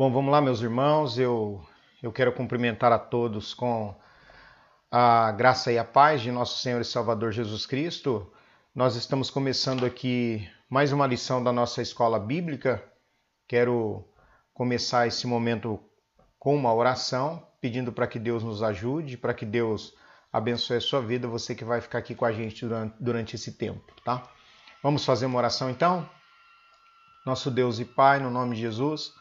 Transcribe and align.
Bom, 0.00 0.10
vamos 0.10 0.32
lá, 0.32 0.40
meus 0.40 0.62
irmãos. 0.62 1.18
Eu, 1.18 1.62
eu 2.02 2.10
quero 2.10 2.32
cumprimentar 2.32 2.90
a 2.90 2.98
todos 2.98 3.52
com 3.52 3.94
a 4.90 5.30
graça 5.30 5.70
e 5.70 5.76
a 5.76 5.84
paz 5.84 6.22
de 6.22 6.32
nosso 6.32 6.62
Senhor 6.62 6.80
e 6.80 6.86
Salvador 6.86 7.32
Jesus 7.32 7.66
Cristo. 7.66 8.32
Nós 8.74 8.96
estamos 8.96 9.28
começando 9.28 9.84
aqui 9.84 10.50
mais 10.70 10.90
uma 10.90 11.06
lição 11.06 11.44
da 11.44 11.52
nossa 11.52 11.82
escola 11.82 12.18
bíblica. 12.18 12.82
Quero 13.46 14.02
começar 14.54 15.06
esse 15.06 15.26
momento 15.26 15.78
com 16.38 16.56
uma 16.56 16.72
oração, 16.72 17.46
pedindo 17.60 17.92
para 17.92 18.06
que 18.06 18.18
Deus 18.18 18.42
nos 18.42 18.62
ajude, 18.62 19.18
para 19.18 19.34
que 19.34 19.44
Deus 19.44 19.94
abençoe 20.32 20.78
a 20.78 20.80
sua 20.80 21.02
vida, 21.02 21.28
você 21.28 21.54
que 21.54 21.62
vai 21.62 21.82
ficar 21.82 21.98
aqui 21.98 22.14
com 22.14 22.24
a 22.24 22.32
gente 22.32 22.64
durante, 22.64 22.94
durante 22.98 23.36
esse 23.36 23.52
tempo, 23.52 23.94
tá? 24.02 24.26
Vamos 24.82 25.04
fazer 25.04 25.26
uma 25.26 25.36
oração 25.36 25.68
então? 25.68 26.08
Nosso 27.26 27.50
Deus 27.50 27.78
e 27.78 27.84
Pai, 27.84 28.18
no 28.18 28.30
nome 28.30 28.56
de 28.56 28.62
Jesus. 28.62 29.19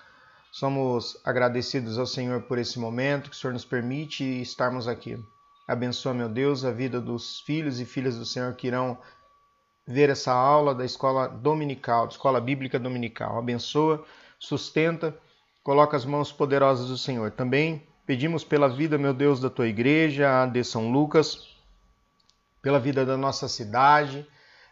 Somos 0.51 1.19
agradecidos 1.23 1.99
ao 1.99 2.05
Senhor 2.05 2.41
por 2.43 2.57
esse 2.57 2.79
momento 2.79 3.29
que 3.29 3.35
o 3.35 3.39
Senhor 3.39 3.53
nos 3.53 3.65
permite 3.65 4.23
estarmos 4.41 4.87
aqui. 4.87 5.17
Abençoa, 5.67 6.13
meu 6.13 6.27
Deus, 6.27 6.65
a 6.65 6.71
vida 6.71 6.99
dos 6.99 7.41
filhos 7.41 7.79
e 7.79 7.85
filhas 7.85 8.17
do 8.17 8.25
Senhor 8.25 8.53
que 8.55 8.67
irão 8.67 8.97
ver 9.85 10.09
essa 10.09 10.31
aula 10.31 10.73
da 10.73 10.83
escola 10.83 11.27
dominical, 11.27 12.07
da 12.07 12.11
escola 12.11 12.41
bíblica 12.41 12.79
dominical. 12.79 13.37
Abençoa, 13.37 14.03
sustenta, 14.39 15.15
coloca 15.63 15.95
as 15.95 16.05
mãos 16.05 16.31
poderosas 16.31 16.87
do 16.87 16.97
Senhor. 16.97 17.31
Também 17.31 17.87
pedimos 18.05 18.43
pela 18.43 18.67
vida, 18.67 18.97
meu 18.97 19.13
Deus, 19.13 19.39
da 19.39 19.49
tua 19.49 19.67
igreja, 19.67 20.47
de 20.47 20.63
São 20.63 20.91
Lucas, 20.91 21.55
pela 22.61 22.79
vida 22.79 23.05
da 23.05 23.15
nossa 23.15 23.47
cidade, 23.47 24.27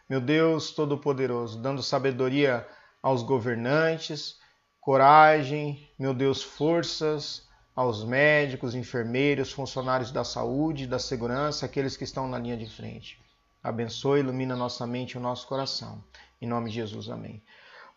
meu 0.09 0.20
Deus 0.20 0.72
Todo-Poderoso, 0.72 1.62
dando 1.62 1.84
sabedoria 1.84 2.67
aos 3.02 3.22
governantes, 3.22 4.39
coragem, 4.88 5.86
meu 6.00 6.14
Deus, 6.14 6.41
forças 6.41 7.45
aos 7.76 8.05
médicos, 8.05 8.73
enfermeiros, 8.73 9.52
funcionários 9.52 10.11
da 10.11 10.23
saúde, 10.23 10.88
da 10.88 10.98
segurança, 10.98 11.66
aqueles 11.66 11.98
que 11.98 12.06
estão 12.06 12.25
na 12.25 12.39
linha 12.39 12.56
de 12.56 12.67
frente. 12.67 13.20
Abençoe, 13.61 14.22
ilumina 14.22 14.56
nossa 14.56 14.88
mente 14.88 15.11
e 15.11 15.17
o 15.17 15.20
nosso 15.20 15.45
coração. 15.45 16.02
Em 16.42 16.48
nome 16.48 16.70
de 16.70 16.78
Jesus, 16.78 17.09
amém. 17.09 17.44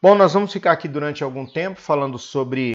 Bom, 0.02 0.16
nós 0.16 0.34
vamos 0.34 0.52
ficar 0.52 0.72
aqui 0.72 0.88
durante 0.88 1.22
algum 1.22 1.46
tempo 1.46 1.80
falando 1.80 2.18
sobre 2.18 2.72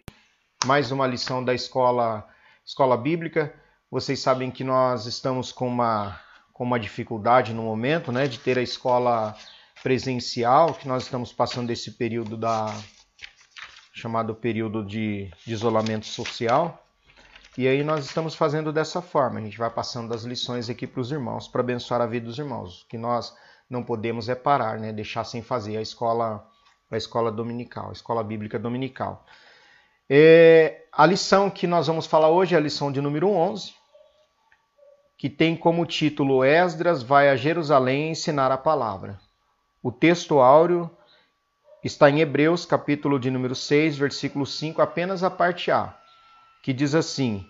mais 0.64 0.94
uma 0.94 1.06
lição 1.06 1.44
da 1.44 1.54
escola, 1.54 2.26
escola 2.66 2.96
bíblica. 2.96 3.54
Vocês 3.92 4.22
sabem 4.22 4.50
que 4.50 4.64
nós 4.64 5.08
estamos 5.08 5.52
com 5.52 5.68
uma, 5.68 6.18
com 6.54 6.64
uma 6.64 6.80
dificuldade 6.80 7.54
no 7.54 7.64
momento, 7.64 8.14
né, 8.14 8.30
de 8.30 8.40
ter 8.40 8.58
a 8.58 8.64
escola 8.64 9.36
presencial, 9.84 10.74
que 10.74 10.88
nós 10.88 11.04
estamos 11.04 11.34
passando 11.34 11.70
esse 11.70 11.92
período 11.92 12.38
da, 12.38 12.74
chamado 13.96 14.36
período 14.36 14.84
de, 14.84 15.32
de 15.46 15.54
isolamento 15.54 16.06
social. 16.06 16.86
E 17.58 17.66
aí 17.66 17.82
nós 17.82 18.06
estamos 18.06 18.36
fazendo 18.36 18.74
dessa 18.74 19.02
forma, 19.02 19.40
a 19.40 19.42
gente 19.42 19.58
vai 19.58 19.70
passando 19.70 20.14
as 20.14 20.24
lições 20.24 20.70
aqui 20.70 20.86
para 20.86 21.00
os 21.00 21.14
irmãos, 21.14 21.48
para 21.48 21.62
abençoar 21.62 22.02
a 22.02 22.06
vida 22.06 22.26
dos 22.26 22.38
irmãos. 22.38 22.82
O 22.82 22.88
que 22.88 22.98
nós 22.98 23.34
não 23.70 23.82
podemos 23.82 24.28
é 24.28 24.36
parar, 24.36 24.78
né? 24.78 24.92
deixar 24.92 25.24
sem 25.24 25.42
fazer 25.42 25.78
a 25.78 25.82
escola, 25.82 26.46
a 26.92 26.98
escola 26.98 27.32
dominical, 27.32 27.90
a 27.90 27.94
escola 27.94 28.22
bíblica 28.22 28.60
dominical. 28.60 29.26
É, 30.10 30.84
a 30.92 31.06
lição 31.06 31.50
que 31.50 31.66
nós 31.66 31.88
vamos 31.88 32.06
falar 32.06 32.30
hoje 32.30 32.54
é 32.54 32.58
a 32.58 32.62
lição 32.62 32.92
de 32.92 33.00
número 33.00 33.30
11, 33.30 33.74
que 35.18 35.30
tem 35.30 35.56
como 35.56 35.86
título 35.86 36.44
Esdras 36.44 37.02
vai 37.02 37.30
a 37.30 37.38
Jerusalém 37.38 38.12
ensinar 38.12 38.52
a 38.52 38.58
palavra. 38.58 39.18
O 39.82 39.90
texto 39.90 40.40
áureo 40.40 40.92
está 41.86 42.10
em 42.10 42.20
Hebreus, 42.20 42.66
capítulo 42.66 43.20
de 43.20 43.30
número 43.30 43.54
6, 43.54 43.96
versículo 43.96 44.44
5, 44.44 44.82
apenas 44.82 45.24
a 45.24 45.30
parte 45.30 45.70
A, 45.70 45.96
que 46.64 46.74
diz 46.74 46.96
assim: 46.96 47.46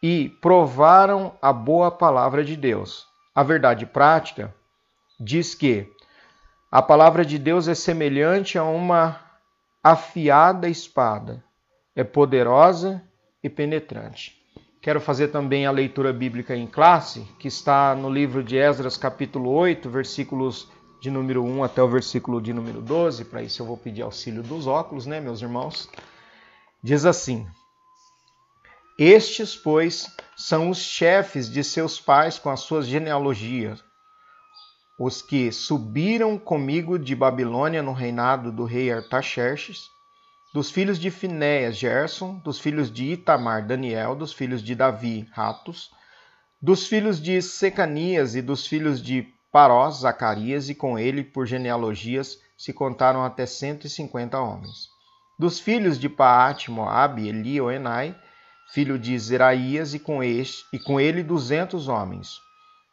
E 0.00 0.28
provaram 0.40 1.36
a 1.42 1.52
boa 1.52 1.90
palavra 1.90 2.44
de 2.44 2.56
Deus. 2.56 3.08
A 3.34 3.42
verdade 3.42 3.84
prática 3.84 4.54
diz 5.18 5.56
que 5.56 5.90
a 6.70 6.80
palavra 6.80 7.24
de 7.24 7.36
Deus 7.36 7.66
é 7.66 7.74
semelhante 7.74 8.56
a 8.56 8.62
uma 8.62 9.20
afiada 9.82 10.68
espada, 10.68 11.42
é 11.96 12.04
poderosa 12.04 13.02
e 13.42 13.50
penetrante. 13.50 14.40
Quero 14.80 15.00
fazer 15.00 15.28
também 15.28 15.66
a 15.66 15.72
leitura 15.72 16.12
bíblica 16.12 16.54
em 16.54 16.66
classe, 16.66 17.22
que 17.40 17.48
está 17.48 17.92
no 17.96 18.08
livro 18.08 18.44
de 18.44 18.56
Esdras, 18.56 18.96
capítulo 18.96 19.50
8, 19.50 19.90
versículos 19.90 20.70
de 21.04 21.10
número 21.10 21.44
1 21.44 21.62
até 21.62 21.82
o 21.82 21.88
versículo 21.88 22.40
de 22.40 22.54
número 22.54 22.80
12, 22.80 23.26
para 23.26 23.42
isso 23.42 23.60
eu 23.60 23.66
vou 23.66 23.76
pedir 23.76 24.00
auxílio 24.00 24.42
dos 24.42 24.66
óculos, 24.66 25.04
né, 25.04 25.20
meus 25.20 25.42
irmãos? 25.42 25.86
Diz 26.82 27.04
assim: 27.04 27.46
Estes, 28.98 29.54
pois, 29.54 30.06
são 30.34 30.70
os 30.70 30.78
chefes 30.78 31.50
de 31.50 31.62
seus 31.62 32.00
pais 32.00 32.38
com 32.38 32.48
as 32.48 32.60
suas 32.60 32.86
genealogias, 32.86 33.84
os 34.98 35.20
que 35.20 35.52
subiram 35.52 36.38
comigo 36.38 36.98
de 36.98 37.14
Babilônia 37.14 37.82
no 37.82 37.92
reinado 37.92 38.50
do 38.50 38.64
rei 38.64 38.90
Artaxerxes, 38.90 39.90
dos 40.54 40.70
filhos 40.70 40.98
de 40.98 41.10
Finéias, 41.10 41.76
Gerson, 41.76 42.38
dos 42.38 42.58
filhos 42.58 42.90
de 42.90 43.12
Itamar, 43.12 43.66
Daniel, 43.66 44.16
dos 44.16 44.32
filhos 44.32 44.62
de 44.62 44.74
Davi, 44.74 45.28
Ratos, 45.32 45.90
dos 46.62 46.86
filhos 46.86 47.20
de 47.20 47.42
Secanias 47.42 48.34
e 48.34 48.40
dos 48.40 48.66
filhos 48.66 49.02
de 49.02 49.33
Parós, 49.54 49.98
Zacarias 49.98 50.68
e 50.68 50.74
com 50.74 50.98
ele, 50.98 51.22
por 51.22 51.46
genealogias, 51.46 52.40
se 52.58 52.72
contaram 52.72 53.22
até 53.22 53.46
cento 53.46 53.86
e 53.86 53.88
cinquenta 53.88 54.40
homens. 54.40 54.88
Dos 55.38 55.60
filhos 55.60 55.96
de 55.96 56.08
Paate, 56.08 56.72
Moabe, 56.72 57.28
Eli, 57.28 57.60
Oenai, 57.60 58.16
filho 58.72 58.98
de 58.98 59.16
Zeraías, 59.16 59.94
e 59.94 60.00
com, 60.00 60.24
este, 60.24 60.64
e 60.72 60.78
com 60.80 60.98
ele 60.98 61.22
duzentos 61.22 61.86
homens. 61.86 62.30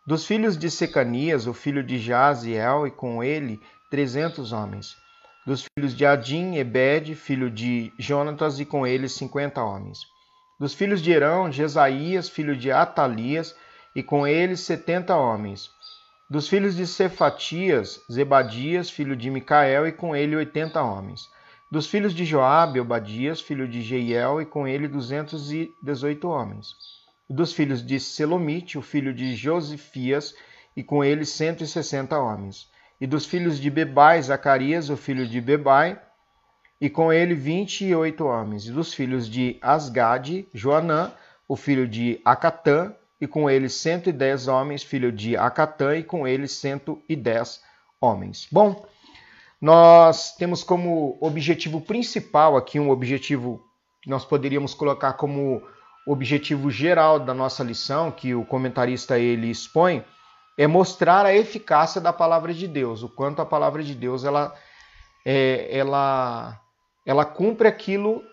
Dos 0.06 0.24
filhos 0.24 0.56
de 0.56 0.70
Secanias, 0.70 1.48
o 1.48 1.54
filho 1.56 1.84
de 1.84 1.98
Jaziel, 1.98 2.86
e 2.86 2.92
com 2.92 3.24
ele 3.24 3.60
trezentos 3.90 4.52
homens. 4.52 4.96
Dos 5.48 5.66
filhos 5.66 5.96
de 5.96 6.06
Adim, 6.06 6.58
Ebed, 6.58 7.16
filho 7.16 7.50
de 7.50 7.92
Jonatas, 7.98 8.60
e 8.60 8.66
com 8.66 8.86
ele 8.86 9.10
cinquenta 9.10 9.64
homens. 9.64 9.98
Dos 10.60 10.76
filhos 10.76 11.02
de 11.02 11.12
Herão, 11.12 11.52
Jesaías, 11.52 12.30
filho 12.30 12.56
de 12.56 12.72
Atalias, 12.72 13.56
e 13.96 14.04
com 14.04 14.28
ele 14.28 14.56
setenta 14.56 15.16
homens 15.16 15.72
dos 16.32 16.48
filhos 16.48 16.78
de 16.78 16.88
Cefatias, 16.88 18.00
Zebadias, 18.10 18.90
filho 18.90 19.18
de 19.18 19.30
Micael, 19.30 19.86
e 19.86 19.92
com 19.92 20.16
ele 20.16 20.34
oitenta 20.34 20.82
homens. 20.82 21.30
Dos 21.70 21.88
filhos 21.88 22.14
de 22.14 22.24
Joabe, 22.24 22.80
Obadias, 22.80 23.42
filho 23.42 23.68
de 23.68 23.82
Jeiel, 23.82 24.42
e 24.42 24.46
com 24.46 24.66
ele 24.66 24.88
duzentos 24.88 25.52
e 25.52 25.70
dezoito 25.84 26.30
homens. 26.30 26.68
Dos 27.30 27.52
filhos 27.52 27.86
de 27.86 28.00
Selomite, 28.00 28.78
o 28.78 28.82
filho 28.82 29.14
de 29.14 29.36
Josifias, 29.36 30.34
e 30.74 30.82
com 30.82 31.04
ele 31.04 31.26
cento 31.26 31.66
e 31.66 31.68
sessenta 31.68 32.18
homens. 32.18 32.70
E 33.02 33.06
dos 33.06 33.26
filhos 33.26 33.60
de 33.60 33.70
Bebai, 33.70 34.22
Zacarias, 34.22 34.90
o 34.90 34.96
filho 34.96 35.28
de 35.28 35.42
Bebai, 35.42 36.02
e 36.80 36.90
com 36.90 37.12
ele 37.12 37.36
vinte 37.36 37.84
e 37.84 37.94
oito 37.94 38.24
homens. 38.24 38.68
E 38.68 38.72
dos 38.72 38.94
filhos 38.94 39.28
de 39.28 39.60
Asgade, 39.62 40.48
Joanã, 40.54 41.12
o 41.46 41.58
filho 41.58 41.86
de 41.86 42.22
Acatã, 42.24 42.96
e 43.22 43.28
com 43.28 43.48
ele 43.48 43.70
110 43.70 44.48
homens, 44.48 44.82
filho 44.82 45.12
de 45.12 45.38
Acatã, 45.38 45.96
e 45.96 46.04
com 46.04 46.28
ele 46.28 46.48
110 46.48 47.62
homens. 48.02 48.48
Bom, 48.52 48.84
nós 49.62 50.36
temos 50.36 50.64
como 50.64 51.20
objetivo 51.22 51.80
principal 51.80 52.58
aqui, 52.58 52.80
um 52.80 52.90
objetivo 52.90 53.64
que 54.02 54.10
nós 54.10 54.26
poderíamos 54.26 54.74
colocar 54.74 55.14
como 55.14 55.62
objetivo 56.08 56.72
geral 56.72 57.20
da 57.20 57.34
nossa 57.34 57.64
lição, 57.64 58.10
que 58.10 58.34
o 58.34 58.44
comentarista 58.44 59.20
ele 59.20 59.52
expõe, 59.52 60.04
é 60.58 60.66
mostrar 60.66 61.24
a 61.28 61.34
eficácia 61.34 62.02
da 62.02 62.12
palavra 62.12 62.52
de 62.56 62.68
Deus, 62.68 63.04
o 63.04 63.10
quanto 63.10 63.40
a 63.40 63.46
palavra 63.46 63.84
de 63.84 63.94
Deus 63.94 64.24
ela, 64.24 64.52
é, 65.24 65.68
ela, 65.72 66.60
ela 67.06 67.24
cumpre 67.24 67.68
aquilo 67.68 68.24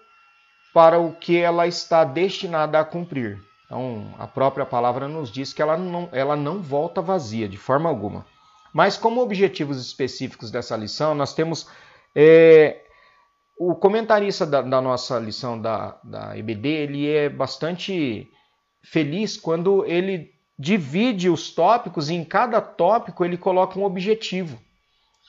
para 0.72 0.98
o 0.98 1.14
que 1.14 1.36
ela 1.36 1.66
está 1.66 2.04
destinada 2.04 2.80
a 2.80 2.84
cumprir. 2.84 3.38
Então, 3.68 4.14
a 4.18 4.26
própria 4.26 4.64
palavra 4.64 5.06
nos 5.06 5.30
diz 5.30 5.52
que 5.52 5.60
ela 5.60 5.76
não, 5.76 6.08
ela 6.10 6.34
não 6.34 6.62
volta 6.62 7.02
vazia, 7.02 7.46
de 7.46 7.58
forma 7.58 7.86
alguma. 7.86 8.24
Mas, 8.72 8.96
como 8.96 9.20
objetivos 9.20 9.78
específicos 9.78 10.50
dessa 10.50 10.74
lição, 10.74 11.14
nós 11.14 11.34
temos 11.34 11.68
é, 12.16 12.80
o 13.58 13.74
comentarista 13.74 14.46
da, 14.46 14.62
da, 14.62 14.80
nossa 14.80 15.18
lição 15.18 15.60
da, 15.60 15.98
da 16.02 16.38
EBD, 16.38 16.66
ele 16.66 17.10
é 17.10 17.28
bastante 17.28 18.26
feliz 18.82 19.36
quando 19.36 19.84
ele 19.84 20.32
divide 20.58 21.28
os 21.28 21.50
tópicos 21.50 22.08
e 22.08 22.14
em 22.14 22.24
cada 22.24 22.62
tópico 22.62 23.22
ele 23.22 23.36
coloca 23.36 23.78
um 23.78 23.84
objetivo. 23.84 24.58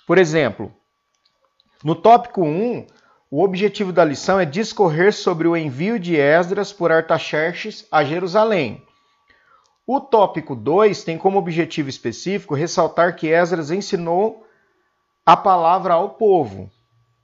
Por 0.07 0.17
exemplo, 0.17 0.73
no 1.83 1.93
tópico 1.93 2.41
1, 2.41 2.87
o 3.31 3.43
objetivo 3.43 3.93
da 3.93 4.03
lição 4.03 4.39
é 4.39 4.45
discorrer 4.45 5.13
sobre 5.13 5.47
o 5.47 5.55
envio 5.55 5.99
de 5.99 6.15
Esdras 6.15 6.73
por 6.73 6.91
Artaxerxes 6.91 7.85
a 7.91 8.03
Jerusalém. 8.03 8.83
O 9.85 9.99
tópico 9.99 10.55
2 10.55 11.03
tem 11.03 11.17
como 11.17 11.37
objetivo 11.37 11.89
específico 11.89 12.55
ressaltar 12.55 13.15
que 13.15 13.27
Esdras 13.27 13.71
ensinou 13.71 14.45
a 15.25 15.37
palavra 15.37 15.93
ao 15.93 16.11
povo. 16.11 16.71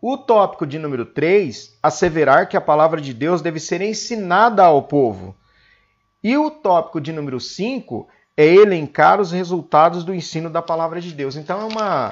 O 0.01 0.17
tópico 0.17 0.67
de 0.67 0.77
número 0.77 1.05
3, 1.05 1.79
asseverar 1.81 2.47
que 2.47 2.55
a 2.55 2.61
palavra 2.61 3.01
de 3.01 3.13
Deus 3.13 3.41
deve 3.41 3.59
ser 3.59 3.81
ensinada 3.81 4.63
ao 4.63 4.83
povo. 4.83 5.35
E 6.23 6.37
o 6.37 6.51
tópico 6.51 7.01
de 7.01 7.11
número 7.11 7.39
5 7.39 8.07
é 8.37 8.45
elencar 8.45 9.19
os 9.19 9.31
resultados 9.31 10.03
do 10.03 10.13
ensino 10.13 10.49
da 10.49 10.61
palavra 10.61 11.01
de 11.01 11.11
Deus. 11.11 11.35
Então 11.35 11.61
é 11.61 11.65
uma, 11.65 12.11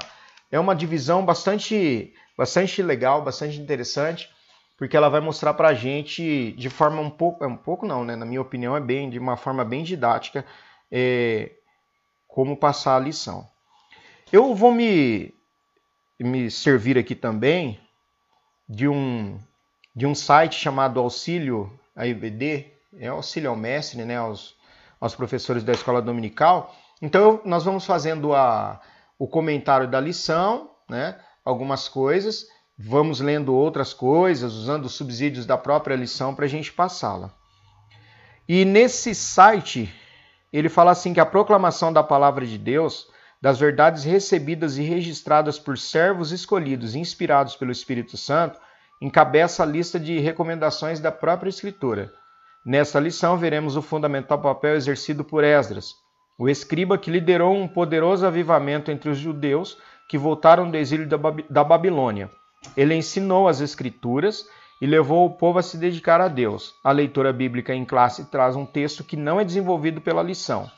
é 0.51 0.59
uma 0.59 0.75
divisão 0.75 1.23
bastante, 1.23 2.13
bastante 2.37 2.81
legal, 2.81 3.21
bastante 3.21 3.59
interessante, 3.59 4.29
porque 4.77 4.97
ela 4.97 5.09
vai 5.09 5.21
mostrar 5.21 5.53
para 5.53 5.69
a 5.69 5.73
gente 5.73 6.51
de 6.53 6.69
forma 6.69 7.01
um 7.01 7.09
pouco, 7.09 7.43
é 7.43 7.47
um 7.47 7.55
pouco 7.55 7.85
não, 7.85 8.03
né? 8.03 8.15
Na 8.15 8.25
minha 8.25 8.41
opinião 8.41 8.75
é 8.75 8.79
bem, 8.79 9.09
de 9.09 9.19
uma 9.19 9.37
forma 9.37 9.63
bem 9.63 9.83
didática, 9.83 10.45
é, 10.91 11.51
como 12.27 12.57
passar 12.57 12.95
a 12.95 12.99
lição. 12.99 13.47
Eu 14.31 14.55
vou 14.55 14.71
me, 14.71 15.33
me 16.19 16.49
servir 16.49 16.97
aqui 16.97 17.13
também 17.13 17.79
de 18.67 18.87
um, 18.87 19.39
de 19.95 20.05
um 20.07 20.15
site 20.15 20.55
chamado 20.55 20.99
Auxílio 20.99 21.71
AIBD, 21.95 22.73
é 22.97 23.07
auxílio 23.07 23.49
ao 23.49 23.55
mestre, 23.55 24.03
né, 24.03 24.17
aos, 24.17 24.55
aos 24.99 25.15
professores 25.15 25.63
da 25.63 25.73
escola 25.73 26.01
dominical. 26.01 26.75
Então, 27.01 27.41
nós 27.45 27.63
vamos 27.63 27.85
fazendo 27.85 28.33
a, 28.33 28.81
o 29.17 29.27
comentário 29.27 29.87
da 29.87 29.99
lição, 29.99 30.71
né, 30.89 31.19
algumas 31.43 31.87
coisas, 31.87 32.45
vamos 32.77 33.19
lendo 33.19 33.53
outras 33.53 33.93
coisas, 33.93 34.53
usando 34.53 34.85
os 34.85 34.93
subsídios 34.93 35.45
da 35.45 35.57
própria 35.57 35.95
lição 35.95 36.33
para 36.33 36.45
a 36.45 36.47
gente 36.47 36.71
passá-la. 36.71 37.33
E 38.47 38.65
nesse 38.65 39.15
site, 39.15 39.93
ele 40.51 40.69
fala 40.69 40.91
assim 40.91 41.13
que 41.13 41.19
a 41.19 41.25
proclamação 41.25 41.91
da 41.91 42.03
palavra 42.03 42.45
de 42.45 42.57
Deus, 42.57 43.07
das 43.41 43.59
verdades 43.59 44.03
recebidas 44.03 44.77
e 44.77 44.83
registradas 44.83 45.57
por 45.57 45.77
servos 45.77 46.31
escolhidos 46.31 46.95
inspirados 46.95 47.55
pelo 47.55 47.71
Espírito 47.71 48.17
Santo, 48.17 48.59
encabeça 49.01 49.63
a 49.63 49.65
lista 49.65 49.99
de 49.99 50.19
recomendações 50.19 50.99
da 50.99 51.11
própria 51.11 51.49
Escritura 51.49 52.11
Nesta 52.65 52.97
lição, 52.97 53.37
veremos 53.37 53.75
o 53.75 53.81
fundamental 53.81 54.39
papel 54.39 54.75
exercido 54.75 55.21
por 55.21 55.43
Esdras, 55.43 55.95
o 56.39 56.47
escriba 56.47 56.97
que 56.97 57.11
liderou 57.11 57.53
um 57.53 57.67
poderoso 57.67 58.25
avivamento 58.25 58.89
entre 58.89 59.09
os 59.09 59.17
judeus 59.17 59.77
que 60.07 60.17
voltaram 60.17 60.69
do 60.69 60.77
exílio 60.77 61.07
da 61.49 61.63
Babilônia. 61.63 62.29
Ele 62.77 62.95
ensinou 62.95 63.47
as 63.47 63.61
Escrituras 63.61 64.45
e 64.81 64.85
levou 64.85 65.25
o 65.25 65.29
povo 65.29 65.59
a 65.59 65.63
se 65.63 65.77
dedicar 65.77 66.19
a 66.19 66.27
Deus. 66.27 66.73
A 66.83 66.91
leitura 66.91 67.31
bíblica 67.31 67.73
em 67.73 67.85
classe 67.85 68.29
traz 68.29 68.55
um 68.55 68.65
texto 68.65 69.03
que 69.03 69.15
não 69.15 69.39
é 69.39 69.45
desenvolvido 69.45 70.01
pela 70.01 70.21
lição. 70.21 70.69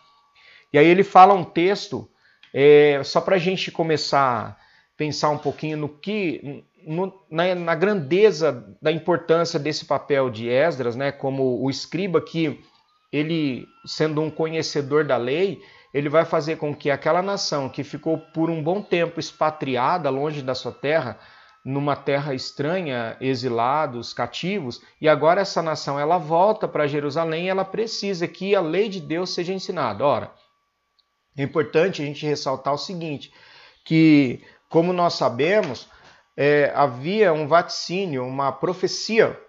E 0.71 0.77
aí 0.77 0.85
ele 0.85 1.03
fala 1.03 1.33
um 1.33 1.43
texto, 1.43 2.07
é, 2.53 3.01
só 3.03 3.21
para 3.21 3.35
a 3.35 3.39
gente 3.39 3.71
começar 3.71 4.49
a 4.49 4.55
pensar 4.97 5.29
um 5.29 5.37
pouquinho 5.37 5.77
no 5.77 5.89
que 5.89 6.63
no, 6.85 7.11
na, 7.29 7.55
na, 7.55 7.75
grandeza 7.75 8.77
da 8.81 8.91
importância 8.91 9.59
desse 9.59 9.85
papel 9.85 10.29
de 10.29 10.47
Esdras, 10.49 10.95
né, 10.95 11.11
como 11.11 11.61
o 11.63 11.69
escriba 11.69 12.21
que 12.21 12.61
ele, 13.11 13.65
sendo 13.85 14.21
um 14.21 14.29
conhecedor 14.29 15.03
da 15.03 15.17
lei, 15.17 15.61
ele 15.95 16.09
vai 16.09 16.25
fazer 16.25 16.57
com 16.57 16.75
que 16.75 16.91
aquela 16.91 17.21
nação 17.21 17.69
que 17.69 17.81
ficou 17.81 18.17
por 18.17 18.49
um 18.49 18.61
bom 18.61 18.81
tempo 18.81 19.17
expatriada 19.17 20.09
longe 20.09 20.41
da 20.41 20.53
sua 20.53 20.73
terra, 20.73 21.17
numa 21.63 21.95
terra 21.95 22.33
estranha, 22.33 23.15
exilados, 23.21 24.11
cativos, 24.11 24.81
e 24.99 25.07
agora 25.07 25.39
essa 25.39 25.61
nação 25.61 25.97
ela 25.97 26.17
volta 26.17 26.67
para 26.67 26.85
Jerusalém, 26.85 27.45
e 27.45 27.49
ela 27.49 27.63
precisa 27.63 28.27
que 28.27 28.53
a 28.53 28.59
lei 28.59 28.89
de 28.89 28.99
Deus 28.99 29.33
seja 29.33 29.53
ensinada. 29.53 30.03
Ora, 30.03 30.33
é 31.37 31.43
importante 31.43 32.01
a 32.01 32.05
gente 32.05 32.25
ressaltar 32.25 32.73
o 32.73 32.77
seguinte, 32.77 33.33
que 33.85 34.43
como 34.67 34.91
nós 34.91 35.13
sabemos, 35.13 35.87
é, 36.35 36.73
havia 36.75 37.31
um 37.31 37.47
vaticínio, 37.47 38.25
uma 38.25 38.51
profecia, 38.51 39.39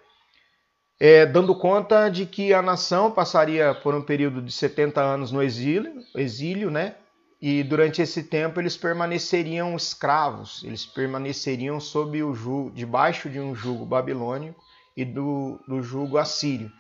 é, 0.99 1.27
dando 1.27 1.55
conta 1.55 2.09
de 2.09 2.27
que 2.27 2.53
a 2.53 2.63
nação 2.63 3.11
passaria 3.11 3.75
por 3.75 3.95
um 3.95 4.03
período 4.03 4.41
de 4.41 4.53
70 4.53 5.01
anos 5.01 5.31
no 5.31 5.43
exílio, 5.43 5.93
exílio 6.15 6.71
né? 6.71 6.95
E 7.41 7.63
durante 7.63 8.01
esse 8.01 8.23
tempo 8.25 8.61
eles 8.61 8.77
permaneceriam 8.77 9.77
escravos, 9.77 10.65
eles 10.65 10.87
permaneceriam 10.87 11.79
sob 11.79 12.23
o 12.23 12.35
jugo, 12.35 12.71
debaixo 12.71 13.29
de 13.29 13.39
um 13.39 13.55
jugo 13.55 13.85
babilônico 13.85 14.59
e 14.97 15.05
do, 15.05 15.61
do 15.69 15.83
jugo 15.83 16.17
assírio. 16.17 16.73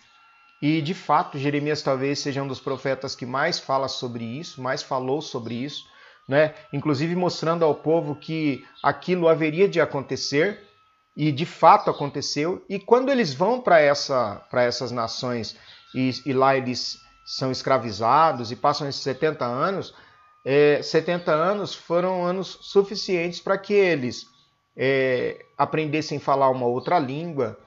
E 0.62 0.80
de 0.80 0.94
fato, 0.94 1.38
Jeremias 1.38 1.82
talvez 1.82 2.18
seja 2.20 2.42
um 2.42 2.48
dos 2.48 2.58
profetas 2.58 3.14
que 3.14 3.26
mais 3.26 3.60
fala 3.60 3.86
sobre 3.86 4.24
isso, 4.24 4.62
mais 4.62 4.82
falou 4.82 5.20
sobre 5.20 5.54
isso 5.54 5.84
né? 6.28 6.54
inclusive 6.72 7.14
mostrando 7.14 7.64
ao 7.64 7.74
povo 7.74 8.16
que 8.16 8.64
aquilo 8.82 9.28
haveria 9.28 9.68
de 9.68 9.80
acontecer 9.80 10.60
e 11.16 11.32
de 11.32 11.46
fato 11.46 11.90
aconteceu. 11.90 12.62
E 12.68 12.78
quando 12.78 13.10
eles 13.10 13.32
vão 13.32 13.60
para 13.60 13.80
essa, 13.80 14.46
essas 14.52 14.92
nações 14.92 15.56
e, 15.94 16.10
e, 16.26 16.32
lá 16.32 16.56
eles 16.56 17.00
são 17.24 17.50
escravizados 17.50 18.52
e 18.52 18.56
passam 18.56 18.86
esses 18.88 19.02
70 19.02 19.44
anos, 19.44 19.94
é, 20.44 20.80
70 20.82 21.32
anos 21.32 21.74
foram 21.74 22.24
anos 22.24 22.58
suficientes 22.60 23.40
para 23.40 23.56
que 23.56 23.72
eles 23.72 24.26
é, 24.76 25.44
aprendessem 25.56 26.18
a 26.18 26.20
falar 26.20 26.50
uma 26.50 26.66
outra 26.66 26.98
língua, 26.98 27.58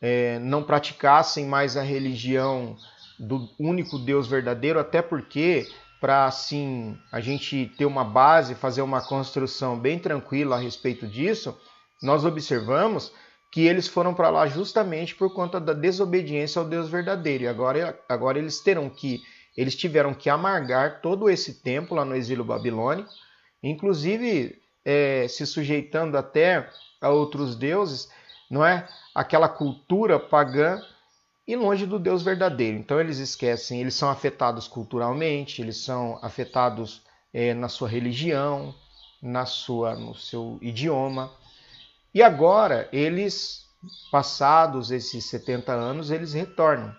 é, 0.00 0.38
não 0.40 0.64
praticassem 0.64 1.46
mais 1.46 1.76
a 1.76 1.82
religião 1.82 2.76
do 3.18 3.48
único 3.58 3.98
Deus 3.98 4.26
verdadeiro, 4.26 4.80
até 4.80 5.00
porque 5.00 5.68
para 6.00 6.24
assim 6.24 6.98
a 7.12 7.20
gente 7.20 7.72
ter 7.78 7.86
uma 7.86 8.02
base, 8.02 8.56
fazer 8.56 8.82
uma 8.82 9.00
construção 9.00 9.78
bem 9.78 10.00
tranquila 10.00 10.56
a 10.56 10.58
respeito 10.58 11.06
disso, 11.06 11.56
nós 12.02 12.24
observamos 12.24 13.12
que 13.50 13.66
eles 13.66 13.86
foram 13.86 14.14
para 14.14 14.30
lá 14.30 14.46
justamente 14.46 15.14
por 15.14 15.32
conta 15.32 15.60
da 15.60 15.72
desobediência 15.72 16.58
ao 16.58 16.66
Deus 16.66 16.88
verdadeiro. 16.88 17.44
E 17.44 17.48
agora, 17.48 17.98
agora 18.08 18.38
eles 18.38 18.60
terão 18.60 18.88
que 18.88 19.22
eles 19.56 19.76
tiveram 19.76 20.14
que 20.14 20.30
amargar 20.30 21.00
todo 21.02 21.28
esse 21.28 21.62
tempo 21.62 21.94
lá 21.94 22.04
no 22.04 22.16
exílio 22.16 22.44
babilônico, 22.44 23.10
inclusive 23.62 24.58
é, 24.84 25.26
se 25.28 25.46
sujeitando 25.46 26.16
até 26.16 26.68
a 27.00 27.10
outros 27.10 27.54
deuses, 27.54 28.10
não 28.50 28.64
é? 28.64 28.88
Aquela 29.14 29.48
cultura 29.48 30.18
pagã 30.18 30.80
e 31.46 31.54
longe 31.54 31.84
do 31.84 31.98
Deus 31.98 32.22
verdadeiro. 32.22 32.78
Então 32.78 33.00
eles 33.00 33.18
esquecem, 33.18 33.80
eles 33.80 33.94
são 33.94 34.08
afetados 34.08 34.66
culturalmente, 34.66 35.60
eles 35.60 35.76
são 35.76 36.18
afetados 36.22 37.02
é, 37.32 37.52
na 37.52 37.68
sua 37.68 37.88
religião, 37.88 38.74
na 39.22 39.44
sua, 39.44 39.94
no 39.94 40.14
seu 40.14 40.58
idioma. 40.62 41.30
E 42.14 42.22
agora 42.22 42.88
eles, 42.92 43.66
passados 44.10 44.90
esses 44.90 45.24
70 45.26 45.72
anos, 45.72 46.10
eles 46.10 46.32
retornam. 46.32 46.94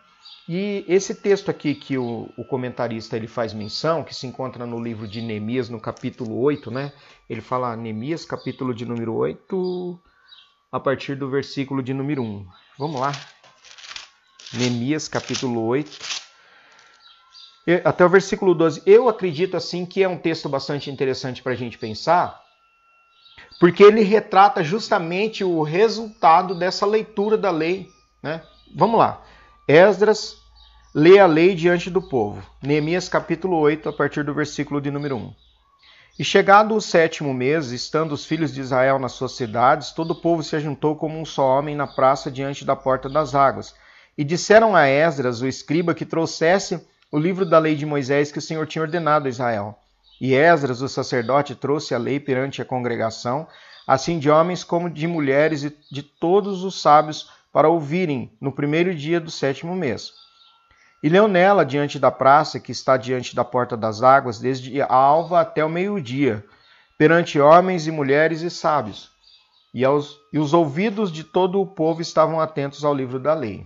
E 0.47 0.83
esse 0.89 1.15
texto 1.15 1.49
aqui 1.49 1.73
que 1.73 1.97
o, 1.97 2.29
o, 2.37 2.43
comentarista 2.43 3.15
ele 3.15 3.27
faz 3.27 3.53
menção, 3.53 4.03
que 4.03 4.13
se 4.13 4.27
encontra 4.27 4.65
no 4.65 4.81
livro 4.81 5.07
de 5.07 5.21
Neemias, 5.21 5.69
no 5.69 5.79
capítulo 5.79 6.37
8, 6.41 6.69
né? 6.69 6.91
Ele 7.29 7.39
fala 7.39 7.77
Neemias, 7.77 8.25
capítulo 8.25 8.73
de 8.73 8.85
número 8.85 9.13
8, 9.13 9.99
a 10.69 10.79
partir 10.79 11.15
do 11.15 11.29
versículo 11.29 11.81
de 11.81 11.93
número 11.93 12.21
1. 12.21 12.45
Vamos 12.77 12.99
lá, 12.99 13.13
Neemias 14.53 15.07
capítulo 15.07 15.63
8, 15.65 15.97
até 17.85 18.05
o 18.05 18.09
versículo 18.09 18.53
12. 18.53 18.83
Eu 18.85 19.07
acredito 19.07 19.55
assim 19.55 19.85
que 19.85 20.03
é 20.03 20.09
um 20.09 20.17
texto 20.17 20.49
bastante 20.49 20.91
interessante 20.91 21.41
para 21.41 21.53
a 21.53 21.55
gente 21.55 21.77
pensar, 21.77 22.42
porque 23.63 23.81
ele 23.81 24.03
retrata 24.03 24.61
justamente 24.61 25.41
o 25.41 25.63
resultado 25.63 26.53
dessa 26.53 26.85
leitura 26.85 27.37
da 27.37 27.49
lei. 27.49 27.87
Né? 28.21 28.41
Vamos 28.75 28.99
lá. 28.99 29.21
Esdras 29.65 30.35
lê 30.93 31.17
a 31.17 31.25
lei 31.25 31.55
diante 31.55 31.89
do 31.89 32.01
povo. 32.01 32.43
Neemias 32.61 33.07
capítulo 33.07 33.57
8, 33.57 33.87
a 33.87 33.93
partir 33.93 34.21
do 34.25 34.33
versículo 34.33 34.81
de 34.81 34.91
número 34.91 35.15
1. 35.15 35.33
E 36.19 36.25
chegado 36.25 36.75
o 36.75 36.81
sétimo 36.81 37.33
mês, 37.33 37.71
estando 37.71 38.11
os 38.11 38.25
filhos 38.25 38.53
de 38.53 38.59
Israel 38.59 38.99
nas 38.99 39.13
suas 39.13 39.31
cidades, 39.31 39.93
todo 39.93 40.11
o 40.11 40.21
povo 40.21 40.43
se 40.43 40.57
ajuntou 40.57 40.97
como 40.97 41.17
um 41.17 41.23
só 41.23 41.57
homem 41.57 41.73
na 41.73 41.87
praça 41.87 42.29
diante 42.29 42.65
da 42.65 42.75
porta 42.75 43.07
das 43.07 43.33
águas 43.33 43.73
e 44.17 44.25
disseram 44.25 44.75
a 44.75 44.89
Esdras, 44.89 45.41
o 45.41 45.47
escriba, 45.47 45.95
que 45.95 46.05
trouxesse 46.05 46.85
o 47.09 47.17
livro 47.17 47.45
da 47.45 47.59
lei 47.59 47.77
de 47.77 47.85
Moisés 47.85 48.29
que 48.29 48.39
o 48.39 48.41
Senhor 48.41 48.67
tinha 48.67 48.81
ordenado 48.81 49.27
a 49.27 49.29
Israel. 49.29 49.79
E 50.19 50.33
Esdras, 50.33 50.81
o 50.81 50.87
sacerdote, 50.87 51.55
trouxe 51.55 51.93
a 51.93 51.97
lei 51.97 52.19
perante 52.19 52.61
a 52.61 52.65
congregação, 52.65 53.47
assim 53.85 54.19
de 54.19 54.29
homens 54.29 54.63
como 54.63 54.89
de 54.89 55.07
mulheres 55.07 55.63
e 55.63 55.77
de 55.91 56.01
todos 56.03 56.63
os 56.63 56.81
sábios, 56.81 57.29
para 57.51 57.69
ouvirem 57.69 58.35
no 58.41 58.51
primeiro 58.51 58.95
dia 58.95 59.19
do 59.19 59.29
sétimo 59.29 59.75
mês. 59.75 60.11
E 61.03 61.09
leu 61.09 61.27
nela 61.27 61.65
diante 61.65 61.99
da 61.99 62.09
praça, 62.09 62.59
que 62.59 62.71
está 62.71 62.95
diante 62.95 63.35
da 63.35 63.43
porta 63.43 63.75
das 63.75 64.01
águas, 64.01 64.39
desde 64.39 64.81
a 64.81 64.93
alva 64.93 65.41
até 65.41 65.63
o 65.63 65.69
meio-dia, 65.69 66.43
perante 66.97 67.39
homens 67.39 67.85
e 67.85 67.91
mulheres 67.91 68.41
e 68.41 68.49
sábios. 68.49 69.11
E, 69.73 69.83
aos, 69.83 70.17
e 70.31 70.39
os 70.39 70.53
ouvidos 70.53 71.11
de 71.11 71.23
todo 71.23 71.59
o 71.59 71.67
povo 71.67 72.01
estavam 72.01 72.39
atentos 72.39 72.85
ao 72.85 72.93
livro 72.93 73.19
da 73.19 73.33
lei. 73.33 73.65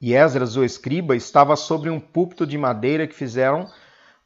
E 0.00 0.14
Esdras, 0.14 0.56
o 0.56 0.64
escriba, 0.64 1.14
estava 1.14 1.56
sobre 1.56 1.90
um 1.90 2.00
púlpito 2.00 2.46
de 2.46 2.56
madeira 2.56 3.06
que 3.06 3.14
fizeram 3.14 3.68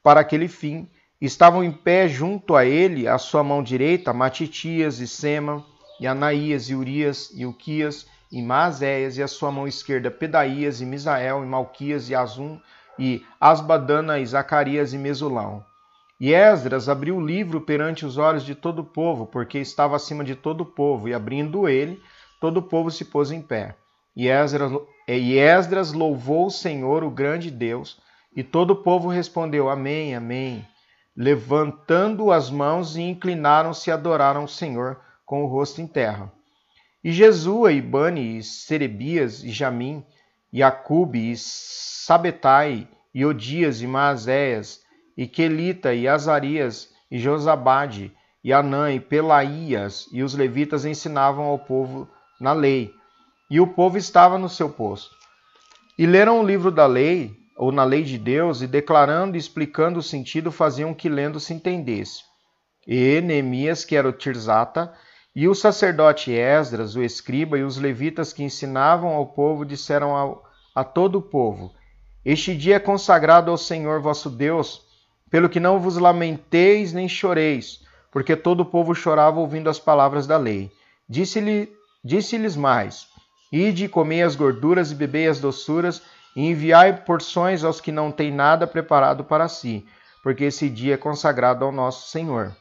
para 0.02 0.20
aquele 0.20 0.48
fim. 0.48 0.88
Estavam 1.20 1.62
em 1.62 1.70
pé 1.70 2.08
junto 2.08 2.56
a 2.56 2.64
ele, 2.64 3.06
à 3.06 3.16
sua 3.16 3.44
mão 3.44 3.62
direita, 3.62 4.12
Matitias 4.12 4.98
e 4.98 5.06
Sema, 5.06 5.64
e 6.00 6.06
Anaías, 6.06 6.68
e 6.68 6.74
Urias, 6.74 7.30
e 7.34 7.46
Uquias, 7.46 8.06
e 8.30 8.42
Maazéias, 8.42 9.16
e 9.16 9.22
a 9.22 9.28
sua 9.28 9.52
mão 9.52 9.68
esquerda 9.68 10.10
Pedaías, 10.10 10.80
e 10.80 10.86
Misael, 10.86 11.44
e 11.44 11.46
Malquias, 11.46 12.10
e 12.10 12.14
Azum, 12.14 12.58
e 12.98 13.24
Asbadana, 13.40 14.18
e 14.18 14.26
Zacarias, 14.26 14.92
e 14.92 14.98
Mesulão. 14.98 15.64
E 16.18 16.32
Esdras 16.32 16.88
abriu 16.88 17.16
o 17.16 17.24
livro 17.24 17.60
perante 17.60 18.04
os 18.04 18.16
olhos 18.18 18.44
de 18.44 18.54
todo 18.54 18.80
o 18.80 18.84
povo, 18.84 19.26
porque 19.26 19.58
estava 19.58 19.94
acima 19.94 20.24
de 20.24 20.34
todo 20.34 20.62
o 20.62 20.66
povo, 20.66 21.08
e 21.08 21.14
abrindo 21.14 21.68
ele, 21.68 22.00
todo 22.40 22.56
o 22.56 22.62
povo 22.62 22.90
se 22.90 23.04
pôs 23.04 23.30
em 23.30 23.40
pé. 23.40 23.76
E 24.16 24.28
Esdras, 24.28 24.72
e 25.06 25.38
Esdras 25.38 25.92
louvou 25.92 26.46
o 26.46 26.50
Senhor, 26.50 27.04
o 27.04 27.10
grande 27.10 27.50
Deus, 27.50 28.00
e 28.34 28.42
todo 28.42 28.72
o 28.72 28.82
povo 28.82 29.08
respondeu: 29.08 29.68
Amém, 29.68 30.14
Amém, 30.14 30.66
levantando 31.16 32.32
as 32.32 32.50
mãos 32.50 32.96
e 32.96 33.02
inclinaram-se 33.02 33.90
e 33.90 33.92
adoraram 33.92 34.44
o 34.44 34.48
Senhor 34.48 35.00
com 35.24 35.44
o 35.44 35.46
rosto 35.46 35.80
em 35.80 35.86
terra. 35.86 36.32
E 37.04 37.12
Jesua, 37.12 37.72
e 37.72 37.80
Bani, 37.80 38.38
e 38.38 38.42
Serebias, 38.42 39.42
e 39.42 39.50
Jamim, 39.50 40.04
e 40.52 40.62
Acube, 40.62 41.32
e 41.32 41.36
Sabetai, 41.36 42.88
e 43.12 43.24
Odias, 43.26 43.82
e 43.82 43.86
Maazéias, 43.86 44.80
e 45.16 45.26
Quelita, 45.26 45.92
e 45.92 46.06
Azarias, 46.06 46.90
e 47.10 47.18
Josabade, 47.18 48.12
e 48.44 48.52
Anã, 48.52 48.92
e 48.92 49.00
Pelaías, 49.00 50.08
e 50.12 50.22
os 50.22 50.34
levitas 50.34 50.84
ensinavam 50.84 51.44
ao 51.46 51.58
povo 51.58 52.08
na 52.40 52.52
lei. 52.52 52.92
E 53.50 53.60
o 53.60 53.66
povo 53.66 53.98
estava 53.98 54.38
no 54.38 54.48
seu 54.48 54.70
posto. 54.70 55.14
E 55.98 56.06
leram 56.06 56.40
o 56.40 56.46
livro 56.46 56.70
da 56.70 56.86
lei, 56.86 57.41
ou 57.56 57.70
na 57.70 57.84
lei 57.84 58.02
de 58.02 58.18
Deus, 58.18 58.62
e 58.62 58.66
declarando 58.66 59.36
e 59.36 59.38
explicando 59.38 59.98
o 59.98 60.02
sentido, 60.02 60.50
faziam 60.50 60.94
que 60.94 61.08
lendo 61.08 61.38
se 61.38 61.52
entendesse. 61.52 62.22
E 62.86 63.20
Neemias, 63.20 63.84
que 63.84 63.94
era 63.94 64.08
o 64.08 64.12
Tirzata, 64.12 64.92
e 65.34 65.48
o 65.48 65.54
sacerdote 65.54 66.32
Esdras, 66.32 66.94
o 66.94 67.02
escriba, 67.02 67.58
e 67.58 67.62
os 67.62 67.78
levitas 67.78 68.32
que 68.32 68.42
ensinavam 68.42 69.10
ao 69.14 69.26
povo 69.26 69.64
disseram 69.64 70.14
ao, 70.14 70.44
a 70.74 70.84
todo 70.84 71.18
o 71.18 71.22
povo: 71.22 71.72
Este 72.24 72.54
dia 72.54 72.76
é 72.76 72.80
consagrado 72.80 73.50
ao 73.50 73.56
Senhor 73.56 74.00
vosso 74.00 74.28
Deus, 74.28 74.82
pelo 75.30 75.48
que 75.48 75.60
não 75.60 75.78
vos 75.78 75.96
lamenteis 75.96 76.92
nem 76.92 77.08
choreis, 77.08 77.80
porque 78.10 78.36
todo 78.36 78.60
o 78.60 78.66
povo 78.66 78.94
chorava 78.94 79.40
ouvindo 79.40 79.70
as 79.70 79.78
palavras 79.78 80.26
da 80.26 80.36
lei. 80.36 80.70
Disse-lhes 81.08 81.68
disse 82.04 82.38
mais: 82.58 83.06
Ide, 83.50 83.88
comei 83.88 84.22
as 84.22 84.36
gorduras 84.36 84.90
e 84.90 84.94
bebei 84.94 85.28
as 85.28 85.40
doçuras, 85.40 86.02
e 86.34 86.46
enviai 86.46 87.04
porções 87.04 87.64
aos 87.64 87.80
que 87.80 87.92
não 87.92 88.10
têm 88.10 88.32
nada 88.32 88.66
preparado 88.66 89.24
para 89.24 89.48
si, 89.48 89.86
porque 90.22 90.44
esse 90.44 90.68
dia 90.68 90.94
é 90.94 90.96
consagrado 90.98 91.64
ao 91.64 91.72
nosso 91.72 92.08
Senhor. 92.08 92.56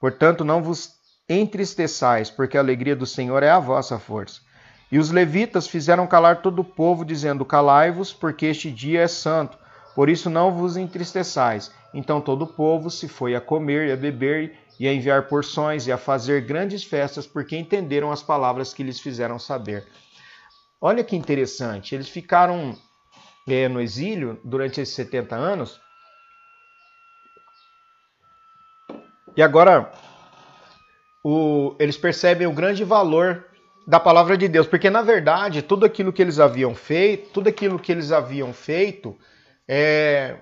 Portanto, 0.00 0.44
não 0.44 0.62
vos 0.62 0.94
entristeçais, 1.28 2.30
porque 2.30 2.56
a 2.56 2.60
alegria 2.60 2.94
do 2.94 3.06
Senhor 3.06 3.42
é 3.42 3.50
a 3.50 3.58
vossa 3.58 3.98
força. 3.98 4.40
E 4.90 4.98
os 4.98 5.10
levitas 5.10 5.66
fizeram 5.66 6.06
calar 6.06 6.42
todo 6.42 6.58
o 6.58 6.64
povo, 6.64 7.04
dizendo: 7.04 7.44
Calai-vos, 7.44 8.12
porque 8.12 8.46
este 8.46 8.70
dia 8.70 9.00
é 9.00 9.08
santo, 9.08 9.56
por 9.94 10.08
isso 10.08 10.28
não 10.28 10.52
vos 10.52 10.76
entristeçais. 10.76 11.72
Então 11.94 12.20
todo 12.20 12.42
o 12.42 12.46
povo 12.46 12.90
se 12.90 13.08
foi 13.08 13.34
a 13.34 13.40
comer 13.40 13.88
e 13.88 13.92
a 13.92 13.96
beber 13.96 14.58
e 14.78 14.88
a 14.88 14.92
enviar 14.92 15.28
porções 15.28 15.86
e 15.86 15.92
a 15.92 15.98
fazer 15.98 16.42
grandes 16.42 16.82
festas, 16.84 17.26
porque 17.26 17.56
entenderam 17.56 18.10
as 18.10 18.22
palavras 18.22 18.74
que 18.74 18.82
lhes 18.82 19.00
fizeram 19.00 19.38
saber. 19.38 19.86
Olha 20.80 21.04
que 21.04 21.14
interessante, 21.14 21.94
eles 21.94 22.08
ficaram 22.08 22.76
no 23.46 23.80
exílio 23.80 24.40
durante 24.44 24.80
esses 24.80 24.94
70 24.94 25.34
anos. 25.34 25.80
E 29.36 29.42
agora 29.42 29.90
o, 31.24 31.74
eles 31.78 31.96
percebem 31.96 32.46
o 32.46 32.52
grande 32.52 32.84
valor 32.84 33.46
da 33.86 33.98
palavra 33.98 34.36
de 34.36 34.46
Deus, 34.46 34.66
porque 34.66 34.90
na 34.90 35.02
verdade 35.02 35.62
tudo 35.62 35.84
aquilo 35.84 36.12
que 36.12 36.22
eles 36.22 36.38
haviam 36.38 36.74
feito, 36.74 37.30
tudo 37.30 37.48
aquilo 37.48 37.78
que 37.78 37.90
eles 37.90 38.12
haviam 38.12 38.52
feito, 38.52 39.16
é, 39.66 40.36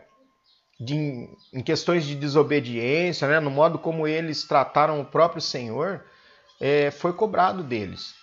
de, 0.78 1.28
em 1.52 1.62
questões 1.62 2.04
de 2.04 2.14
desobediência, 2.14 3.28
né, 3.28 3.40
no 3.40 3.50
modo 3.50 3.78
como 3.78 4.06
eles 4.06 4.44
trataram 4.44 5.00
o 5.00 5.04
próprio 5.04 5.40
Senhor, 5.40 6.04
é, 6.60 6.90
foi 6.90 7.12
cobrado 7.12 7.62
deles. 7.62 8.19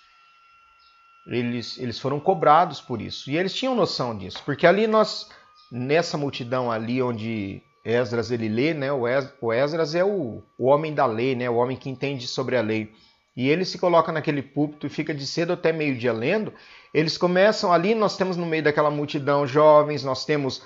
Eles, 1.28 1.78
eles 1.78 1.98
foram 1.98 2.18
cobrados 2.18 2.80
por 2.80 3.00
isso. 3.00 3.30
E 3.30 3.36
eles 3.36 3.54
tinham 3.54 3.74
noção 3.74 4.16
disso, 4.16 4.42
porque 4.44 4.66
ali 4.66 4.86
nós, 4.86 5.28
nessa 5.70 6.16
multidão 6.16 6.70
ali 6.70 7.02
onde 7.02 7.62
Esdras 7.84 8.30
ele 8.30 8.48
lê, 8.48 8.74
né? 8.74 8.90
O 8.92 9.52
Esdras 9.52 9.94
é 9.94 10.04
o, 10.04 10.42
o 10.58 10.66
homem 10.66 10.94
da 10.94 11.06
lei, 11.06 11.34
né? 11.34 11.48
O 11.48 11.56
homem 11.56 11.76
que 11.76 11.90
entende 11.90 12.26
sobre 12.26 12.56
a 12.56 12.62
lei. 12.62 12.92
E 13.36 13.48
ele 13.48 13.64
se 13.64 13.78
coloca 13.78 14.10
naquele 14.10 14.42
púlpito 14.42 14.86
e 14.86 14.90
fica 14.90 15.14
de 15.14 15.26
cedo 15.26 15.52
até 15.52 15.72
meio-dia 15.72 16.12
lendo. 16.12 16.52
Eles 16.92 17.16
começam 17.16 17.72
ali, 17.72 17.94
nós 17.94 18.16
temos 18.16 18.36
no 18.36 18.46
meio 18.46 18.64
daquela 18.64 18.90
multidão 18.90 19.46
jovens, 19.46 20.02
nós 20.02 20.24
temos 20.24 20.62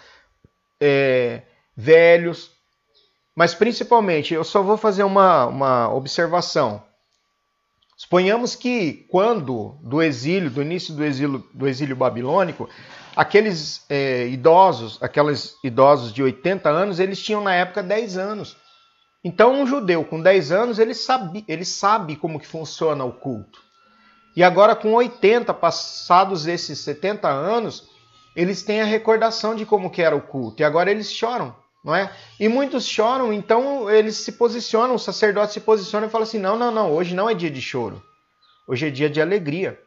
é, 0.80 1.42
velhos, 1.76 2.52
mas 3.34 3.54
principalmente, 3.54 4.34
eu 4.34 4.44
só 4.44 4.62
vou 4.62 4.76
fazer 4.76 5.04
uma, 5.04 5.46
uma 5.46 5.94
observação. 5.94 6.82
Suponhamos 8.02 8.56
que 8.56 9.06
quando 9.08 9.78
do 9.80 10.02
exílio, 10.02 10.50
do 10.50 10.60
início 10.60 10.92
do 10.92 11.04
exílio, 11.04 11.46
do 11.54 11.68
exílio 11.68 11.94
babilônico, 11.94 12.68
aqueles 13.14 13.86
é, 13.88 14.26
idosos, 14.26 15.00
aqueles 15.00 15.54
idosos 15.62 16.12
de 16.12 16.20
80 16.20 16.68
anos, 16.68 16.98
eles 16.98 17.22
tinham 17.22 17.40
na 17.40 17.54
época 17.54 17.80
10 17.80 18.18
anos. 18.18 18.56
Então 19.22 19.54
um 19.54 19.64
judeu 19.64 20.04
com 20.04 20.20
10 20.20 20.50
anos, 20.50 20.78
ele 20.80 20.94
sabe, 20.94 21.44
ele 21.46 21.64
sabe 21.64 22.16
como 22.16 22.40
que 22.40 22.46
funciona 22.46 23.04
o 23.04 23.12
culto. 23.12 23.60
E 24.34 24.42
agora 24.42 24.74
com 24.74 24.92
80, 24.94 25.54
passados 25.54 26.48
esses 26.48 26.80
70 26.80 27.28
anos, 27.28 27.88
eles 28.34 28.64
têm 28.64 28.80
a 28.80 28.84
recordação 28.84 29.54
de 29.54 29.64
como 29.64 29.90
que 29.90 30.02
era 30.02 30.16
o 30.16 30.22
culto. 30.22 30.60
E 30.60 30.64
agora 30.64 30.90
eles 30.90 31.12
choram, 31.12 31.54
não 31.84 31.94
é? 31.94 32.12
E 32.38 32.48
muitos 32.48 32.86
choram, 32.86 33.32
então 33.32 33.90
eles 33.90 34.16
se 34.16 34.32
posicionam, 34.32 34.94
o 34.94 34.98
sacerdote 34.98 35.52
se 35.52 35.60
posiciona 35.60 36.06
e 36.06 36.10
fala 36.10 36.24
assim: 36.24 36.38
"Não, 36.38 36.56
não, 36.56 36.70
não, 36.70 36.92
hoje 36.92 37.14
não 37.14 37.28
é 37.28 37.34
dia 37.34 37.50
de 37.50 37.60
choro. 37.60 38.02
Hoje 38.68 38.86
é 38.86 38.90
dia 38.90 39.10
de 39.10 39.20
alegria" 39.20 39.78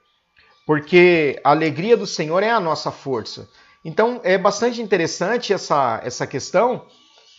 porque 0.66 1.40
a 1.44 1.52
alegria 1.52 1.96
do 1.96 2.08
Senhor 2.08 2.42
é 2.42 2.50
a 2.50 2.60
nossa 2.60 2.92
força. 2.92 3.48
Então 3.84 4.20
é 4.24 4.38
bastante 4.38 4.82
interessante 4.82 5.54
essa, 5.54 6.02
essa 6.04 6.26
questão 6.26 6.88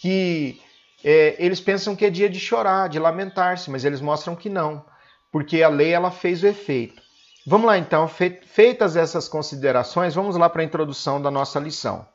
que 0.00 0.60
é, 1.04 1.34
eles 1.38 1.60
pensam 1.60 1.96
que 1.96 2.04
é 2.04 2.10
dia 2.10 2.30
de 2.30 2.38
chorar, 2.38 2.88
de 2.88 2.98
lamentar-se, 2.98 3.70
mas 3.70 3.84
eles 3.84 4.00
mostram 4.00 4.36
que 4.36 4.48
não, 4.48 4.84
porque 5.32 5.62
a 5.62 5.68
lei 5.68 5.92
ela 5.92 6.10
fez 6.10 6.42
o 6.42 6.46
efeito. 6.46 7.02
Vamos 7.44 7.66
lá 7.66 7.78
então, 7.78 8.08
feitas 8.08 8.96
essas 8.96 9.28
considerações, 9.28 10.14
vamos 10.14 10.36
lá 10.36 10.48
para 10.48 10.62
a 10.62 10.64
introdução 10.64 11.20
da 11.20 11.30
nossa 11.30 11.60
lição. 11.60 12.06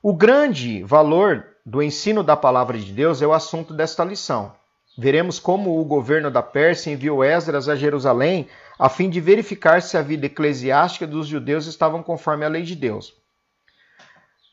O 0.00 0.14
grande 0.14 0.80
valor 0.84 1.44
do 1.66 1.82
ensino 1.82 2.22
da 2.22 2.36
palavra 2.36 2.78
de 2.78 2.92
Deus 2.92 3.20
é 3.20 3.26
o 3.26 3.32
assunto 3.32 3.74
desta 3.74 4.04
lição. 4.04 4.52
Veremos 4.96 5.40
como 5.40 5.80
o 5.80 5.84
governo 5.84 6.30
da 6.30 6.40
Pérsia 6.40 6.92
enviou 6.92 7.24
Esdras 7.24 7.68
a 7.68 7.74
Jerusalém 7.74 8.48
a 8.78 8.88
fim 8.88 9.10
de 9.10 9.20
verificar 9.20 9.82
se 9.82 9.96
a 9.96 10.02
vida 10.02 10.26
eclesiástica 10.26 11.04
dos 11.04 11.26
judeus 11.26 11.66
estavam 11.66 12.00
conforme 12.00 12.44
a 12.44 12.48
lei 12.48 12.62
de 12.62 12.76
Deus. 12.76 13.12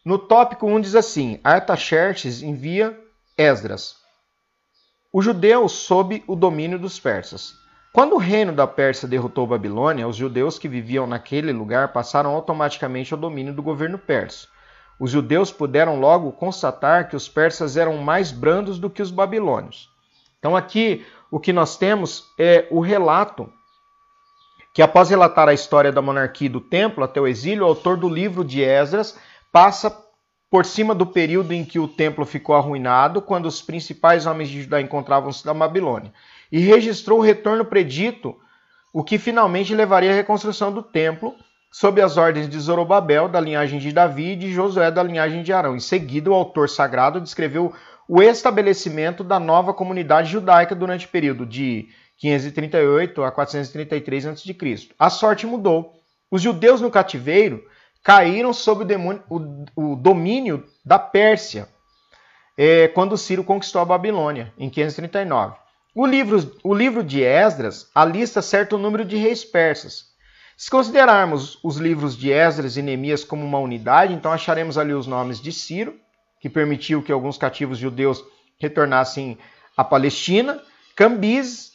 No 0.04 0.18
tópico 0.18 0.66
1 0.66 0.82
diz 0.82 0.96
assim: 0.96 1.40
Artaxerxes 1.44 2.42
envia 2.42 3.00
Esdras. 3.38 3.98
Os 5.14 5.24
judeus 5.24 5.74
sob 5.74 6.24
o 6.26 6.36
domínio 6.36 6.80
dos 6.80 7.00
persas. 7.00 7.54
Quando 7.94 8.14
o 8.14 8.20
reino 8.20 8.52
da 8.52 8.66
Pérsia 8.66 9.08
derrotou 9.08 9.46
Babilônia, 9.46 10.08
os 10.08 10.16
judeus 10.16 10.58
que 10.58 10.68
viviam 10.68 11.06
naquele 11.06 11.52
lugar 11.54 11.94
passaram 11.94 12.32
automaticamente 12.32 13.14
ao 13.14 13.20
domínio 13.20 13.54
do 13.54 13.62
governo 13.62 14.00
persa. 14.00 14.48
Os 15.00 15.12
judeus 15.12 15.52
puderam 15.52 16.00
logo 16.00 16.32
constatar 16.32 17.10
que 17.10 17.16
os 17.16 17.28
persas 17.28 17.76
eram 17.76 17.98
mais 17.98 18.32
brandos 18.32 18.80
do 18.80 18.90
que 18.90 19.02
os 19.02 19.12
babilônios. 19.12 19.90
Então 20.40 20.56
aqui 20.56 21.06
o 21.30 21.40
que 21.40 21.52
nós 21.52 21.78
temos 21.78 22.26
é 22.40 22.68
o 22.72 22.80
relato 22.80 23.52
que 24.74 24.82
após 24.82 25.10
relatar 25.10 25.48
a 25.48 25.54
história 25.54 25.90
da 25.90 26.02
monarquia 26.02 26.48
e 26.48 26.50
do 26.50 26.60
templo 26.60 27.02
até 27.02 27.20
o 27.20 27.28
exílio, 27.28 27.64
o 27.64 27.68
autor 27.68 27.96
do 27.96 28.10
livro 28.10 28.44
de 28.44 28.62
Esdras 28.62 29.18
passa 29.50 30.06
por 30.52 30.66
cima 30.66 30.94
do 30.94 31.06
período 31.06 31.54
em 31.54 31.64
que 31.64 31.80
o 31.80 31.88
templo 31.88 32.26
ficou 32.26 32.56
arruinado, 32.56 33.22
quando 33.22 33.46
os 33.46 33.62
principais 33.62 34.26
homens 34.26 34.50
de 34.50 34.62
Judá 34.62 34.82
encontravam-se 34.82 35.46
na 35.46 35.54
Babilônia, 35.54 36.14
e 36.52 36.60
registrou 36.60 37.20
o 37.20 37.22
retorno 37.22 37.64
predito, 37.64 38.38
o 38.94 39.04
que 39.04 39.18
finalmente 39.18 39.74
levaria 39.74 40.12
à 40.12 40.14
reconstrução 40.14 40.74
do 40.74 40.84
templo, 40.84 41.34
sob 41.72 42.02
as 42.02 42.18
ordens 42.18 42.48
de 42.48 42.60
Zorobabel, 42.60 43.28
da 43.28 43.40
linhagem 43.40 43.80
de 43.80 43.92
Davi, 43.92 44.32
e 44.32 44.36
de 44.36 44.52
Josué, 44.52 44.90
da 44.90 45.04
linhagem 45.04 45.44
de 45.44 45.52
Arão. 45.52 45.76
Em 45.76 45.80
seguida, 45.80 46.30
o 46.30 46.34
autor 46.34 46.70
sagrado 46.70 47.20
descreveu 47.20 47.74
o 48.08 48.22
estabelecimento 48.22 49.24
da 49.24 49.40
nova 49.40 49.74
comunidade 49.74 50.32
judaica 50.32 50.76
durante 50.76 51.06
o 51.06 51.10
período 51.10 51.46
de 51.46 51.88
538 52.18 53.24
a 53.24 53.32
433 53.32 54.28
a.C. 54.28 54.56
A 54.98 55.10
sorte 55.10 55.46
mudou. 55.46 55.94
Os 56.32 56.42
judeus 56.42 56.82
no 56.82 56.92
cativeiro 56.92 57.64
caíram 58.04 58.54
sob 58.54 58.84
o, 58.84 58.86
demônio, 58.86 59.24
o, 59.30 59.66
o 59.76 59.96
domínio 59.96 60.64
da 60.86 61.00
Pérsia 61.00 61.68
é, 62.58 62.88
quando 62.88 63.18
Ciro 63.18 63.44
conquistou 63.44 63.82
a 63.82 63.86
Babilônia, 63.86 64.54
em 64.58 64.70
539. 64.70 65.56
O 65.94 66.06
livro, 66.06 66.52
o 66.64 66.74
livro 66.74 67.04
de 67.04 67.24
Esdras 67.24 67.90
alista 67.94 68.42
certo 68.42 68.78
número 68.78 69.04
de 69.06 69.18
reis 69.18 69.44
persas. 69.44 70.15
Se 70.58 70.72
considerarmos 70.72 71.60
os 71.62 71.76
livros 71.76 72.16
de 72.16 72.32
Esdras 72.32 72.78
e 72.78 72.82
Neemias 72.82 73.26
como 73.26 73.46
uma 73.46 73.60
unidade, 73.60 74.14
então 74.14 74.32
acharemos 74.32 74.78
ali 74.78 74.94
os 74.94 75.06
nomes 75.06 75.42
de 75.42 75.52
Ciro, 75.52 76.00
que 76.40 76.50
permitiu 76.50 77.04
que 77.04 77.12
alguns 77.12 77.38
cativos 77.38 77.78
judeus 77.78 78.24
retornassem 78.58 79.38
à 79.76 79.84
Palestina, 79.84 80.62
Cambises, 80.96 81.74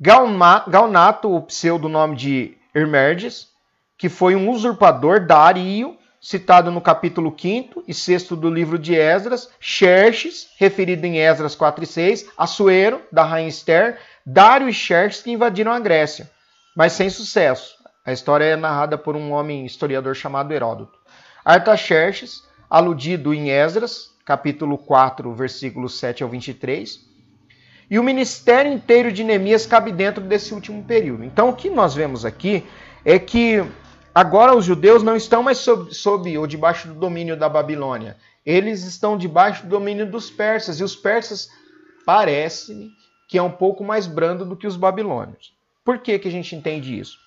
Galnato, 0.00 1.32
o 1.32 1.42
pseudonome 1.42 2.16
de 2.16 2.58
Hermerdes, 2.74 3.48
que 3.96 4.08
foi 4.08 4.34
um 4.34 4.50
usurpador 4.50 5.24
Dario, 5.24 5.96
citado 6.20 6.72
no 6.72 6.80
capítulo 6.80 7.32
5 7.38 7.84
e 7.86 7.94
6 7.94 8.30
do 8.30 8.50
livro 8.50 8.76
de 8.76 8.96
Esdras, 8.96 9.48
Xerxes, 9.60 10.48
referido 10.58 11.06
em 11.06 11.18
Esdras 11.18 11.54
4 11.54 11.84
e 11.84 11.86
6, 11.86 12.26
Assuero, 12.36 13.02
da 13.12 13.22
rainha 13.22 13.48
Esther, 13.48 14.00
Dário 14.26 14.68
e 14.68 14.72
Xerxes 14.72 15.22
que 15.22 15.30
invadiram 15.30 15.70
a 15.70 15.78
Grécia, 15.78 16.28
mas 16.74 16.94
sem 16.94 17.08
sucesso. 17.08 17.83
A 18.04 18.12
história 18.12 18.44
é 18.44 18.54
narrada 18.54 18.98
por 18.98 19.16
um 19.16 19.32
homem 19.32 19.64
historiador 19.64 20.14
chamado 20.14 20.52
Heródoto. 20.52 20.98
Artaxerxes, 21.42 22.44
aludido 22.68 23.32
em 23.32 23.48
Esdras, 23.48 24.14
capítulo 24.26 24.76
4, 24.76 25.32
versículos 25.32 25.98
7 25.98 26.22
ao 26.22 26.28
23, 26.28 27.00
e 27.90 27.98
o 27.98 28.02
ministério 28.02 28.70
inteiro 28.70 29.10
de 29.10 29.24
Neemias 29.24 29.64
cabe 29.64 29.90
dentro 29.90 30.22
desse 30.22 30.52
último 30.52 30.84
período. 30.84 31.24
Então, 31.24 31.48
o 31.48 31.56
que 31.56 31.70
nós 31.70 31.94
vemos 31.94 32.26
aqui 32.26 32.66
é 33.06 33.18
que 33.18 33.64
agora 34.14 34.54
os 34.54 34.66
judeus 34.66 35.02
não 35.02 35.16
estão 35.16 35.42
mais 35.42 35.58
sob, 35.58 35.94
sob 35.94 36.36
ou 36.36 36.46
debaixo 36.46 36.88
do 36.88 36.94
domínio 36.94 37.38
da 37.38 37.48
Babilônia. 37.48 38.18
Eles 38.44 38.84
estão 38.84 39.16
debaixo 39.16 39.62
do 39.62 39.70
domínio 39.70 40.10
dos 40.10 40.30
persas. 40.30 40.78
E 40.78 40.84
os 40.84 40.94
persas, 40.94 41.48
parece-me, 42.04 42.90
que 43.28 43.38
é 43.38 43.42
um 43.42 43.50
pouco 43.50 43.82
mais 43.82 44.06
brando 44.06 44.44
do 44.44 44.56
que 44.56 44.66
os 44.66 44.76
babilônios. 44.76 45.54
Por 45.82 45.98
que, 45.98 46.18
que 46.18 46.28
a 46.28 46.32
gente 46.32 46.54
entende 46.54 46.98
isso? 46.98 47.23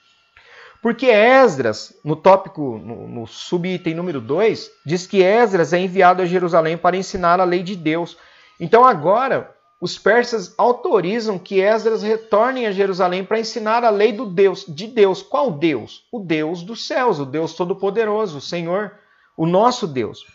Porque 0.82 1.08
Esdras, 1.08 1.94
no 2.04 2.16
tópico, 2.16 2.78
no, 2.78 3.08
no 3.08 3.28
subitem 3.28 3.94
número 3.94 4.22
2, 4.22 4.72
diz 4.86 5.08
que 5.08 5.24
Esdras 5.24 5.74
é 5.74 5.80
enviado 5.80 6.22
a 6.22 6.26
Jerusalém 6.26 6.78
para 6.78 6.98
ensinar 6.98 7.40
a 7.40 7.44
lei 7.44 7.64
de 7.64 7.76
Deus. 7.76 8.18
Então 8.60 8.86
agora, 8.86 9.56
os 9.80 9.98
persas 9.98 10.54
autorizam 10.58 11.38
que 11.38 11.62
Esdras 11.62 12.02
retorne 12.02 12.66
a 12.66 12.72
Jerusalém 12.72 13.24
para 13.24 13.40
ensinar 13.40 13.84
a 13.84 13.90
lei 13.90 14.12
do 14.12 14.26
Deus, 14.26 14.66
de 14.68 14.88
Deus. 14.88 15.22
Qual 15.22 15.52
Deus? 15.52 16.06
O 16.12 16.20
Deus 16.20 16.64
dos 16.64 16.88
céus, 16.88 17.20
o 17.20 17.26
Deus 17.26 17.54
Todo-Poderoso, 17.54 18.38
o 18.38 18.42
Senhor, 18.42 18.94
o 19.36 19.46
nosso 19.46 19.88
Deus. 19.88 20.26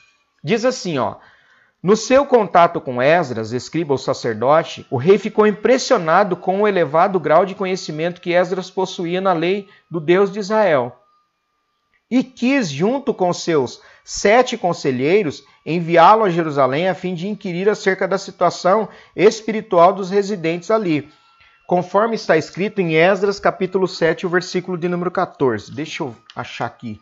Diz 0.44 0.64
assim, 0.64 0.98
ó: 0.98 1.16
no 1.82 1.96
seu 1.96 2.24
contato 2.24 2.80
com 2.80 3.02
Esdras, 3.02 3.50
escriba 3.52 3.92
ou 3.92 3.98
sacerdote, 3.98 4.86
o 4.88 4.96
rei 4.96 5.18
ficou 5.18 5.48
impressionado 5.48 6.36
com 6.36 6.62
o 6.62 6.68
elevado 6.68 7.18
grau 7.18 7.44
de 7.44 7.56
conhecimento 7.56 8.20
que 8.20 8.32
Esdras 8.32 8.70
possuía 8.70 9.20
na 9.20 9.32
lei 9.32 9.68
do 9.90 9.98
Deus 9.98 10.30
de 10.30 10.38
Israel. 10.38 10.96
E 12.08 12.22
quis, 12.22 12.68
junto 12.70 13.12
com 13.12 13.32
seus 13.32 13.80
sete 14.04 14.56
conselheiros, 14.56 15.42
enviá-lo 15.66 16.22
a 16.22 16.30
Jerusalém 16.30 16.88
a 16.88 16.94
fim 16.94 17.14
de 17.14 17.26
inquirir 17.26 17.68
acerca 17.68 18.06
da 18.06 18.18
situação 18.18 18.88
espiritual 19.16 19.92
dos 19.92 20.08
residentes 20.08 20.70
ali, 20.70 21.10
conforme 21.66 22.14
está 22.14 22.36
escrito 22.36 22.80
em 22.80 22.94
Esdras, 22.94 23.40
capítulo 23.40 23.88
7, 23.88 24.24
o 24.24 24.28
versículo 24.28 24.78
de 24.78 24.88
número 24.88 25.10
14. 25.10 25.74
Deixa 25.74 26.04
eu 26.04 26.14
achar 26.36 26.66
aqui. 26.66 27.00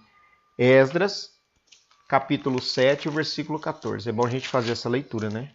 Esdras, 0.57 1.40
capítulo 2.11 2.61
7, 2.61 3.09
o 3.09 3.13
versículo 3.13 3.57
14. 3.57 4.09
É 4.09 4.13
bom 4.13 4.27
a 4.27 4.29
gente 4.29 4.49
fazer 4.49 4.73
essa 4.73 4.89
leitura, 4.89 5.31
né? 5.31 5.51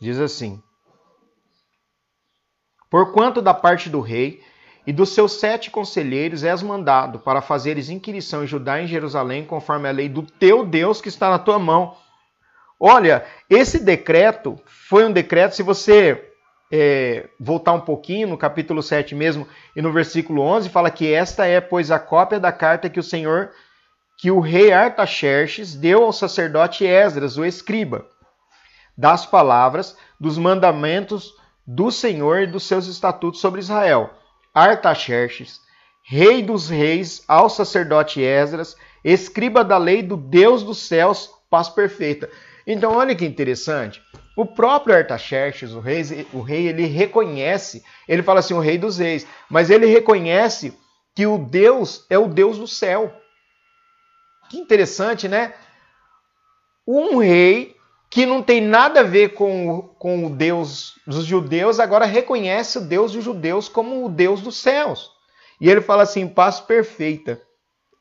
Diz 0.00 0.20
assim: 0.20 0.62
Porquanto 2.88 3.42
da 3.42 3.52
parte 3.52 3.90
do 3.90 4.00
rei 4.00 4.40
e 4.86 4.92
dos 4.92 5.08
seus 5.08 5.32
sete 5.32 5.72
conselheiros 5.72 6.44
és 6.44 6.62
mandado 6.62 7.18
para 7.18 7.42
fazeres 7.42 7.88
inquirição 7.88 8.44
em 8.44 8.46
Judá 8.46 8.80
e 8.80 8.84
em 8.84 8.86
Jerusalém, 8.86 9.44
conforme 9.44 9.88
a 9.88 9.92
lei 9.92 10.08
do 10.08 10.22
teu 10.22 10.64
Deus 10.64 11.00
que 11.00 11.08
está 11.08 11.28
na 11.28 11.40
tua 11.40 11.58
mão. 11.58 11.96
Olha, 12.78 13.26
esse 13.50 13.82
decreto 13.82 14.56
foi 14.66 15.04
um 15.04 15.10
decreto, 15.10 15.56
se 15.56 15.62
você 15.64 16.32
é, 16.70 17.28
voltar 17.40 17.72
um 17.72 17.80
pouquinho 17.80 18.28
no 18.28 18.38
capítulo 18.38 18.80
7 18.80 19.12
mesmo 19.16 19.44
e 19.74 19.82
no 19.82 19.90
versículo 19.90 20.40
11, 20.40 20.68
fala 20.68 20.88
que 20.88 21.12
esta 21.12 21.46
é, 21.46 21.60
pois, 21.60 21.90
a 21.90 21.98
cópia 21.98 22.38
da 22.38 22.52
carta 22.52 22.88
que 22.88 23.00
o 23.00 23.02
Senhor 23.02 23.50
que 24.16 24.30
o 24.30 24.40
rei 24.40 24.72
Artaxerxes 24.72 25.74
deu 25.74 26.04
ao 26.04 26.12
sacerdote 26.12 26.86
Esdras, 26.86 27.36
o 27.36 27.44
escriba, 27.44 28.06
das 28.96 29.26
palavras 29.26 29.96
dos 30.18 30.38
mandamentos 30.38 31.34
do 31.66 31.90
Senhor 31.90 32.42
e 32.42 32.46
dos 32.46 32.64
seus 32.64 32.86
estatutos 32.86 33.40
sobre 33.40 33.60
Israel. 33.60 34.10
Artaxerxes, 34.54 35.60
rei 36.02 36.42
dos 36.42 36.68
reis, 36.68 37.24
ao 37.26 37.48
sacerdote 37.48 38.22
Esdras, 38.22 38.76
escriba 39.02 39.64
da 39.64 39.78
lei 39.78 40.02
do 40.02 40.16
Deus 40.16 40.62
dos 40.62 40.78
céus, 40.78 41.30
paz 41.50 41.68
perfeita. 41.68 42.30
Então, 42.66 42.92
olha 42.92 43.14
que 43.14 43.24
interessante. 43.24 44.00
O 44.36 44.46
próprio 44.46 44.96
Artaxerxes, 44.96 45.72
o 45.72 45.80
rei, 45.80 46.26
o 46.32 46.40
rei, 46.40 46.68
ele 46.68 46.86
reconhece, 46.86 47.84
ele 48.08 48.22
fala 48.22 48.40
assim, 48.40 48.54
o 48.54 48.60
rei 48.60 48.78
dos 48.78 48.98
reis, 48.98 49.26
mas 49.48 49.70
ele 49.70 49.86
reconhece 49.86 50.76
que 51.14 51.26
o 51.26 51.38
Deus 51.38 52.04
é 52.10 52.18
o 52.18 52.26
Deus 52.26 52.58
do 52.58 52.66
céu. 52.66 53.12
Que 54.48 54.58
interessante, 54.58 55.28
né? 55.28 55.54
Um 56.86 57.18
rei 57.18 57.74
que 58.14 58.26
não 58.26 58.42
tem 58.42 58.60
nada 58.60 59.00
a 59.00 59.02
ver 59.02 59.30
com, 59.30 59.82
com 59.98 60.26
o 60.26 60.30
Deus 60.30 60.94
dos 61.04 61.24
judeus, 61.24 61.80
agora 61.80 62.06
reconhece 62.06 62.78
o 62.78 62.80
Deus 62.80 63.12
dos 63.12 63.24
judeus 63.24 63.68
como 63.68 64.04
o 64.04 64.08
Deus 64.08 64.40
dos 64.40 64.56
céus. 64.56 65.10
E 65.60 65.68
ele 65.68 65.80
fala 65.80 66.04
assim, 66.04 66.28
paz 66.28 66.60
perfeita. 66.60 67.40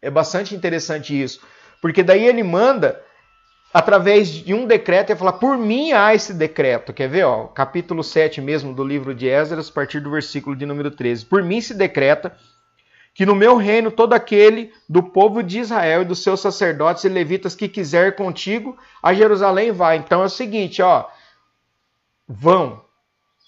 É 0.02 0.12
bastante 0.12 0.54
interessante 0.54 1.20
isso. 1.20 1.42
Porque 1.82 2.04
daí 2.04 2.26
ele 2.26 2.44
manda, 2.44 3.02
através 3.74 4.30
de 4.30 4.54
um 4.54 4.68
decreto, 4.68 5.10
ele 5.10 5.20
fala, 5.20 5.34
por 5.34 5.58
mim 5.58 5.94
há 5.94 6.14
esse 6.14 6.34
decreto. 6.34 6.94
Quer 6.94 7.10
ver? 7.10 7.24
Ó, 7.24 7.48
capítulo 7.48 8.04
7 8.04 8.40
mesmo 8.40 8.72
do 8.72 8.84
livro 8.84 9.16
de 9.16 9.28
Esdras, 9.28 9.70
a 9.70 9.74
partir 9.74 10.00
do 10.00 10.12
versículo 10.12 10.56
de 10.56 10.66
número 10.66 10.92
13. 10.92 11.26
Por 11.26 11.42
mim 11.42 11.60
se 11.60 11.74
decreta 11.74 12.38
que 13.14 13.26
no 13.26 13.36
meu 13.36 13.56
reino 13.56 13.92
todo 13.92 14.14
aquele 14.14 14.74
do 14.90 15.04
povo 15.04 15.44
de 15.44 15.60
Israel 15.60 16.02
e 16.02 16.06
dos 16.06 16.24
seus 16.24 16.40
sacerdotes 16.40 17.04
e 17.04 17.10
levitas 17.10 17.56
que 17.56 17.70
quiser 17.70 18.16
contigo 18.16 18.78
a 19.02 19.14
Jerusalém 19.14 19.72
vai. 19.72 19.98
Então 19.98 20.22
é 20.22 20.26
o 20.26 20.30
seguinte, 20.30 20.82
ó, 20.82 21.06
vão. 22.28 22.84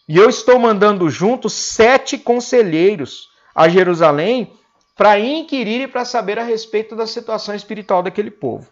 E 0.07 0.17
eu 0.17 0.29
estou 0.29 0.59
mandando 0.59 1.09
juntos 1.09 1.53
sete 1.53 2.17
conselheiros 2.17 3.29
a 3.55 3.67
Jerusalém 3.67 4.53
para 4.95 5.19
inquirir 5.19 5.81
e 5.81 5.87
para 5.87 6.05
saber 6.05 6.37
a 6.37 6.43
respeito 6.43 6.95
da 6.95 7.07
situação 7.07 7.55
espiritual 7.55 8.03
daquele 8.03 8.29
povo. 8.29 8.69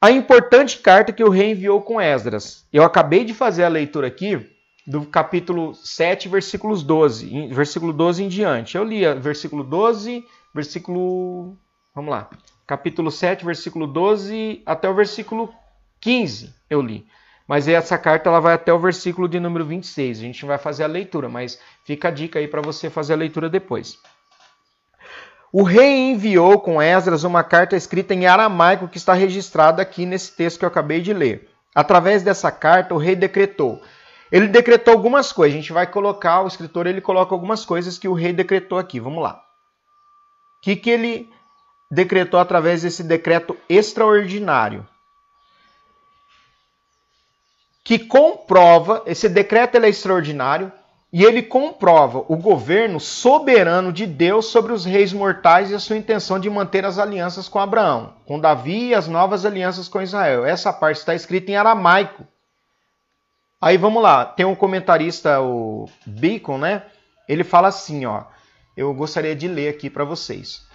A 0.00 0.10
importante 0.10 0.78
carta 0.78 1.12
que 1.12 1.22
o 1.22 1.30
rei 1.30 1.52
enviou 1.52 1.80
com 1.80 2.00
Esdras. 2.00 2.66
Eu 2.72 2.82
acabei 2.82 3.24
de 3.24 3.32
fazer 3.32 3.62
a 3.62 3.68
leitura 3.68 4.08
aqui 4.08 4.51
do 4.86 5.06
capítulo 5.06 5.74
7, 5.74 6.28
versículos 6.28 6.82
12, 6.82 7.48
versículo 7.48 7.92
12 7.92 8.24
em 8.24 8.28
diante. 8.28 8.76
Eu 8.76 8.84
li 8.84 9.02
versículo 9.14 9.62
12, 9.62 10.24
versículo. 10.54 11.56
Vamos 11.94 12.10
lá. 12.10 12.28
Capítulo 12.66 13.10
7, 13.10 13.44
versículo 13.44 13.86
12 13.86 14.62
até 14.64 14.88
o 14.88 14.94
versículo 14.94 15.52
15 16.00 16.54
eu 16.68 16.80
li. 16.80 17.06
Mas 17.46 17.68
essa 17.68 17.98
carta 17.98 18.28
ela 18.28 18.40
vai 18.40 18.54
até 18.54 18.72
o 18.72 18.78
versículo 18.78 19.28
de 19.28 19.38
número 19.38 19.64
26. 19.64 20.18
A 20.18 20.22
gente 20.22 20.44
vai 20.44 20.58
fazer 20.58 20.84
a 20.84 20.88
leitura, 20.88 21.28
mas 21.28 21.58
fica 21.84 22.08
a 22.08 22.10
dica 22.10 22.38
aí 22.38 22.48
para 22.48 22.62
você 22.62 22.88
fazer 22.88 23.12
a 23.12 23.16
leitura 23.16 23.48
depois. 23.48 23.98
O 25.52 25.62
rei 25.62 26.10
enviou 26.12 26.58
com 26.60 26.80
Esdras 26.80 27.24
uma 27.24 27.44
carta 27.44 27.76
escrita 27.76 28.14
em 28.14 28.26
aramaico 28.26 28.88
que 28.88 28.96
está 28.96 29.12
registrada 29.12 29.82
aqui 29.82 30.06
nesse 30.06 30.34
texto 30.34 30.58
que 30.58 30.64
eu 30.64 30.68
acabei 30.68 31.00
de 31.00 31.12
ler. 31.12 31.48
Através 31.74 32.22
dessa 32.22 32.50
carta, 32.50 32.94
o 32.94 32.98
rei 32.98 33.14
decretou: 33.14 33.82
ele 34.32 34.48
decretou 34.48 34.94
algumas 34.94 35.30
coisas. 35.30 35.54
A 35.54 35.60
gente 35.60 35.72
vai 35.74 35.86
colocar, 35.86 36.40
o 36.40 36.46
escritor 36.46 36.86
ele 36.86 37.02
coloca 37.02 37.34
algumas 37.34 37.66
coisas 37.66 37.98
que 37.98 38.08
o 38.08 38.14
rei 38.14 38.32
decretou 38.32 38.78
aqui. 38.78 38.98
Vamos 38.98 39.22
lá. 39.22 39.34
O 40.58 40.62
que, 40.62 40.74
que 40.74 40.88
ele 40.88 41.30
decretou 41.90 42.40
através 42.40 42.80
desse 42.80 43.04
decreto 43.04 43.54
extraordinário? 43.68 44.88
Que 47.84 47.98
comprova, 47.98 49.02
esse 49.04 49.28
decreto 49.28 49.76
é 49.76 49.88
extraordinário, 49.88 50.72
e 51.12 51.24
ele 51.24 51.42
comprova 51.42 52.24
o 52.26 52.36
governo 52.36 52.98
soberano 52.98 53.92
de 53.92 54.06
Deus 54.06 54.46
sobre 54.46 54.72
os 54.72 54.86
reis 54.86 55.12
mortais 55.12 55.70
e 55.70 55.74
a 55.74 55.78
sua 55.78 55.98
intenção 55.98 56.38
de 56.38 56.48
manter 56.48 56.86
as 56.86 56.98
alianças 56.98 57.48
com 57.48 57.58
Abraão, 57.58 58.14
com 58.24 58.40
Davi 58.40 58.88
e 58.88 58.94
as 58.94 59.08
novas 59.08 59.44
alianças 59.44 59.88
com 59.88 60.00
Israel. 60.00 60.46
Essa 60.46 60.72
parte 60.72 60.98
está 60.98 61.14
escrita 61.14 61.50
em 61.50 61.56
aramaico. 61.56 62.26
Aí 63.62 63.76
vamos 63.76 64.02
lá, 64.02 64.24
tem 64.24 64.44
um 64.44 64.56
comentarista, 64.56 65.40
o 65.40 65.88
Beacon, 66.04 66.58
né? 66.58 66.82
Ele 67.28 67.44
fala 67.44 67.68
assim, 67.68 68.04
ó. 68.04 68.24
Eu 68.76 68.92
gostaria 68.92 69.36
de 69.36 69.46
ler 69.46 69.68
aqui 69.68 69.88
para 69.88 70.02
vocês. 70.02 70.66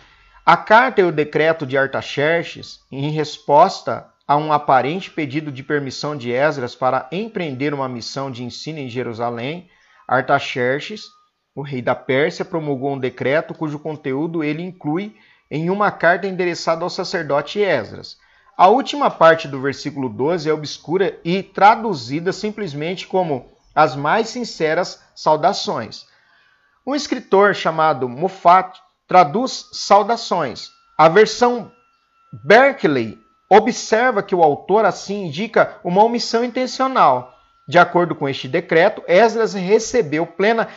A 0.46 0.56
carta 0.56 1.02
e 1.02 1.04
o 1.04 1.12
decreto 1.12 1.66
de 1.66 1.78
Artaxerxes, 1.78 2.80
em 2.90 3.12
resposta 3.12 4.08
a 4.26 4.38
um 4.38 4.54
aparente 4.54 5.12
pedido 5.12 5.52
de 5.52 5.64
permissão 5.64 6.16
de 6.16 6.32
Esdras 6.32 6.76
para 6.76 7.10
empreender 7.12 7.74
uma 7.74 7.90
missão 7.90 8.32
de 8.32 8.46
ensino 8.46 8.80
em 8.80 8.88
Jerusalém, 8.88 9.70
Artaxerxes, 10.08 11.08
o 11.54 11.62
rei 11.62 11.82
da 11.82 11.94
Pérsia, 11.94 12.46
promulgou 12.46 12.94
um 12.94 13.00
decreto 13.00 13.54
cujo 13.54 13.80
conteúdo 13.80 14.46
ele 14.46 14.64
inclui 14.64 15.14
em 15.52 15.70
uma 15.70 15.92
carta 15.92 16.26
endereçada 16.26 16.86
ao 16.86 16.90
sacerdote 16.90 17.60
Esdras. 17.60 18.18
A 18.58 18.70
última 18.70 19.12
parte 19.12 19.48
do 19.48 19.62
versículo 19.62 20.10
12 20.10 20.50
é 20.50 20.54
obscura 20.54 21.20
e 21.24 21.44
traduzida 21.44 22.34
simplesmente 22.34 23.06
como 23.06 23.52
as 23.76 23.96
mais 23.96 24.30
sinceras 24.30 25.00
saudações. 25.14 26.08
Um 26.84 26.96
escritor 26.96 27.54
chamado 27.54 28.10
Muffat 28.10 28.82
traduz 29.08 29.70
saudações. 29.74 30.72
A 30.98 31.08
versão 31.08 31.72
Berkeley 32.44 33.20
observa 33.48 34.24
que 34.24 34.34
o 34.34 34.42
autor 34.42 34.86
assim 34.86 35.26
indica 35.26 35.80
uma 35.84 36.04
omissão 36.04 36.44
intencional. 36.44 37.38
De 37.68 37.78
acordo 37.78 38.16
com 38.16 38.28
este 38.28 38.48
decreto, 38.48 39.04
Esdras 39.08 39.54
recebeu 39.54 40.26
plena 40.26 40.68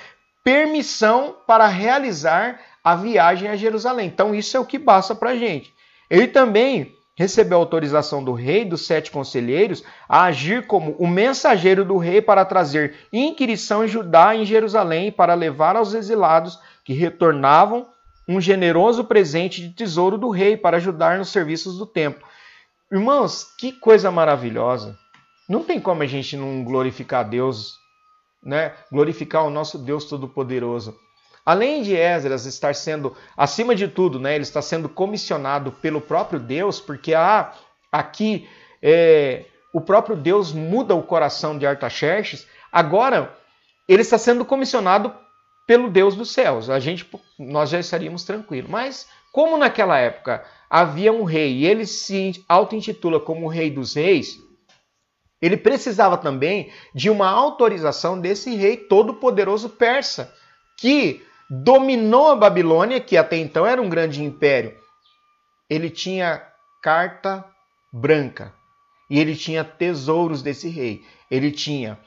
permissão 0.44 1.34
para 1.46 1.66
realizar 1.66 2.60
a 2.84 2.94
viagem 2.94 3.48
a 3.48 3.56
Jerusalém. 3.56 4.06
Então, 4.06 4.34
isso 4.34 4.54
é 4.54 4.60
o 4.60 4.66
que 4.66 4.78
basta 4.78 5.14
para 5.14 5.30
a 5.30 5.36
gente. 5.36 5.72
Ele 6.10 6.26
também 6.26 6.99
recebeu 7.20 7.58
autorização 7.58 8.24
do 8.24 8.32
rei 8.32 8.64
dos 8.64 8.86
sete 8.86 9.10
conselheiros 9.10 9.84
a 10.08 10.22
agir 10.22 10.66
como 10.66 10.92
o 10.92 11.06
mensageiro 11.06 11.84
do 11.84 11.98
rei 11.98 12.22
para 12.22 12.46
trazer 12.46 12.94
inquirição 13.12 13.84
em 13.84 13.88
Judá 13.88 14.34
em 14.34 14.46
Jerusalém 14.46 15.08
e 15.08 15.12
para 15.12 15.34
levar 15.34 15.76
aos 15.76 15.92
exilados 15.92 16.58
que 16.82 16.94
retornavam 16.94 17.86
um 18.26 18.40
generoso 18.40 19.04
presente 19.04 19.60
de 19.60 19.74
tesouro 19.74 20.16
do 20.16 20.30
rei 20.30 20.56
para 20.56 20.78
ajudar 20.78 21.18
nos 21.18 21.28
serviços 21.28 21.76
do 21.76 21.84
templo. 21.84 22.26
Irmãos, 22.90 23.54
que 23.58 23.70
coisa 23.70 24.10
maravilhosa! 24.10 24.98
Não 25.46 25.62
tem 25.62 25.78
como 25.78 26.02
a 26.02 26.06
gente 26.06 26.38
não 26.38 26.64
glorificar 26.64 27.28
Deus, 27.28 27.74
né? 28.42 28.72
Glorificar 28.90 29.44
o 29.44 29.50
nosso 29.50 29.76
Deus 29.76 30.06
Todo-Poderoso. 30.06 30.96
Além 31.44 31.82
de 31.82 31.94
Esdras 31.96 32.46
estar 32.46 32.74
sendo, 32.74 33.16
acima 33.36 33.74
de 33.74 33.88
tudo, 33.88 34.20
né, 34.20 34.34
ele 34.34 34.42
está 34.42 34.60
sendo 34.60 34.88
comissionado 34.88 35.72
pelo 35.72 36.00
próprio 36.00 36.38
Deus, 36.38 36.80
porque 36.80 37.14
há 37.14 37.52
aqui 37.90 38.48
é, 38.82 39.44
o 39.72 39.80
próprio 39.80 40.16
Deus 40.16 40.52
muda 40.52 40.94
o 40.94 41.02
coração 41.02 41.58
de 41.58 41.66
Artaxerxes. 41.66 42.46
Agora 42.72 43.36
ele 43.88 44.02
está 44.02 44.18
sendo 44.18 44.44
comissionado 44.44 45.14
pelo 45.66 45.88
Deus 45.88 46.16
dos 46.16 46.32
céus. 46.32 46.68
A 46.68 46.80
gente, 46.80 47.08
nós 47.38 47.70
já 47.70 47.78
estaríamos 47.78 48.24
tranquilos. 48.24 48.70
Mas 48.70 49.08
como 49.32 49.56
naquela 49.56 49.98
época 49.98 50.44
havia 50.68 51.12
um 51.12 51.24
rei 51.24 51.58
e 51.58 51.66
ele 51.66 51.86
se 51.86 52.44
auto-intitula 52.48 53.20
como 53.20 53.46
o 53.46 53.48
rei 53.48 53.70
dos 53.70 53.94
reis, 53.94 54.38
ele 55.40 55.56
precisava 55.56 56.18
também 56.18 56.70
de 56.94 57.08
uma 57.08 57.28
autorização 57.28 58.20
desse 58.20 58.54
rei 58.54 58.76
todo-poderoso 58.76 59.70
persa, 59.70 60.34
que 60.76 61.24
dominou 61.50 62.28
a 62.28 62.36
Babilônia, 62.36 63.00
que 63.00 63.16
até 63.16 63.36
então 63.36 63.66
era 63.66 63.82
um 63.82 63.88
grande 63.88 64.22
império. 64.22 64.76
Ele 65.68 65.90
tinha 65.90 66.42
carta 66.80 67.44
branca 67.92 68.54
e 69.08 69.18
ele 69.18 69.34
tinha 69.34 69.64
tesouros 69.64 70.42
desse 70.42 70.68
rei. 70.68 71.04
Ele 71.28 71.50
tinha 71.50 71.98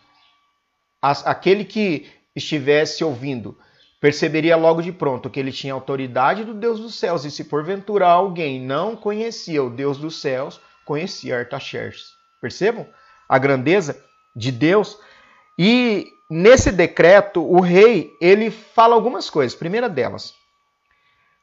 aquele 1.01 1.65
que 1.65 2.10
estivesse 2.34 3.03
ouvindo 3.03 3.58
perceberia 4.03 4.58
logo 4.58 4.82
de 4.82 4.91
pronto 4.91 5.29
que 5.29 5.39
ele 5.39 5.51
tinha 5.51 5.73
autoridade 5.73 6.43
do 6.43 6.53
Deus 6.53 6.77
dos 6.77 6.95
céus 6.95 7.23
e 7.23 7.32
se 7.32 7.45
porventura 7.45 8.06
alguém 8.06 8.60
não 8.60 8.97
conhecia 8.97 9.63
o 9.63 9.69
Deus 9.69 9.97
dos 9.97 10.19
céus, 10.19 10.60
conhecia 10.86 11.39
Artaxerxes. 11.39 12.08
Percebam 12.41 12.86
a 13.29 13.38
grandeza 13.38 14.03
de 14.36 14.51
Deus? 14.51 14.97
E 15.58 16.08
nesse 16.30 16.72
decreto, 16.72 17.44
o 17.44 17.60
rei, 17.60 18.12
ele 18.20 18.50
fala 18.50 18.96
algumas 18.96 19.30
coisas. 19.30 19.58
Primeira 19.58 19.88
delas, 19.88 20.34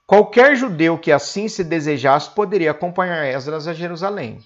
qualquer 0.07 0.57
judeu 0.57 0.99
que 0.99 1.13
assim 1.13 1.49
se 1.49 1.63
desejasse 1.63 2.31
poderia 2.31 2.73
acompanhar 2.73 3.27
Esdras 3.27 3.69
a 3.69 3.73
Jerusalém. 3.73 4.41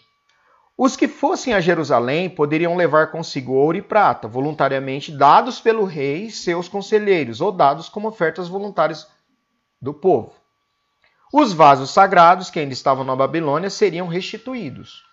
Os 0.76 0.96
que 0.96 1.06
fossem 1.06 1.54
a 1.54 1.60
Jerusalém 1.60 2.28
poderiam 2.28 2.76
levar 2.76 3.12
consigo 3.12 3.52
ouro 3.52 3.78
e 3.78 3.82
prata, 3.82 4.26
voluntariamente 4.26 5.12
dados 5.16 5.60
pelo 5.60 5.84
rei 5.84 6.24
e 6.24 6.30
seus 6.32 6.68
conselheiros, 6.68 7.40
ou 7.40 7.52
dados 7.52 7.88
como 7.88 8.08
ofertas 8.08 8.48
voluntárias 8.48 9.06
do 9.80 9.94
povo. 9.94 10.32
Os 11.32 11.52
vasos 11.52 11.90
sagrados 11.90 12.50
que 12.50 12.58
ainda 12.58 12.72
estavam 12.72 13.04
na 13.04 13.14
Babilônia 13.14 13.70
seriam 13.70 14.08
restituídos. 14.08 15.04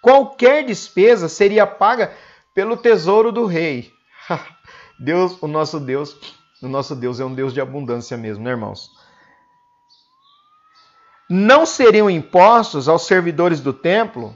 Qualquer 0.00 0.64
despesa 0.64 1.28
seria 1.28 1.66
paga 1.66 2.12
pelo 2.54 2.76
tesouro 2.76 3.32
do 3.32 3.46
rei. 3.46 3.92
Deus, 4.98 5.40
o 5.40 5.46
nosso 5.46 5.80
Deus, 5.80 6.16
o 6.62 6.68
nosso 6.68 6.94
Deus 6.94 7.20
é 7.20 7.24
um 7.24 7.34
Deus 7.34 7.54
de 7.54 7.60
abundância 7.60 8.16
mesmo, 8.16 8.44
né, 8.44 8.50
irmãos? 8.50 8.90
Não 11.28 11.64
seriam 11.64 12.10
impostos 12.10 12.88
aos 12.88 13.06
servidores 13.06 13.60
do 13.60 13.72
templo 13.72 14.34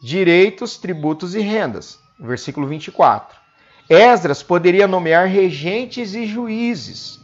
direitos, 0.00 0.76
tributos 0.76 1.34
e 1.34 1.40
rendas. 1.40 1.98
Versículo 2.20 2.66
24. 2.66 3.36
Esdras 3.88 4.42
poderia 4.42 4.86
nomear 4.86 5.26
regentes 5.26 6.14
e 6.14 6.26
juízes 6.26 7.18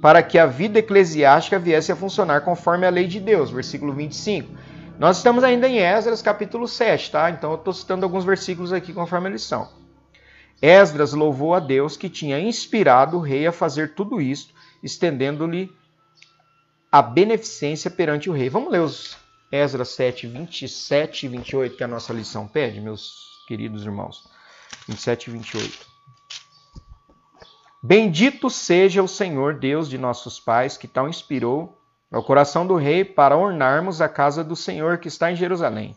para 0.00 0.22
que 0.22 0.38
a 0.38 0.46
vida 0.46 0.78
eclesiástica 0.78 1.58
viesse 1.58 1.92
a 1.92 1.96
funcionar 1.96 2.40
conforme 2.40 2.86
a 2.86 2.90
lei 2.90 3.06
de 3.06 3.20
Deus. 3.20 3.50
Versículo 3.50 3.92
25. 3.92 4.52
Nós 5.02 5.16
estamos 5.16 5.42
ainda 5.42 5.68
em 5.68 5.78
Esdras 5.80 6.22
capítulo 6.22 6.68
7, 6.68 7.10
tá? 7.10 7.28
Então 7.28 7.50
eu 7.50 7.56
estou 7.56 7.72
citando 7.72 8.06
alguns 8.06 8.24
versículos 8.24 8.72
aqui 8.72 8.92
conforme 8.92 9.30
eles 9.30 9.42
são. 9.42 9.68
Esdras 10.62 11.12
louvou 11.12 11.56
a 11.56 11.58
Deus 11.58 11.96
que 11.96 12.08
tinha 12.08 12.38
inspirado 12.38 13.16
o 13.16 13.20
rei 13.20 13.44
a 13.44 13.50
fazer 13.50 13.96
tudo 13.96 14.20
isto, 14.20 14.54
estendendo-lhe 14.80 15.72
a 16.92 17.02
beneficência 17.02 17.90
perante 17.90 18.30
o 18.30 18.32
rei. 18.32 18.48
Vamos 18.48 18.70
ler 18.70 18.80
os 18.80 19.16
Esdras 19.50 19.88
7, 19.88 20.28
27 20.28 21.26
e 21.26 21.28
28, 21.30 21.76
que 21.76 21.82
a 21.82 21.88
nossa 21.88 22.12
lição 22.12 22.46
pede, 22.46 22.80
meus 22.80 23.42
queridos 23.48 23.84
irmãos. 23.84 24.28
27 24.86 25.26
e 25.26 25.32
28. 25.32 25.86
Bendito 27.82 28.48
seja 28.48 29.02
o 29.02 29.08
Senhor 29.08 29.54
Deus 29.58 29.90
de 29.90 29.98
nossos 29.98 30.38
pais, 30.38 30.76
que 30.76 30.86
tal 30.86 31.08
inspirou 31.08 31.81
ao 32.12 32.22
coração 32.22 32.66
do 32.66 32.76
rei 32.76 33.04
para 33.04 33.36
ornarmos 33.36 34.02
a 34.02 34.08
casa 34.08 34.44
do 34.44 34.54
Senhor 34.54 34.98
que 34.98 35.08
está 35.08 35.32
em 35.32 35.36
Jerusalém, 35.36 35.96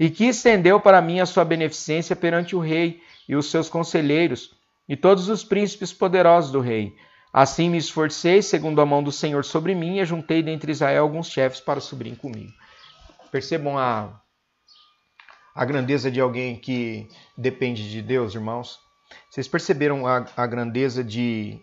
e 0.00 0.08
que 0.08 0.24
estendeu 0.24 0.80
para 0.80 1.02
mim 1.02 1.20
a 1.20 1.26
sua 1.26 1.44
beneficência 1.44 2.16
perante 2.16 2.56
o 2.56 2.60
rei 2.60 3.02
e 3.28 3.36
os 3.36 3.50
seus 3.50 3.68
conselheiros, 3.68 4.56
e 4.88 4.96
todos 4.96 5.28
os 5.28 5.44
príncipes 5.44 5.92
poderosos 5.92 6.50
do 6.50 6.60
rei. 6.60 6.96
Assim 7.32 7.68
me 7.68 7.78
esforcei, 7.78 8.40
segundo 8.40 8.80
a 8.80 8.86
mão 8.86 9.02
do 9.02 9.12
Senhor 9.12 9.44
sobre 9.44 9.74
mim, 9.74 9.98
e 9.98 10.04
juntei 10.04 10.42
dentre 10.42 10.72
Israel 10.72 11.02
alguns 11.02 11.28
chefes 11.28 11.60
para 11.60 11.80
subirem 11.80 12.14
comigo. 12.14 12.52
Percebam 13.30 13.76
a, 13.76 14.20
a 15.54 15.64
grandeza 15.64 16.10
de 16.10 16.20
alguém 16.20 16.56
que 16.56 17.08
depende 17.36 17.90
de 17.90 18.00
Deus, 18.00 18.34
irmãos? 18.34 18.78
Vocês 19.30 19.48
perceberam 19.48 20.06
a, 20.06 20.24
a 20.36 20.46
grandeza 20.46 21.02
de, 21.02 21.60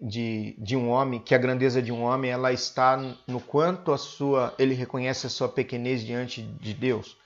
de, 0.00 0.54
de 0.58 0.76
um 0.76 0.90
homem, 0.90 1.20
que 1.20 1.34
a 1.34 1.38
grandeza 1.38 1.80
de 1.80 1.90
um 1.90 2.02
homem 2.02 2.30
ela 2.30 2.52
está 2.52 2.96
no 3.26 3.40
quanto 3.40 3.92
a 3.92 3.98
sua 3.98 4.54
ele 4.58 4.74
reconhece 4.74 5.26
a 5.26 5.30
sua 5.30 5.48
pequenez 5.48 6.04
diante 6.04 6.42
de 6.42 6.74
Deus. 6.74 7.16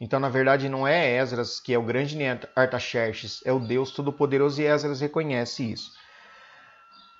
Então, 0.00 0.20
na 0.20 0.28
verdade, 0.28 0.68
não 0.68 0.86
é 0.86 1.16
Esdras 1.16 1.58
que 1.58 1.74
é 1.74 1.78
o 1.78 1.82
grande 1.82 2.16
Artaxerxes, 2.54 3.40
é 3.44 3.52
o 3.52 3.58
Deus 3.58 3.90
Todo-Poderoso 3.90 4.60
e 4.60 4.66
Esdras 4.66 5.00
reconhece 5.00 5.72
isso. 5.72 5.92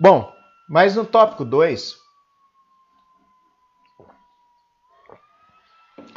Bom, 0.01 0.33
mas 0.69 0.95
no 0.95 1.05
tópico 1.05 1.45
2, 1.45 1.97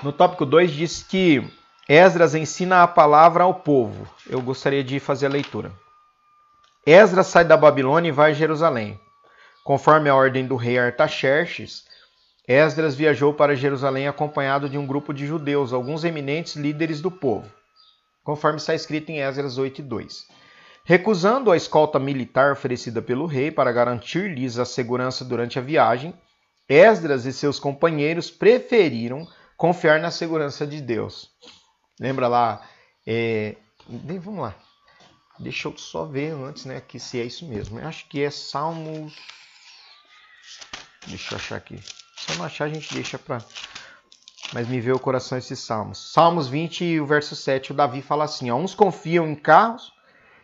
no 0.04 0.13
tópico 0.13 0.45
2 0.45 0.71
diz 0.71 1.01
que 1.01 1.43
Esdras 1.89 2.36
ensina 2.36 2.84
a 2.84 2.88
palavra 2.88 3.43
ao 3.43 3.56
povo. 3.56 4.08
Eu 4.30 4.41
gostaria 4.41 4.84
de 4.84 4.99
fazer 4.99 5.25
a 5.25 5.30
leitura. 5.30 5.71
Esdras 6.86 7.28
sai 7.28 7.46
da 7.46 7.56
Babilônia 7.56 8.10
e 8.10 8.12
vai 8.12 8.32
a 8.32 8.34
Jerusalém. 8.34 9.00
Conforme 9.63 10.10
a 10.10 10.15
ordem 10.15 10.48
do 10.48 10.56
rei 10.56 10.80
Artaxerxes, 10.80 11.86
Esdras 12.48 12.96
viajou 12.96 13.34
para 13.36 13.56
Jerusalém 13.56 14.08
acompanhado 14.08 14.67
de 14.67 14.80
um 14.80 14.88
grupo 14.88 15.13
de 15.13 15.28
judeus, 15.28 15.74
alguns 15.74 16.04
eminentes 16.04 16.56
líderes 16.56 17.00
do 17.00 17.12
povo, 17.12 17.48
conforme 18.24 18.58
está 18.58 18.74
escrito 18.74 19.12
em 19.12 19.22
Esdras 19.22 19.60
8:2. 19.60 20.26
Recusando 20.84 21.52
a 21.52 21.56
escolta 21.56 22.00
militar 22.00 22.52
oferecida 22.52 23.00
pelo 23.00 23.28
rei 23.28 23.52
para 23.52 23.72
garantir-lhes 23.72 24.58
a 24.58 24.65
segurança 24.65 25.24
durante 25.24 25.60
a 25.60 25.62
viagem, 25.62 26.15
Esdras 26.67 27.26
e 27.28 27.34
seus 27.34 27.60
companheiros 27.60 28.32
preferiram 28.32 29.28
confiar 29.56 30.00
na 30.00 30.10
segurança 30.10 30.65
de 30.65 30.82
Deus. 30.82 31.30
Lembra 32.00 32.28
lá? 32.28 32.67
É... 33.06 33.56
Vamos 33.88 34.41
lá. 34.41 34.56
Deixa 35.39 35.67
eu 35.67 35.78
só 35.78 36.06
ver 36.06 36.32
antes, 36.34 36.65
né, 36.65 36.82
que 36.82 37.00
se 37.00 37.20
é 37.20 37.24
isso 37.24 37.46
mesmo. 37.46 37.80
Eu 37.80 37.88
acho 37.88 38.08
que 38.08 38.22
é 38.22 38.30
Salmos. 38.30 39.13
Deixa 41.08 41.34
eu 41.34 41.38
achar 41.38 41.56
aqui. 41.56 41.80
Se 42.17 42.32
eu 42.32 42.38
não 42.38 42.46
achar, 42.46 42.65
a 42.65 42.70
gente 42.70 42.94
deixa 42.94 43.17
para. 43.17 43.44
Mas 44.54 44.67
me 44.67 44.80
vê 44.80 44.91
o 44.91 45.00
coração 45.00 45.38
esses 45.38 45.60
salmos. 45.60 46.12
Salmos 46.12 46.48
20 46.48 46.84
e 46.84 47.00
o 47.00 47.06
verso 47.06 47.36
7, 47.36 47.72
o 47.72 47.76
Davi 47.76 48.02
fala 48.02 48.26
assim: 48.26 48.52
ó, 48.52 48.56
uns 48.56 48.76
confiam 48.76 49.28
em 49.28 49.36
carros 49.36 49.91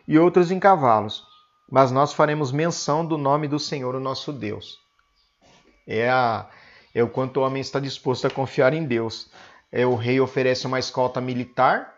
e 0.06 0.18
outros 0.18 0.50
em 0.50 0.58
cavalos, 0.58 1.22
mas 1.70 1.92
nós 1.92 2.12
faremos 2.12 2.50
menção 2.50 3.04
do 3.04 3.18
nome 3.18 3.46
do 3.46 3.58
Senhor, 3.58 3.94
o 3.94 4.00
nosso 4.00 4.32
Deus. 4.32 4.78
É, 5.86 6.08
a, 6.08 6.48
é 6.94 7.02
o 7.02 7.08
quanto 7.08 7.38
o 7.38 7.42
homem 7.42 7.60
está 7.60 7.78
disposto 7.78 8.26
a 8.26 8.30
confiar 8.30 8.72
em 8.72 8.84
Deus. 8.84 9.30
É, 9.70 9.86
o 9.86 9.94
rei 9.94 10.18
oferece 10.20 10.66
uma 10.66 10.78
escolta 10.78 11.20
militar. 11.20 11.97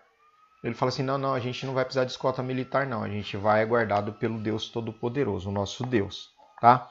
Ele 0.63 0.75
fala 0.75 0.91
assim: 0.91 1.03
não, 1.03 1.17
não, 1.17 1.35
a 1.35 1.41
gente 1.41 1.65
não 1.65 1.75
vai 1.75 1.85
precisar 1.85 2.05
de 2.05 2.11
escolta 2.11 2.43
militar, 2.43 2.87
não. 2.87 3.03
A 3.03 3.09
gente 3.09 3.37
vai 3.37 3.65
guardado 3.65 4.13
pelo 4.13 4.39
Deus 4.39 4.69
Todo-Poderoso, 4.69 5.49
o 5.49 5.53
nosso 5.53 5.85
Deus. 5.85 6.31
Tá? 6.61 6.89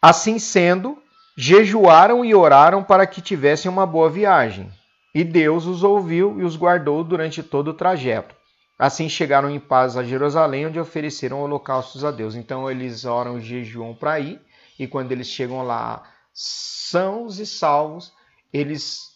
Assim 0.00 0.38
sendo, 0.38 1.02
jejuaram 1.36 2.24
e 2.24 2.34
oraram 2.34 2.84
para 2.84 3.06
que 3.06 3.22
tivessem 3.22 3.70
uma 3.70 3.86
boa 3.86 4.10
viagem. 4.10 4.70
E 5.14 5.24
Deus 5.24 5.64
os 5.64 5.82
ouviu 5.82 6.40
e 6.40 6.44
os 6.44 6.56
guardou 6.56 7.02
durante 7.02 7.42
todo 7.42 7.68
o 7.68 7.74
trajeto. 7.74 8.34
Assim 8.78 9.08
chegaram 9.08 9.48
em 9.48 9.60
paz 9.60 9.96
a 9.96 10.02
Jerusalém, 10.02 10.66
onde 10.66 10.80
ofereceram 10.80 11.40
holocaustos 11.40 12.04
a 12.04 12.10
Deus. 12.10 12.34
Então 12.34 12.70
eles 12.70 13.04
oram 13.04 13.38
e 13.38 13.40
jejuam 13.40 13.94
para 13.94 14.18
ir, 14.18 14.40
e 14.78 14.86
quando 14.86 15.12
eles 15.12 15.28
chegam 15.28 15.62
lá 15.62 16.02
sãos 16.32 17.38
e 17.38 17.46
salvos, 17.46 18.12
eles 18.52 19.13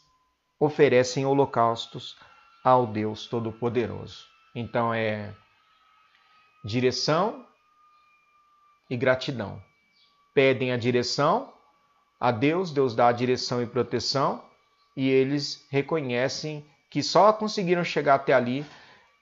oferecem 0.58 1.24
holocaustos 1.24 2.16
ao 2.64 2.86
Deus 2.86 3.26
Todo-Poderoso. 3.26 4.26
Então 4.54 4.92
é 4.92 5.34
direção 6.64 7.46
e 8.90 8.96
gratidão. 8.96 9.62
Pedem 10.34 10.72
a 10.72 10.76
direção 10.76 11.52
a 12.20 12.32
Deus, 12.32 12.72
Deus 12.72 12.94
dá 12.94 13.08
a 13.08 13.12
direção 13.12 13.62
e 13.62 13.66
proteção, 13.66 14.42
e 14.96 15.08
eles 15.08 15.64
reconhecem 15.70 16.66
que 16.90 17.02
só 17.02 17.32
conseguiram 17.32 17.84
chegar 17.84 18.16
até 18.16 18.32
ali 18.32 18.66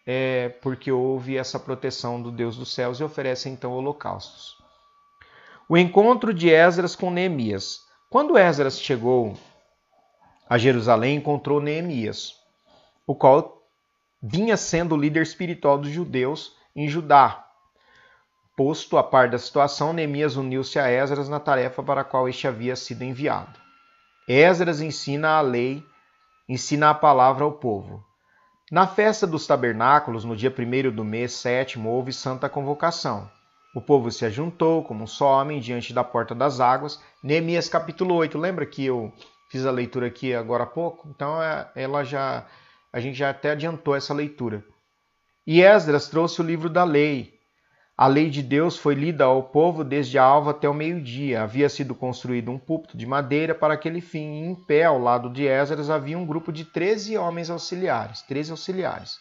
é, 0.06 0.48
porque 0.62 0.90
houve 0.90 1.36
essa 1.36 1.58
proteção 1.58 2.22
do 2.22 2.30
Deus 2.30 2.56
dos 2.56 2.72
céus 2.72 2.98
e 2.98 3.04
oferecem 3.04 3.52
então 3.52 3.72
holocaustos. 3.72 4.56
O 5.68 5.76
encontro 5.76 6.32
de 6.32 6.48
Esdras 6.48 6.96
com 6.96 7.10
Neemias. 7.10 7.80
Quando 8.08 8.38
Esdras 8.38 8.80
chegou 8.80 9.36
a 10.48 10.56
Jerusalém, 10.56 11.16
encontrou 11.16 11.60
Neemias, 11.60 12.36
o 13.06 13.14
qual 13.14 13.62
vinha 14.22 14.56
sendo 14.56 14.94
o 14.94 14.98
líder 14.98 15.22
espiritual 15.22 15.78
dos 15.78 15.90
judeus 15.90 16.56
em 16.74 16.88
Judá. 16.88 17.44
Posto 18.56 18.96
a 18.96 19.02
par 19.02 19.28
da 19.28 19.38
situação, 19.38 19.92
Neemias 19.92 20.36
uniu-se 20.36 20.78
a 20.78 20.90
Esdras 20.90 21.28
na 21.28 21.38
tarefa 21.38 21.82
para 21.82 22.00
a 22.00 22.04
qual 22.04 22.28
este 22.28 22.48
havia 22.48 22.74
sido 22.74 23.02
enviado. 23.02 23.60
Esdras 24.26 24.80
ensina 24.80 25.36
a 25.36 25.40
lei, 25.40 25.84
ensina 26.48 26.90
a 26.90 26.94
palavra 26.94 27.44
ao 27.44 27.52
povo. 27.52 28.04
Na 28.70 28.86
festa 28.86 29.26
dos 29.26 29.46
tabernáculos, 29.46 30.24
no 30.24 30.34
dia 30.34 30.50
primeiro 30.50 30.90
do 30.90 31.04
mês 31.04 31.32
sétimo, 31.32 31.90
houve 31.90 32.12
santa 32.12 32.48
convocação. 32.48 33.30
O 33.74 33.80
povo 33.80 34.10
se 34.10 34.24
ajuntou 34.24 34.82
como 34.82 35.04
um 35.04 35.06
só 35.06 35.40
homem 35.40 35.60
diante 35.60 35.92
da 35.92 36.02
porta 36.02 36.34
das 36.34 36.60
águas. 36.60 37.00
Neemias 37.22 37.68
capítulo 37.68 38.14
8, 38.14 38.38
lembra 38.38 38.64
que 38.64 38.84
eu 38.84 39.12
fiz 39.56 39.64
a 39.64 39.70
leitura 39.70 40.06
aqui 40.06 40.34
agora 40.34 40.64
há 40.64 40.66
pouco? 40.66 41.08
Então 41.08 41.42
é, 41.42 41.70
ela 41.74 42.04
já 42.04 42.46
a 42.92 43.00
gente 43.00 43.16
já 43.16 43.30
até 43.30 43.52
adiantou 43.52 43.96
essa 43.96 44.12
leitura. 44.12 44.62
E 45.46 45.62
Esdras 45.62 46.08
trouxe 46.08 46.40
o 46.40 46.44
livro 46.44 46.68
da 46.68 46.84
lei, 46.84 47.34
a 47.96 48.06
lei 48.06 48.28
de 48.28 48.42
Deus 48.42 48.76
foi 48.76 48.94
lida 48.94 49.24
ao 49.24 49.44
povo 49.44 49.82
desde 49.82 50.18
a 50.18 50.22
alva 50.22 50.50
até 50.50 50.68
o 50.68 50.74
meio-dia. 50.74 51.42
Havia 51.42 51.68
sido 51.68 51.94
construído 51.94 52.50
um 52.50 52.58
púlpito 52.58 52.96
de 52.96 53.06
madeira 53.06 53.54
para 53.54 53.72
aquele 53.72 54.02
fim, 54.02 54.42
e 54.42 54.46
em 54.46 54.54
pé 54.54 54.84
ao 54.84 54.98
lado 54.98 55.30
de 55.30 55.46
Esdras 55.46 55.88
havia 55.88 56.18
um 56.18 56.26
grupo 56.26 56.52
de 56.52 56.66
13 56.66 57.16
homens 57.16 57.48
auxiliares, 57.48 58.20
13 58.22 58.50
auxiliares. 58.50 59.18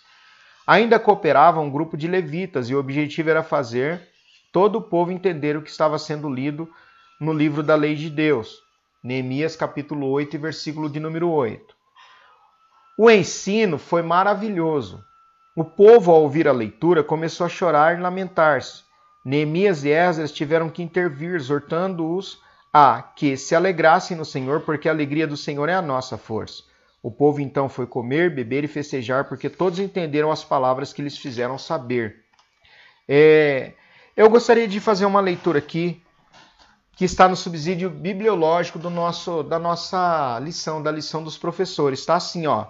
Ainda 0.67 0.99
cooperava 0.99 1.61
um 1.61 1.69
grupo 1.69 1.95
de 1.95 2.07
levitas, 2.07 2.69
e 2.69 2.75
o 2.75 2.79
objetivo 2.79 3.29
era 3.29 3.43
fazer 3.43 4.09
todo 4.51 4.79
o 4.79 4.81
povo 4.81 5.11
entender 5.11 5.55
o 5.55 5.61
que 5.61 5.69
estava 5.69 5.97
sendo 5.97 6.29
lido 6.29 6.69
no 7.21 7.31
livro 7.31 7.63
da 7.63 7.75
lei 7.75 7.95
de 7.95 8.09
Deus. 8.09 8.64
Neemias 9.05 9.55
capítulo 9.55 10.09
8, 10.09 10.39
versículo 10.39 10.89
de 10.89 10.99
número 10.99 11.29
8. 11.29 11.75
O 12.97 13.07
ensino 13.07 13.77
foi 13.77 14.01
maravilhoso. 14.01 15.05
O 15.55 15.63
povo, 15.63 16.11
ao 16.11 16.23
ouvir 16.23 16.47
a 16.47 16.51
leitura, 16.51 17.03
começou 17.03 17.45
a 17.45 17.49
chorar 17.49 17.95
e 17.95 18.01
lamentar-se. 18.01 18.81
Neemias 19.23 19.83
e 19.83 19.91
Esdras 19.91 20.31
tiveram 20.31 20.71
que 20.71 20.81
intervir, 20.81 21.35
exortando-os 21.35 22.39
a 22.73 23.03
que 23.03 23.37
se 23.37 23.53
alegrassem 23.53 24.17
no 24.17 24.25
Senhor, 24.25 24.61
porque 24.61 24.89
a 24.89 24.91
alegria 24.91 25.27
do 25.27 25.37
Senhor 25.37 25.69
é 25.69 25.75
a 25.75 25.83
nossa 25.83 26.17
força. 26.17 26.63
O 27.03 27.11
povo 27.11 27.39
então 27.39 27.69
foi 27.69 27.85
comer, 27.85 28.33
beber 28.33 28.63
e 28.63 28.67
festejar, 28.67 29.25
porque 29.25 29.51
todos 29.51 29.77
entenderam 29.77 30.31
as 30.31 30.43
palavras 30.43 30.91
que 30.91 31.03
lhes 31.03 31.15
fizeram 31.15 31.59
saber. 31.59 32.23
É, 33.07 33.73
eu 34.17 34.27
gostaria 34.31 34.67
de 34.67 34.79
fazer 34.79 35.05
uma 35.05 35.21
leitura 35.21 35.59
aqui 35.59 36.01
que 36.95 37.03
está 37.03 37.27
no 37.27 37.35
subsídio 37.35 37.89
bibliológico 37.89 38.79
do 38.79 38.89
nosso, 38.89 39.43
da 39.43 39.59
nossa 39.59 40.39
lição, 40.39 40.81
da 40.81 40.91
lição 40.91 41.21
dos 41.23 41.37
professores. 41.37 41.99
Está 41.99 42.15
assim, 42.15 42.47
ó. 42.47 42.67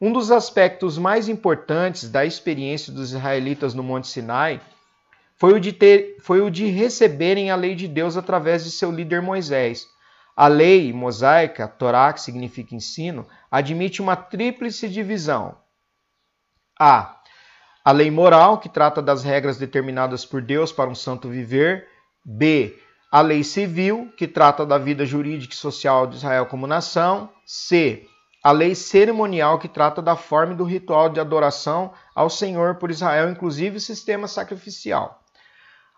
Um 0.00 0.12
dos 0.12 0.30
aspectos 0.30 0.98
mais 0.98 1.28
importantes 1.28 2.10
da 2.10 2.26
experiência 2.26 2.92
dos 2.92 3.12
israelitas 3.12 3.72
no 3.72 3.82
Monte 3.82 4.08
Sinai 4.08 4.60
foi 5.36 5.54
o 5.54 5.60
de, 5.60 5.72
ter, 5.72 6.18
foi 6.20 6.42
o 6.42 6.50
de 6.50 6.66
receberem 6.66 7.50
a 7.50 7.56
lei 7.56 7.74
de 7.74 7.88
Deus 7.88 8.16
através 8.16 8.62
de 8.64 8.70
seu 8.70 8.90
líder 8.90 9.22
Moisés. 9.22 9.88
A 10.36 10.46
lei 10.46 10.92
mosaica, 10.92 11.66
Torá, 11.66 12.12
que 12.12 12.20
significa 12.20 12.74
ensino, 12.74 13.26
admite 13.50 14.02
uma 14.02 14.16
tríplice 14.16 14.88
divisão. 14.88 15.56
A. 16.78 17.20
A 17.84 17.92
lei 17.92 18.10
moral, 18.10 18.58
que 18.58 18.68
trata 18.68 19.00
das 19.00 19.22
regras 19.22 19.56
determinadas 19.56 20.24
por 20.24 20.42
Deus 20.42 20.72
para 20.72 20.90
um 20.90 20.94
santo 20.94 21.28
viver. 21.28 21.88
B. 22.24 22.78
A 23.14 23.20
lei 23.20 23.44
civil, 23.44 24.12
que 24.16 24.26
trata 24.26 24.66
da 24.66 24.76
vida 24.76 25.06
jurídica 25.06 25.54
e 25.54 25.56
social 25.56 26.04
de 26.04 26.16
Israel 26.16 26.46
como 26.46 26.66
nação. 26.66 27.30
C 27.46 28.08
a 28.42 28.50
lei 28.50 28.74
cerimonial 28.74 29.56
que 29.60 29.68
trata 29.68 30.02
da 30.02 30.16
forma 30.16 30.52
e 30.52 30.56
do 30.56 30.64
ritual 30.64 31.08
de 31.08 31.20
adoração 31.20 31.92
ao 32.12 32.28
Senhor 32.28 32.74
por 32.74 32.90
Israel, 32.90 33.30
inclusive 33.30 33.76
o 33.76 33.80
sistema 33.80 34.26
sacrificial. 34.26 35.22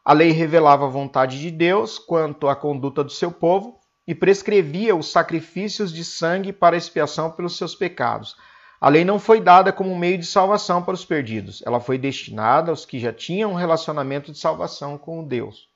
A 0.04 0.12
lei 0.12 0.30
revelava 0.30 0.84
a 0.84 0.90
vontade 0.90 1.40
de 1.40 1.50
Deus 1.50 1.98
quanto 1.98 2.48
à 2.48 2.54
conduta 2.54 3.02
do 3.02 3.10
seu 3.10 3.32
povo 3.32 3.80
e 4.06 4.14
prescrevia 4.14 4.94
os 4.94 5.10
sacrifícios 5.10 5.94
de 5.94 6.04
sangue 6.04 6.52
para 6.52 6.76
expiação 6.76 7.30
pelos 7.30 7.56
seus 7.56 7.74
pecados. 7.74 8.36
A 8.78 8.90
lei 8.90 9.06
não 9.06 9.18
foi 9.18 9.40
dada 9.40 9.72
como 9.72 9.98
meio 9.98 10.18
de 10.18 10.26
salvação 10.26 10.82
para 10.82 10.92
os 10.92 11.04
perdidos, 11.06 11.62
ela 11.64 11.80
foi 11.80 11.96
destinada 11.96 12.70
aos 12.70 12.84
que 12.84 13.00
já 13.00 13.10
tinham 13.10 13.52
um 13.52 13.56
relacionamento 13.56 14.30
de 14.30 14.38
salvação 14.38 14.98
com 14.98 15.24
Deus. 15.24 15.74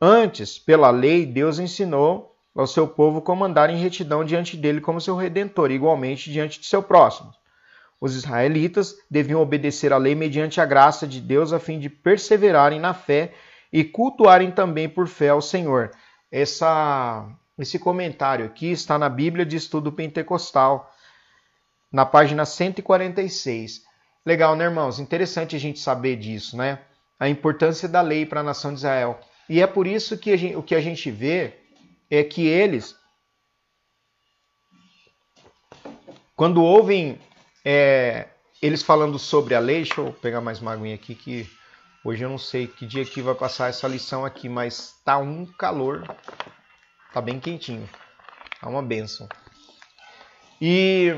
Antes, 0.00 0.58
pela 0.58 0.90
lei, 0.90 1.26
Deus 1.26 1.58
ensinou 1.58 2.34
ao 2.54 2.66
seu 2.66 2.88
povo 2.88 3.20
como 3.20 3.44
andar 3.44 3.68
em 3.68 3.76
retidão 3.76 4.24
diante 4.24 4.56
dele 4.56 4.80
como 4.80 5.00
seu 5.00 5.14
redentor, 5.14 5.70
igualmente 5.70 6.32
diante 6.32 6.58
de 6.58 6.66
seu 6.66 6.82
próximo. 6.82 7.32
Os 8.00 8.16
israelitas 8.16 8.96
deviam 9.10 9.42
obedecer 9.42 9.92
à 9.92 9.98
lei 9.98 10.14
mediante 10.14 10.58
a 10.58 10.64
graça 10.64 11.06
de 11.06 11.20
Deus 11.20 11.52
a 11.52 11.58
fim 11.58 11.78
de 11.78 11.90
perseverarem 11.90 12.80
na 12.80 12.94
fé 12.94 13.34
e 13.70 13.84
cultuarem 13.84 14.50
também 14.50 14.88
por 14.88 15.06
fé 15.06 15.28
ao 15.28 15.42
Senhor. 15.42 15.90
Essa, 16.32 17.28
esse 17.58 17.78
comentário 17.78 18.46
aqui 18.46 18.70
está 18.70 18.98
na 18.98 19.08
Bíblia 19.08 19.44
de 19.44 19.56
Estudo 19.56 19.92
Pentecostal, 19.92 20.90
na 21.92 22.06
página 22.06 22.46
146. 22.46 23.82
Legal, 24.24 24.56
né, 24.56 24.64
irmãos? 24.64 24.98
Interessante 24.98 25.54
a 25.54 25.58
gente 25.58 25.78
saber 25.78 26.16
disso, 26.16 26.56
né? 26.56 26.78
A 27.18 27.28
importância 27.28 27.86
da 27.86 28.00
lei 28.00 28.24
para 28.24 28.40
a 28.40 28.44
nação 28.44 28.72
de 28.72 28.78
Israel. 28.78 29.20
E 29.50 29.60
é 29.60 29.66
por 29.66 29.84
isso 29.84 30.16
que 30.16 30.36
gente, 30.36 30.54
o 30.54 30.62
que 30.62 30.76
a 30.76 30.80
gente 30.80 31.10
vê 31.10 31.54
é 32.08 32.22
que 32.22 32.46
eles, 32.46 32.96
quando 36.36 36.62
ouvem 36.62 37.20
é, 37.64 38.28
eles 38.62 38.80
falando 38.80 39.18
sobre 39.18 39.56
a 39.56 39.58
lei, 39.58 39.78
deixa 39.78 40.00
eu 40.00 40.12
pegar 40.12 40.40
mais 40.40 40.60
uma 40.60 40.72
aguinha 40.72 40.94
aqui 40.94 41.16
que 41.16 41.50
hoje 42.04 42.22
eu 42.22 42.30
não 42.30 42.38
sei 42.38 42.68
que 42.68 42.86
dia 42.86 43.04
que 43.04 43.20
vai 43.20 43.34
passar 43.34 43.68
essa 43.68 43.88
lição 43.88 44.24
aqui, 44.24 44.48
mas 44.48 44.94
tá 45.04 45.18
um 45.18 45.44
calor, 45.44 46.06
tá 47.12 47.20
bem 47.20 47.40
quentinho, 47.40 47.88
tá 48.60 48.68
uma 48.68 48.84
benção. 48.84 49.28
E 50.62 51.12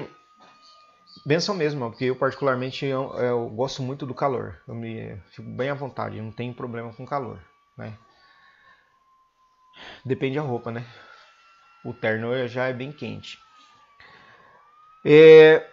benção 1.26 1.54
mesmo, 1.54 1.90
porque 1.90 2.06
eu 2.06 2.16
particularmente 2.16 2.86
eu, 2.86 3.12
eu 3.12 3.50
gosto 3.50 3.82
muito 3.82 4.06
do 4.06 4.14
calor, 4.14 4.58
eu 4.66 4.74
me 4.74 5.20
fico 5.32 5.50
bem 5.50 5.68
à 5.68 5.74
vontade, 5.74 6.18
não 6.18 6.32
tenho 6.32 6.54
problema 6.54 6.94
com 6.94 7.04
calor, 7.04 7.38
né? 7.76 7.92
Depende 10.04 10.36
da 10.36 10.42
roupa, 10.42 10.70
né? 10.70 10.84
O 11.84 11.92
terno 11.92 12.46
já 12.46 12.66
é 12.68 12.72
bem 12.72 12.92
quente. 12.92 13.38
É, 15.04 15.66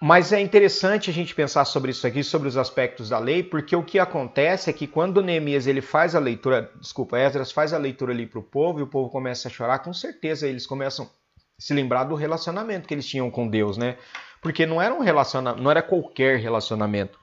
mas 0.00 0.32
é 0.32 0.40
interessante 0.40 1.10
a 1.10 1.12
gente 1.12 1.32
pensar 1.32 1.64
sobre 1.64 1.92
isso 1.92 2.04
aqui, 2.06 2.24
sobre 2.24 2.48
os 2.48 2.56
aspectos 2.56 3.08
da 3.08 3.20
lei, 3.20 3.42
porque 3.42 3.76
o 3.76 3.84
que 3.84 3.98
acontece 4.00 4.68
é 4.68 4.72
que 4.72 4.86
quando 4.86 5.22
Neemias 5.22 5.66
ele 5.66 5.80
faz 5.80 6.16
a 6.16 6.18
leitura, 6.18 6.72
desculpa, 6.80 7.18
Esdras 7.18 7.52
faz 7.52 7.72
a 7.72 7.78
leitura 7.78 8.12
ali 8.12 8.26
para 8.26 8.40
o 8.40 8.42
povo 8.42 8.80
e 8.80 8.82
o 8.82 8.86
povo 8.88 9.10
começa 9.10 9.46
a 9.46 9.50
chorar, 9.50 9.78
com 9.78 9.92
certeza 9.92 10.48
eles 10.48 10.66
começam 10.66 11.04
a 11.04 11.08
se 11.56 11.72
lembrar 11.72 12.02
do 12.02 12.16
relacionamento 12.16 12.88
que 12.88 12.94
eles 12.94 13.06
tinham 13.06 13.30
com 13.30 13.46
Deus, 13.46 13.76
né? 13.76 13.96
Porque 14.40 14.66
não 14.66 14.82
era 14.82 14.92
um 14.92 15.00
relacionamento, 15.00 15.62
não 15.62 15.70
era 15.70 15.80
qualquer 15.80 16.38
relacionamento. 16.38 17.16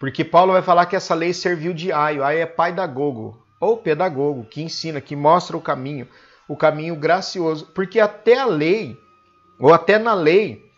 Porque 0.00 0.24
Paulo 0.24 0.54
vai 0.54 0.62
falar 0.62 0.86
que 0.86 0.96
essa 0.96 1.14
lei 1.14 1.32
serviu 1.32 1.72
de 1.72 1.92
aio. 1.92 2.24
Aio 2.24 2.40
é 2.40 2.46
pai 2.46 2.72
da 2.72 2.88
gogo, 2.88 3.40
ou 3.60 3.76
pedagogo, 3.76 4.44
que 4.44 4.62
ensina, 4.62 5.00
que 5.00 5.14
mostra 5.14 5.56
o 5.56 5.60
caminho, 5.60 6.08
o 6.48 6.56
caminho 6.56 6.96
gracioso. 6.96 7.66
Porque 7.66 8.00
até 8.00 8.38
a 8.38 8.46
lei, 8.46 8.96
ou 9.58 9.72
até 9.72 9.98
na 9.98 10.14
lei, 10.14 10.70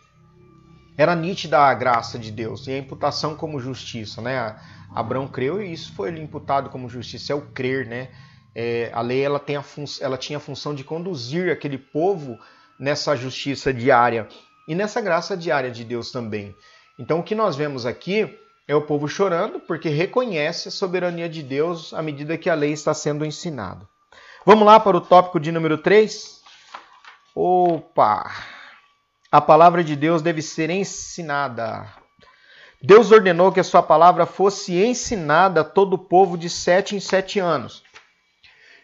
era 0.97 1.15
nítida 1.15 1.59
a 1.59 1.73
graça 1.73 2.19
de 2.19 2.29
Deus 2.31 2.67
e 2.67 2.71
a 2.71 2.77
imputação 2.77 3.35
como 3.35 3.59
justiça, 3.59 4.21
né? 4.21 4.55
Abraão 4.93 5.27
creu 5.27 5.61
e 5.61 5.71
isso 5.71 5.93
foi 5.93 6.11
lhe 6.11 6.21
imputado 6.21 6.69
como 6.69 6.89
justiça, 6.89 7.33
é 7.33 7.35
o 7.35 7.41
crer, 7.41 7.87
né? 7.87 8.09
É, 8.53 8.91
a 8.93 9.01
lei 9.01 9.23
ela, 9.23 9.39
tem 9.39 9.55
a 9.55 9.63
ela 9.99 10.17
tinha 10.17 10.37
a 10.37 10.41
função 10.41 10.75
de 10.75 10.83
conduzir 10.83 11.51
aquele 11.51 11.77
povo 11.77 12.37
nessa 12.77 13.15
justiça 13.15 13.73
diária 13.73 14.27
e 14.67 14.75
nessa 14.75 15.01
graça 15.01 15.35
diária 15.35 15.71
de 15.71 15.83
Deus 15.83 16.11
também. 16.11 16.55
Então 16.99 17.19
o 17.19 17.23
que 17.23 17.33
nós 17.33 17.55
vemos 17.55 17.87
aqui 17.87 18.37
é 18.67 18.75
o 18.75 18.81
povo 18.81 19.07
chorando 19.07 19.59
porque 19.59 19.89
reconhece 19.89 20.69
a 20.69 20.71
soberania 20.71 21.27
de 21.27 21.43
Deus 21.43 21.93
à 21.93 22.01
medida 22.01 22.37
que 22.37 22.49
a 22.49 22.55
lei 22.55 22.71
está 22.71 22.93
sendo 22.93 23.25
ensinada. 23.25 23.87
Vamos 24.45 24.65
lá 24.65 24.79
para 24.79 24.97
o 24.97 25.01
tópico 25.01 25.39
de 25.39 25.51
número 25.51 25.77
3? 25.77 26.41
Opa! 27.35 28.31
A 29.31 29.41
palavra 29.41 29.83
de 29.83 29.95
Deus 29.95 30.21
deve 30.21 30.41
ser 30.41 30.69
ensinada. 30.69 31.91
Deus 32.81 33.11
ordenou 33.11 33.51
que 33.51 33.59
a 33.59 33.63
sua 33.63 33.81
palavra 33.81 34.25
fosse 34.25 34.75
ensinada 34.83 35.61
a 35.61 35.63
todo 35.63 35.93
o 35.93 35.97
povo 35.97 36.37
de 36.37 36.49
sete 36.49 36.95
em 36.95 36.99
sete 36.99 37.39
anos. 37.39 37.83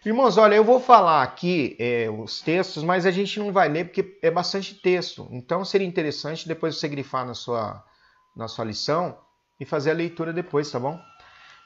Irmãos, 0.05 0.37
olha, 0.37 0.55
eu 0.55 0.63
vou 0.63 0.79
falar 0.79 1.21
aqui 1.21 1.75
é, 1.77 2.09
os 2.09 2.39
textos, 2.39 2.83
mas 2.83 3.05
a 3.05 3.11
gente 3.11 3.37
não 3.37 3.51
vai 3.51 3.67
ler 3.67 3.85
porque 3.85 4.17
é 4.21 4.31
bastante 4.31 4.73
texto. 4.75 5.27
Então 5.29 5.65
seria 5.65 5.85
interessante 5.85 6.47
depois 6.47 6.79
você 6.79 6.87
grifar 6.87 7.25
na 7.25 7.33
sua, 7.33 7.83
na 8.33 8.47
sua 8.47 8.63
lição 8.63 9.17
e 9.59 9.65
fazer 9.65 9.91
a 9.91 9.95
leitura 9.95 10.31
depois, 10.31 10.69
tá 10.71 10.79
bom? 10.79 10.99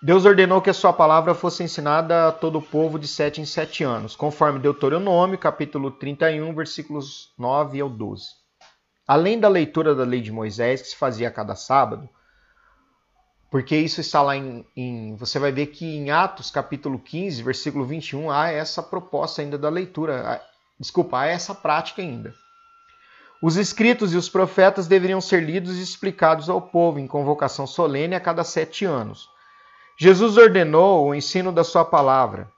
Deus 0.02 0.26
ordenou 0.26 0.62
que 0.62 0.70
a 0.70 0.74
sua 0.74 0.92
palavra 0.92 1.34
fosse 1.34 1.64
ensinada 1.64 2.28
a 2.28 2.32
todo 2.32 2.58
o 2.58 2.62
povo 2.62 3.00
de 3.00 3.08
sete 3.08 3.40
em 3.40 3.46
sete 3.46 3.86
anos, 3.86 4.16
conforme 4.16 4.60
Deuteronômio, 4.60 5.38
capítulo 5.38 5.92
31, 5.92 6.54
versículos 6.54 7.34
9 7.38 7.80
ao 7.80 7.90
12. 7.90 8.26
Além 9.08 9.40
da 9.40 9.48
leitura 9.48 9.96
da 9.96 10.04
lei 10.04 10.20
de 10.20 10.32
Moisés, 10.32 10.82
que 10.82 10.90
se 10.90 10.96
fazia 10.96 11.30
a 11.30 11.32
cada 11.32 11.56
sábado, 11.56 12.10
porque 13.50 13.78
isso 13.78 14.02
está 14.02 14.22
lá 14.22 14.36
em, 14.36 14.66
em, 14.76 15.16
Você 15.16 15.38
vai 15.38 15.52
ver 15.52 15.68
que 15.68 15.86
em 15.86 16.10
Atos, 16.10 16.50
capítulo 16.50 16.98
15, 16.98 17.44
versículo 17.44 17.86
21, 17.86 18.32
há 18.32 18.50
essa 18.50 18.82
proposta 18.82 19.42
ainda 19.42 19.58
da 19.58 19.70
leitura. 19.70 20.42
Desculpa, 20.80 21.20
há 21.20 21.28
essa 21.28 21.54
prática 21.54 22.02
ainda. 22.02 22.34
Os 23.44 23.58
escritos 23.58 24.14
e 24.14 24.16
os 24.16 24.30
profetas 24.30 24.88
deveriam 24.88 25.20
ser 25.20 25.44
lidos 25.44 25.78
e 25.78 25.82
explicados 25.82 26.50
ao 26.50 26.62
povo 26.62 26.98
em 26.98 27.06
convocação 27.06 27.68
solene 27.68 28.16
a 28.16 28.20
cada 28.22 28.42
sete 28.42 28.86
anos. 28.86 29.28
Jesus 30.00 30.38
ordenou 30.38 31.06
o 31.06 31.14
ensino 31.14 31.52
da 31.52 31.62
sua 31.62 31.84
palavra. 31.84 32.50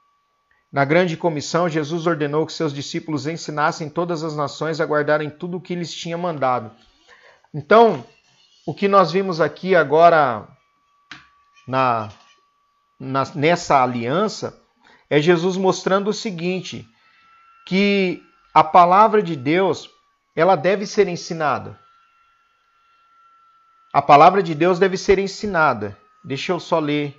Na 0.71 0.86
grande 0.86 1.17
comissão, 1.17 1.67
Jesus 1.67 2.06
ordenou 2.06 2.45
que 2.45 2.54
seus 2.54 2.71
discípulos 2.71 3.26
ensinassem 3.26 3.89
todas 3.89 4.24
as 4.24 4.36
nações 4.36 4.80
a 4.80 4.86
guardarem 4.86 5.28
tudo 5.28 5.58
o 5.58 5.60
que 5.60 5.74
lhes 5.74 5.91
tinha 5.91 6.19
mandado. 6.19 6.69
Então, 7.52 8.06
o 8.63 8.71
que 8.71 8.88
nós 8.88 9.12
vimos 9.12 9.41
aqui 9.41 9.76
agora 9.76 10.48
na, 11.67 12.10
na, 13.00 13.24
nessa 13.34 13.82
aliança 13.82 14.56
é 15.10 15.19
Jesus 15.19 15.58
mostrando 15.58 16.12
o 16.12 16.13
seguinte: 16.13 16.88
que 17.65 18.21
a 18.54 18.63
palavra 18.63 19.24
de 19.24 19.36
Deus 19.36 19.94
ela 20.36 20.56
deve 20.56 20.86
ser 20.86 21.08
ensinada. 21.08 21.80
A 23.93 24.02
palavra 24.02 24.43
de 24.43 24.54
Deus 24.54 24.78
deve 24.78 24.98
ser 24.98 25.17
ensinada. 25.17 25.98
Deixa 26.21 26.52
eu 26.52 26.60
só 26.60 26.80
ler, 26.80 27.17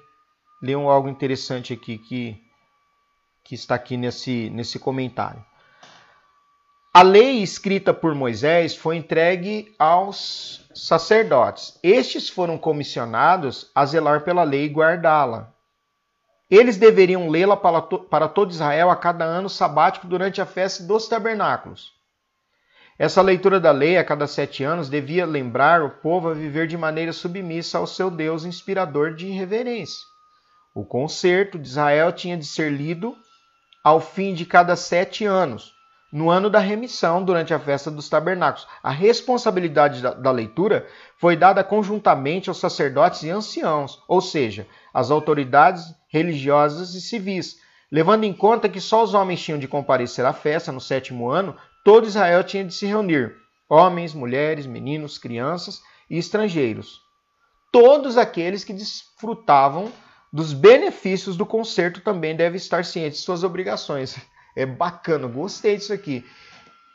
ler 0.61 0.75
algo 0.75 1.09
interessante 1.09 1.73
aqui 1.73 1.97
que, 1.97 2.45
que 3.43 3.55
está 3.55 3.75
aqui 3.75 3.97
nesse, 3.97 4.51
nesse 4.51 4.79
comentário. 4.79 5.43
A 6.93 7.01
lei 7.01 7.43
escrita 7.43 7.95
por 7.95 8.15
Moisés 8.15 8.77
foi 8.77 8.97
entregue 8.97 9.75
aos 9.79 10.67
sacerdotes. 10.75 11.79
Estes 11.83 12.29
foram 12.29 12.59
comissionados 12.59 13.71
a 13.75 13.87
zelar 13.87 14.23
pela 14.25 14.43
lei 14.43 14.67
e 14.67 14.69
guardá-la. 14.69 15.55
Eles 16.51 16.77
deveriam 16.77 17.29
lê-la 17.29 17.57
para, 17.57 17.81
para 17.83 18.29
todo 18.29 18.51
Israel 18.51 18.91
a 18.91 18.97
cada 18.97 19.25
ano 19.25 19.49
sabático 19.49 20.07
durante 20.07 20.41
a 20.41 20.47
festa 20.47 20.85
dos 20.85 21.09
tabernáculos. 21.09 21.96
Essa 22.99 23.21
leitura 23.21 23.61
da 23.61 23.71
lei 23.73 23.99
a 23.99 24.05
cada 24.05 24.27
sete 24.27 24.65
anos 24.65 24.89
devia 24.89 25.27
lembrar 25.27 25.83
o 25.83 25.91
povo 25.91 26.31
a 26.31 26.35
viver 26.35 26.67
de 26.67 26.79
maneira 26.79 27.13
submissa 27.13 27.77
ao 27.77 27.87
seu 27.87 28.11
Deus 28.11 28.45
inspirador 28.45 29.15
de 29.15 29.29
reverência. 29.29 30.07
O 30.75 30.83
concerto 30.83 31.59
de 31.59 31.69
Israel 31.69 32.11
tinha 32.13 32.39
de 32.39 32.47
ser 32.47 32.73
lido 32.73 33.15
ao 33.85 34.01
fim 34.01 34.33
de 34.33 34.47
cada 34.47 34.75
sete 34.77 35.27
anos 35.27 35.77
no 36.11 36.31
ano 36.31 36.49
da 36.49 36.59
remissão, 36.59 37.23
durante 37.23 37.53
a 37.53 37.59
festa 37.59 37.91
dos 37.91 38.09
tabernáculos. 38.09 38.67
A 38.83 38.91
responsabilidade 38.91 40.01
da, 40.01 40.15
da, 40.15 40.31
leitura 40.31 40.87
foi 41.19 41.37
dada 41.37 41.63
conjuntamente 41.63 42.49
aos 42.49 42.59
sacerdotes 42.59 43.23
e 43.25 43.31
anciãos, 43.31 44.03
ou 44.09 44.23
seja, 44.23 44.67
às 44.95 45.11
autoridades 45.11 45.85
religiosas 46.09 46.95
e 46.95 47.01
civis, 47.03 47.57
levando 47.93 48.25
em 48.25 48.33
conta 48.33 48.69
que 48.69 48.81
só 48.81 49.03
os 49.03 49.13
homens 49.13 49.43
tinham 49.43 49.59
de 49.59 49.69
comparecer 49.69 50.25
à 50.25 50.33
festa 50.33 50.73
no 50.73 50.81
sétimo 50.81 51.29
ano, 51.29 51.55
todo 51.87 52.09
Israel 52.09 52.43
tinha 52.43 52.65
de 52.65 52.75
se 52.75 52.85
reunir: 52.85 53.37
homens, 53.69 54.13
mulheres, 54.13 54.67
meninos, 54.67 55.19
crianças 55.19 55.81
e 56.11 56.19
estrangeiros. 56.19 57.01
Todos 57.71 58.19
aqueles 58.19 58.65
que 58.65 58.73
desfrutavam 58.73 59.93
dos 60.33 60.53
benefícios 60.53 61.37
do 61.37 61.47
concerto 61.47 62.01
também 62.01 62.35
devem 62.35 62.57
estar 62.57 62.85
cientes 62.85 63.21
de 63.21 63.25
suas 63.25 63.45
obrigações. 63.45 64.17
É 64.57 64.67
bacana, 64.67 65.29
gostei 65.29 65.77
disso 65.77 65.93
aqui. 65.93 66.25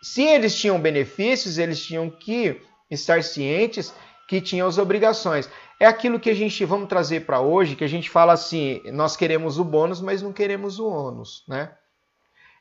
Se 0.03 0.23
eles 0.23 0.59
tinham 0.59 0.77
benefícios, 0.77 1.57
eles 1.57 1.81
tinham 1.81 2.09
que 2.09 2.61
estar 2.89 3.23
cientes 3.23 3.93
que 4.27 4.41
tinham 4.41 4.67
as 4.67 4.77
obrigações. 4.77 5.49
É 5.79 5.85
aquilo 5.85 6.19
que 6.19 6.29
a 6.29 6.35
gente 6.35 6.65
vamos 6.65 6.89
trazer 6.89 7.21
para 7.21 7.39
hoje, 7.39 7.77
que 7.77 7.83
a 7.85 7.87
gente 7.87 8.09
fala 8.09 8.33
assim, 8.33 8.81
nós 8.91 9.15
queremos 9.15 9.57
o 9.57 9.63
bônus, 9.63 10.01
mas 10.01 10.21
não 10.21 10.33
queremos 10.33 10.79
o 10.79 10.87
ônus, 10.87 11.45
né? 11.47 11.71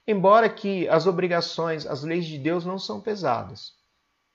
Embora 0.07 0.49
que 0.49 0.89
as 0.89 1.07
obrigações, 1.07 1.87
as 1.87 2.03
leis 2.03 2.27
de 2.27 2.39
Deus 2.39 2.65
não 2.65 2.79
são 2.79 3.01
pesadas, 3.01 3.73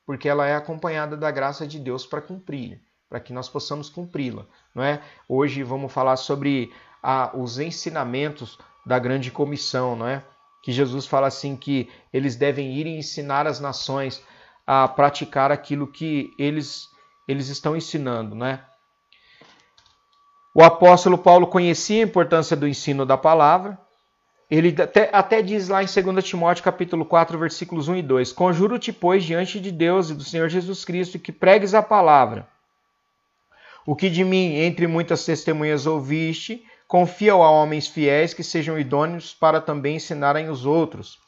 porque 0.05 0.29
ela 0.29 0.47
é 0.47 0.55
acompanhada 0.55 1.17
da 1.17 1.31
graça 1.31 1.67
de 1.67 1.79
Deus 1.79 2.05
para 2.05 2.21
cumprir, 2.21 2.81
para 3.09 3.19
que 3.19 3.33
nós 3.33 3.49
possamos 3.49 3.89
cumpri-la, 3.89 4.45
não 4.73 4.83
é? 4.83 5.01
Hoje 5.27 5.63
vamos 5.63 5.91
falar 5.91 6.17
sobre 6.17 6.71
a, 7.01 7.35
os 7.35 7.59
ensinamentos 7.59 8.57
da 8.85 8.99
grande 8.99 9.31
comissão, 9.31 9.95
não 9.95 10.07
é? 10.07 10.23
que 10.65 10.71
Jesus 10.71 11.05
fala 11.05 11.27
assim 11.27 11.55
que 11.55 11.87
eles 12.11 12.35
devem 12.35 12.73
ir 12.73 12.87
e 12.87 12.97
ensinar 12.97 13.45
as 13.45 13.59
nações 13.59 14.19
a 14.65 14.87
praticar 14.87 15.51
aquilo 15.51 15.85
que 15.85 16.33
eles 16.39 16.89
eles 17.27 17.49
estão 17.49 17.77
ensinando, 17.77 18.33
né? 18.33 18.65
O 20.55 20.63
apóstolo 20.63 21.19
Paulo 21.19 21.45
conhecia 21.45 22.03
a 22.03 22.07
importância 22.07 22.57
do 22.57 22.67
ensino 22.67 23.05
da 23.05 23.15
palavra. 23.15 23.79
Ele 24.49 24.75
até, 24.79 25.09
até 25.11 25.41
diz 25.41 25.69
lá 25.69 25.81
em 25.81 25.87
2 25.87 26.23
Timóteo 26.23 26.63
capítulo 26.63 27.03
4, 27.03 27.37
versículos 27.37 27.87
1 27.87 27.95
e 27.95 28.01
2: 28.03 28.31
Conjuro-te, 28.31 28.93
pois, 28.93 29.23
diante 29.23 29.59
de 29.59 29.71
Deus 29.71 30.09
e 30.09 30.13
do 30.13 30.23
Senhor 30.23 30.49
Jesus 30.49 30.85
Cristo, 30.85 31.17
que 31.17 31.31
pregues 31.31 31.73
a 31.73 31.81
palavra. 31.81 32.47
O 33.85 33.95
que 33.95 34.09
de 34.09 34.23
mim, 34.23 34.55
entre 34.55 34.85
muitas 34.87 35.25
testemunhas, 35.25 35.85
ouviste, 35.85 36.63
confia 36.87 37.33
a 37.33 37.49
homens 37.49 37.87
fiéis 37.87 38.33
que 38.33 38.43
sejam 38.43 38.79
idôneos 38.79 39.33
para 39.33 39.59
também 39.59 39.95
ensinarem 39.95 40.49
os 40.49 40.65
outros. 40.65 41.19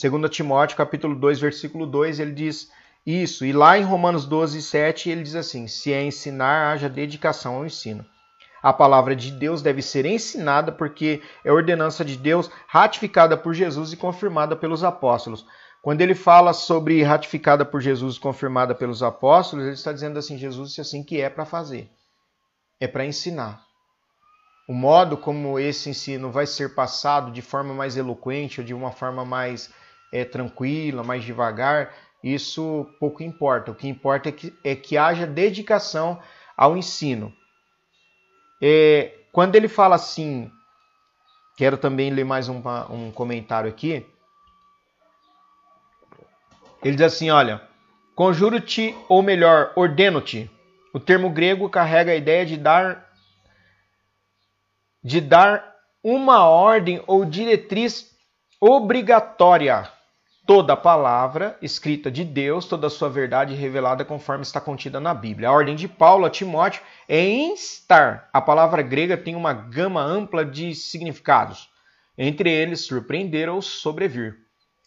2 0.00 0.30
Timóteo 0.30 0.76
capítulo 0.76 1.14
2, 1.14 1.40
versículo 1.40 1.86
2, 1.86 2.18
ele 2.18 2.32
diz 2.32 2.70
isso. 3.06 3.44
E 3.46 3.52
lá 3.52 3.78
em 3.78 3.84
Romanos 3.84 4.26
12, 4.26 4.60
7, 4.62 5.10
ele 5.10 5.22
diz 5.22 5.36
assim: 5.36 5.68
Se 5.68 5.92
é 5.92 6.02
ensinar, 6.02 6.72
haja 6.72 6.88
dedicação 6.88 7.56
ao 7.56 7.66
ensino. 7.66 8.04
A 8.62 8.72
palavra 8.72 9.14
de 9.14 9.30
Deus 9.30 9.62
deve 9.62 9.82
ser 9.82 10.06
ensinada 10.06 10.72
porque 10.72 11.22
é 11.44 11.52
ordenança 11.52 12.04
de 12.04 12.16
Deus, 12.16 12.50
ratificada 12.66 13.36
por 13.36 13.54
Jesus 13.54 13.92
e 13.92 13.96
confirmada 13.96 14.56
pelos 14.56 14.82
apóstolos. 14.82 15.46
Quando 15.82 16.00
ele 16.00 16.14
fala 16.14 16.52
sobre 16.52 17.02
ratificada 17.02 17.64
por 17.64 17.80
Jesus 17.80 18.16
e 18.16 18.20
confirmada 18.20 18.74
pelos 18.74 19.02
apóstolos, 19.02 19.66
ele 19.66 19.74
está 19.74 19.92
dizendo 19.92 20.18
assim: 20.18 20.36
Jesus 20.36 20.70
disse 20.70 20.80
assim 20.80 21.04
que 21.04 21.20
é 21.20 21.30
para 21.30 21.44
fazer, 21.44 21.88
é 22.80 22.88
para 22.88 23.04
ensinar. 23.04 23.64
O 24.68 24.74
modo 24.74 25.16
como 25.16 25.60
esse 25.60 25.88
ensino 25.88 26.32
vai 26.32 26.44
ser 26.44 26.74
passado 26.74 27.30
de 27.30 27.40
forma 27.40 27.72
mais 27.72 27.96
eloquente 27.96 28.60
ou 28.60 28.66
de 28.66 28.74
uma 28.74 28.90
forma 28.90 29.24
mais 29.24 29.72
é, 30.12 30.24
tranquila, 30.24 31.04
mais 31.04 31.22
devagar, 31.22 31.94
isso 32.20 32.84
pouco 32.98 33.22
importa. 33.22 33.70
O 33.70 33.74
que 33.74 33.86
importa 33.86 34.28
é 34.28 34.32
que, 34.32 34.52
é 34.64 34.74
que 34.74 34.98
haja 34.98 35.24
dedicação 35.24 36.20
ao 36.56 36.76
ensino. 36.76 37.32
É, 38.60 39.14
quando 39.32 39.54
ele 39.54 39.68
fala 39.68 39.96
assim, 39.96 40.50
quero 41.56 41.76
também 41.76 42.10
ler 42.10 42.24
mais 42.24 42.48
um, 42.48 42.62
comentário 43.12 43.68
aqui. 43.68 44.06
Ele 46.82 46.96
diz 46.96 47.06
assim: 47.06 47.30
olha, 47.30 47.60
conjuro-te, 48.14 48.96
ou 49.08 49.22
melhor, 49.22 49.72
ordeno-te 49.74 50.50
O 50.92 51.00
termo 51.00 51.30
grego 51.30 51.68
carrega 51.68 52.12
a 52.12 52.16
ideia 52.16 52.46
de 52.46 52.56
dar 52.56 53.06
de 55.02 55.20
dar 55.20 55.76
uma 56.02 56.48
ordem 56.48 57.02
ou 57.06 57.24
diretriz 57.24 58.16
obrigatória. 58.60 59.88
Toda 60.46 60.76
palavra 60.76 61.58
escrita 61.60 62.08
de 62.08 62.22
Deus, 62.22 62.66
toda 62.66 62.86
a 62.86 62.90
sua 62.90 63.08
verdade 63.08 63.52
revelada 63.52 64.04
conforme 64.04 64.44
está 64.44 64.60
contida 64.60 65.00
na 65.00 65.12
Bíblia. 65.12 65.48
A 65.48 65.52
ordem 65.52 65.74
de 65.74 65.88
Paulo 65.88 66.24
a 66.24 66.30
Timóteo 66.30 66.82
é 67.08 67.20
instar. 67.20 68.28
A 68.32 68.40
palavra 68.40 68.80
grega 68.80 69.16
tem 69.16 69.34
uma 69.34 69.52
gama 69.52 70.00
ampla 70.00 70.44
de 70.44 70.72
significados, 70.72 71.68
entre 72.16 72.48
eles 72.48 72.82
surpreender 72.82 73.48
ou 73.48 73.60
sobrevir. 73.60 74.36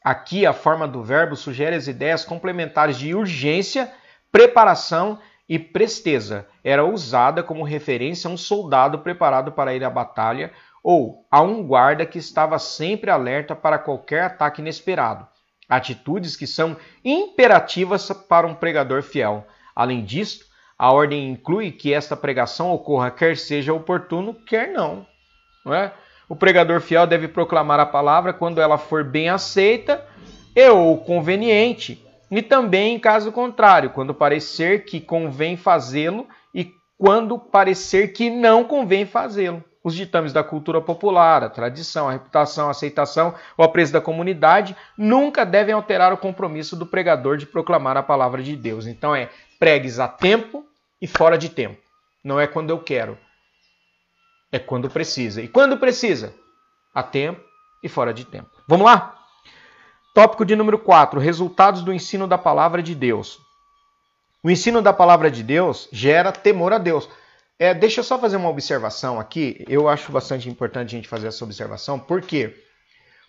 Aqui 0.01 0.45
a 0.45 0.53
forma 0.53 0.88
do 0.88 1.03
verbo 1.03 1.36
sugere 1.36 1.76
as 1.76 1.89
ideias 1.89 2.24
complementares 2.24 2.97
de 2.97 3.14
urgência, 3.14 3.91
preparação 4.32 5.20
e 5.47 5.60
presteza. 5.60 6.47
Era 6.64 6.86
usada 6.86 7.43
como 7.43 7.66
referência 7.66 8.30
a 8.30 8.32
um 8.32 8.38
soldado 8.38 8.99
preparado 8.99 9.51
para 9.51 9.76
ir 9.76 9.84
à 9.84 9.89
batalha 9.89 10.53
ou 10.82 11.28
a 11.30 11.41
um 11.41 11.62
guarda 11.68 12.05
que 12.05 12.18
estava 12.18 12.57
sempre 12.57 13.12
alerta 13.12 13.53
para 13.53 13.78
qualquer 13.78 14.24
ataque 14.24 14.62
inesperado. 14.62 15.28
Atitudes 15.70 16.36
que 16.36 16.47
são 16.47 16.76
imperativas 17.05 18.09
para 18.28 18.47
um 18.47 18.55
pregador 18.55 19.03
fiel. 19.03 19.45
Além 19.76 20.03
disto, 20.03 20.45
a 20.78 20.91
ordem 20.91 21.30
inclui 21.30 21.72
que 21.72 21.93
esta 21.93 22.17
pregação 22.17 22.72
ocorra 22.72 23.11
quer 23.11 23.38
seja 23.38 23.74
oportuno, 23.74 24.34
quer 24.34 24.72
não. 24.72 25.05
não 25.63 25.74
é? 25.74 25.93
O 26.28 26.36
pregador 26.36 26.82
fiel 26.82 27.05
deve 27.05 27.28
proclamar 27.28 27.80
a 27.80 27.86
palavra 27.86 28.34
quando 28.34 28.59
ela 28.59 28.78
for 28.78 29.03
bem 29.03 29.30
aceita 29.30 30.05
e 30.55 30.67
ou 30.70 30.97
conveniente, 30.97 32.03
e 32.32 32.41
também 32.41 32.95
em 32.95 32.99
caso 32.99 33.32
contrário, 33.32 33.91
quando 33.91 34.13
parecer 34.13 34.86
que 34.86 34.99
convém 34.99 35.55
fazê-lo 35.55 36.28
e 36.53 36.72
quando 36.97 37.38
parecer 37.38 38.13
que 38.13 38.30
não 38.30 38.63
convém 38.63 39.05
fazê-lo 39.05 39.63
os 39.89 39.95
ditames 39.95 40.31
da 40.31 40.43
cultura 40.43 40.79
popular, 40.79 41.43
a 41.43 41.49
tradição, 41.49 42.07
a 42.07 42.13
reputação, 42.13 42.67
a 42.67 42.71
aceitação 42.71 43.35
ou 43.57 43.65
a 43.65 43.69
preço 43.69 43.91
da 43.91 43.99
comunidade 43.99 44.75
nunca 44.97 45.45
devem 45.45 45.73
alterar 45.73 46.13
o 46.13 46.17
compromisso 46.17 46.75
do 46.75 46.85
pregador 46.85 47.37
de 47.37 47.45
proclamar 47.45 47.97
a 47.97 48.03
palavra 48.03 48.41
de 48.41 48.55
Deus. 48.55 48.87
Então 48.87 49.15
é 49.15 49.29
pregues 49.59 49.99
a 49.99 50.07
tempo 50.07 50.65
e 51.01 51.07
fora 51.07 51.37
de 51.37 51.49
tempo. 51.49 51.81
Não 52.23 52.39
é 52.39 52.47
quando 52.47 52.69
eu 52.69 52.79
quero. 52.79 53.17
É 54.51 54.59
quando 54.59 54.89
precisa. 54.89 55.41
E 55.41 55.47
quando 55.47 55.77
precisa? 55.77 56.33
A 56.93 57.03
tempo 57.03 57.41
e 57.83 57.89
fora 57.89 58.13
de 58.13 58.25
tempo. 58.25 58.49
Vamos 58.67 58.85
lá? 58.85 59.15
Tópico 60.13 60.45
de 60.45 60.55
número 60.55 60.77
4: 60.79 61.19
resultados 61.19 61.81
do 61.81 61.93
ensino 61.93 62.27
da 62.27 62.37
palavra 62.37 62.81
de 62.81 62.95
Deus. 62.95 63.39
O 64.43 64.49
ensino 64.49 64.81
da 64.81 64.93
palavra 64.93 65.29
de 65.29 65.43
Deus 65.43 65.89
gera 65.91 66.31
temor 66.31 66.73
a 66.73 66.77
Deus. 66.77 67.09
É, 67.60 67.74
deixa 67.74 67.99
eu 67.99 68.03
só 68.05 68.18
fazer 68.18 68.38
uma 68.38 68.49
observação 68.49 69.20
aqui. 69.20 69.66
Eu 69.68 69.89
acho 69.89 70.14
bastante 70.14 70.49
importante 70.49 70.95
a 70.95 70.97
gente 70.97 71.10
fazer 71.10 71.28
essa 71.28 71.43
observação. 71.43 71.99
Por 71.99 72.22
quê? 72.22 72.55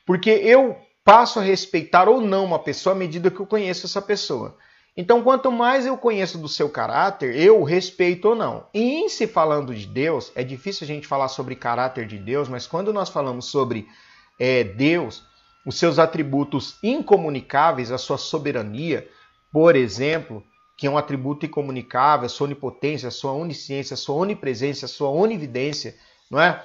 Porque 0.06 0.30
eu 0.30 0.76
passo 1.04 1.40
a 1.40 1.42
respeitar 1.42 2.08
ou 2.08 2.20
não 2.20 2.44
uma 2.44 2.60
pessoa 2.60 2.94
à 2.94 2.98
medida 2.98 3.30
que 3.30 3.40
eu 3.40 3.46
conheço 3.46 3.86
essa 3.86 4.00
pessoa. 4.00 4.56
Então, 4.96 5.22
quanto 5.22 5.50
mais 5.50 5.84
eu 5.84 5.96
conheço 5.96 6.38
do 6.38 6.48
seu 6.48 6.68
caráter, 6.68 7.34
eu 7.36 7.62
respeito 7.64 8.28
ou 8.28 8.34
não. 8.36 8.66
E 8.72 8.80
em 8.80 9.08
se 9.08 9.26
falando 9.26 9.74
de 9.74 9.86
Deus, 9.86 10.30
é 10.36 10.44
difícil 10.44 10.84
a 10.84 10.86
gente 10.86 11.06
falar 11.06 11.28
sobre 11.28 11.56
caráter 11.56 12.06
de 12.06 12.18
Deus, 12.18 12.48
mas 12.48 12.66
quando 12.66 12.92
nós 12.92 13.08
falamos 13.08 13.46
sobre 13.46 13.88
é, 14.38 14.62
Deus, 14.62 15.24
os 15.66 15.76
seus 15.76 15.98
atributos 15.98 16.76
incomunicáveis, 16.82 17.90
a 17.90 17.98
sua 17.98 18.18
soberania, 18.18 19.08
por 19.52 19.74
exemplo, 19.74 20.44
que 20.80 20.86
é 20.86 20.90
um 20.90 20.96
atributo 20.96 21.44
incomunicável, 21.44 22.24
a 22.24 22.28
sua 22.30 22.46
onipotência, 22.46 23.08
a 23.08 23.10
sua 23.10 23.32
onisciência, 23.32 23.92
a 23.92 23.98
sua 23.98 24.14
onipresença, 24.14 24.86
a 24.86 24.88
sua 24.88 25.10
onividência, 25.10 25.94
não 26.30 26.40
é? 26.40 26.64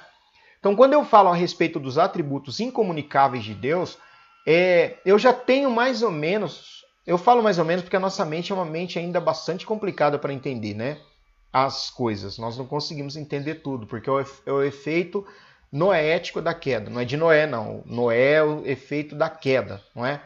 Então, 0.58 0.74
quando 0.74 0.94
eu 0.94 1.04
falo 1.04 1.28
a 1.28 1.34
respeito 1.34 1.78
dos 1.78 1.98
atributos 1.98 2.58
incomunicáveis 2.58 3.44
de 3.44 3.52
Deus, 3.52 3.98
é, 4.46 4.96
eu 5.04 5.18
já 5.18 5.34
tenho 5.34 5.70
mais 5.70 6.02
ou 6.02 6.10
menos, 6.10 6.82
eu 7.06 7.18
falo 7.18 7.42
mais 7.42 7.58
ou 7.58 7.64
menos 7.66 7.82
porque 7.82 7.96
a 7.96 8.00
nossa 8.00 8.24
mente 8.24 8.50
é 8.50 8.54
uma 8.54 8.64
mente 8.64 8.98
ainda 8.98 9.20
bastante 9.20 9.66
complicada 9.66 10.18
para 10.18 10.32
entender, 10.32 10.72
né? 10.72 10.96
As 11.52 11.90
coisas. 11.90 12.38
Nós 12.38 12.56
não 12.56 12.64
conseguimos 12.64 13.18
entender 13.18 13.56
tudo, 13.56 13.86
porque 13.86 14.08
é 14.08 14.50
o 14.50 14.62
efeito 14.62 15.26
noético 15.70 16.40
da 16.40 16.54
queda. 16.54 16.88
Não 16.88 17.02
é 17.02 17.04
de 17.04 17.18
Noé, 17.18 17.46
não. 17.46 17.82
Noé 17.84 18.32
é 18.32 18.42
o 18.42 18.66
efeito 18.66 19.14
da 19.14 19.28
queda, 19.28 19.84
não 19.94 20.06
é? 20.06 20.22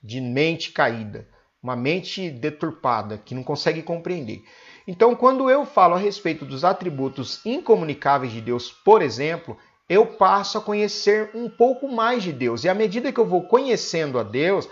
De 0.00 0.20
mente 0.20 0.70
caída 0.70 1.33
uma 1.64 1.74
mente 1.74 2.28
deturpada, 2.28 3.16
que 3.16 3.34
não 3.34 3.42
consegue 3.42 3.82
compreender. 3.82 4.44
Então, 4.86 5.16
quando 5.16 5.48
eu 5.48 5.64
falo 5.64 5.94
a 5.94 5.98
respeito 5.98 6.44
dos 6.44 6.62
atributos 6.62 7.40
incomunicáveis 7.42 8.30
de 8.30 8.42
Deus, 8.42 8.70
por 8.70 9.00
exemplo, 9.00 9.56
eu 9.88 10.04
passo 10.04 10.58
a 10.58 10.60
conhecer 10.60 11.30
um 11.34 11.48
pouco 11.48 11.88
mais 11.88 12.22
de 12.22 12.34
Deus. 12.34 12.64
E 12.64 12.68
à 12.68 12.74
medida 12.74 13.10
que 13.10 13.18
eu 13.18 13.24
vou 13.24 13.44
conhecendo 13.44 14.18
a 14.18 14.22
Deus, 14.22 14.68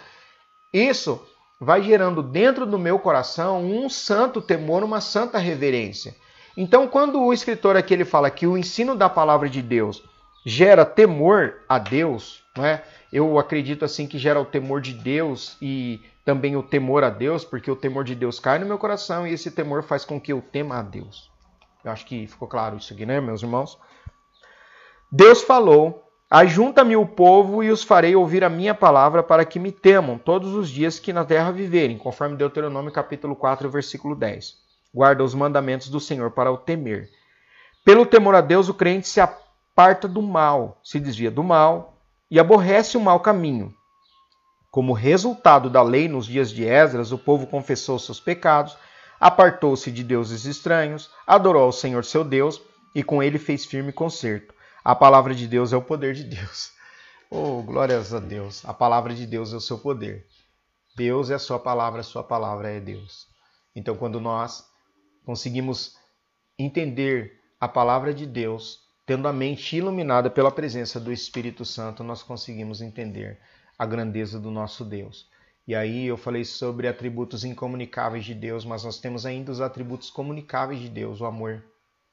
isso 0.70 1.26
vai 1.58 1.82
gerando 1.82 2.22
dentro 2.22 2.66
do 2.66 2.78
meu 2.78 2.98
coração 2.98 3.64
um 3.64 3.88
santo 3.88 4.42
temor, 4.42 4.84
uma 4.84 5.00
santa 5.00 5.38
reverência. 5.38 6.14
Então, 6.54 6.86
quando 6.86 7.22
o 7.22 7.32
escritor 7.32 7.74
aqui 7.74 7.94
ele 7.94 8.04
fala 8.04 8.30
que 8.30 8.46
o 8.46 8.58
ensino 8.58 8.94
da 8.94 9.08
palavra 9.08 9.48
de 9.48 9.62
Deus 9.62 10.02
gera 10.44 10.84
temor 10.84 11.54
a 11.66 11.78
Deus, 11.78 12.42
não 12.54 12.66
é? 12.66 12.84
Eu 13.10 13.38
acredito 13.38 13.82
assim 13.82 14.06
que 14.06 14.18
gera 14.18 14.38
o 14.38 14.44
temor 14.44 14.82
de 14.82 14.92
Deus 14.92 15.56
e 15.62 16.00
também 16.24 16.56
o 16.56 16.62
temor 16.62 17.04
a 17.04 17.10
Deus, 17.10 17.44
porque 17.44 17.70
o 17.70 17.76
temor 17.76 18.04
de 18.04 18.14
Deus 18.14 18.38
cai 18.38 18.58
no 18.58 18.66
meu 18.66 18.78
coração 18.78 19.26
e 19.26 19.32
esse 19.32 19.50
temor 19.50 19.82
faz 19.82 20.04
com 20.04 20.20
que 20.20 20.32
eu 20.32 20.40
tema 20.40 20.78
a 20.78 20.82
Deus. 20.82 21.30
Eu 21.84 21.90
acho 21.90 22.06
que 22.06 22.26
ficou 22.26 22.46
claro 22.46 22.76
isso 22.76 22.92
aqui, 22.92 23.04
né, 23.04 23.20
meus 23.20 23.42
irmãos? 23.42 23.78
Deus 25.10 25.42
falou: 25.42 26.04
Ajunta-me 26.30 26.96
o 26.96 27.04
povo 27.04 27.62
e 27.62 27.70
os 27.70 27.82
farei 27.82 28.16
ouvir 28.16 28.42
a 28.42 28.48
minha 28.48 28.74
palavra 28.74 29.22
para 29.22 29.44
que 29.44 29.58
me 29.58 29.70
temam 29.70 30.16
todos 30.16 30.54
os 30.54 30.70
dias 30.70 30.98
que 30.98 31.12
na 31.12 31.24
terra 31.24 31.50
viverem, 31.50 31.98
conforme 31.98 32.36
Deuteronômio 32.36 32.92
capítulo 32.92 33.36
4, 33.36 33.68
versículo 33.68 34.14
10. 34.14 34.54
Guarda 34.94 35.24
os 35.24 35.34
mandamentos 35.34 35.88
do 35.88 36.00
Senhor 36.00 36.30
para 36.30 36.50
o 36.50 36.56
temer. 36.56 37.10
Pelo 37.84 38.06
temor 38.06 38.34
a 38.34 38.40
Deus, 38.40 38.68
o 38.68 38.74
crente 38.74 39.08
se 39.08 39.20
aparta 39.20 40.06
do 40.06 40.22
mal, 40.22 40.80
se 40.82 41.00
desvia 41.00 41.30
do 41.30 41.42
mal 41.42 41.98
e 42.30 42.38
aborrece 42.38 42.96
o 42.96 43.00
mau 43.00 43.20
caminho. 43.20 43.74
Como 44.72 44.94
resultado 44.94 45.68
da 45.68 45.82
lei 45.82 46.08
nos 46.08 46.24
dias 46.24 46.50
de 46.50 46.64
Esdras, 46.64 47.12
o 47.12 47.18
povo 47.18 47.46
confessou 47.46 47.98
seus 47.98 48.18
pecados, 48.18 48.74
apartou-se 49.20 49.92
de 49.92 50.02
deuses 50.02 50.46
estranhos, 50.46 51.10
adorou 51.26 51.64
ao 51.64 51.72
Senhor 51.72 52.02
seu 52.06 52.24
Deus 52.24 52.58
e 52.94 53.02
com 53.02 53.22
ele 53.22 53.38
fez 53.38 53.66
firme 53.66 53.92
concerto. 53.92 54.54
A 54.82 54.94
palavra 54.94 55.34
de 55.34 55.46
Deus 55.46 55.74
é 55.74 55.76
o 55.76 55.82
poder 55.82 56.14
de 56.14 56.24
Deus. 56.24 56.72
Oh, 57.34 57.62
glórias 57.62 58.12
a 58.12 58.18
Deus. 58.18 58.62
A 58.66 58.74
palavra 58.74 59.14
de 59.14 59.26
Deus 59.26 59.54
é 59.54 59.56
o 59.56 59.60
seu 59.60 59.78
poder. 59.78 60.26
Deus 60.94 61.30
é 61.30 61.34
a 61.34 61.38
sua 61.38 61.58
palavra, 61.58 62.00
a 62.00 62.04
sua 62.04 62.22
palavra 62.22 62.70
é 62.70 62.78
Deus. 62.78 63.26
Então, 63.74 63.96
quando 63.96 64.20
nós 64.20 64.66
conseguimos 65.24 65.96
entender 66.58 67.40
a 67.58 67.66
palavra 67.66 68.12
de 68.12 68.26
Deus, 68.26 68.80
tendo 69.06 69.26
a 69.26 69.32
mente 69.32 69.78
iluminada 69.78 70.28
pela 70.28 70.50
presença 70.50 71.00
do 71.00 71.10
Espírito 71.10 71.64
Santo, 71.64 72.04
nós 72.04 72.22
conseguimos 72.22 72.82
entender 72.82 73.40
a 73.82 73.86
grandeza 73.86 74.38
do 74.38 74.48
nosso 74.48 74.84
Deus. 74.84 75.28
E 75.66 75.74
aí 75.74 76.06
eu 76.06 76.16
falei 76.16 76.44
sobre 76.44 76.86
atributos 76.86 77.42
incomunicáveis 77.42 78.24
de 78.24 78.32
Deus, 78.32 78.64
mas 78.64 78.84
nós 78.84 79.00
temos 79.00 79.26
ainda 79.26 79.50
os 79.50 79.60
atributos 79.60 80.08
comunicáveis 80.08 80.78
de 80.78 80.88
Deus, 80.88 81.20
o 81.20 81.26
amor, 81.26 81.64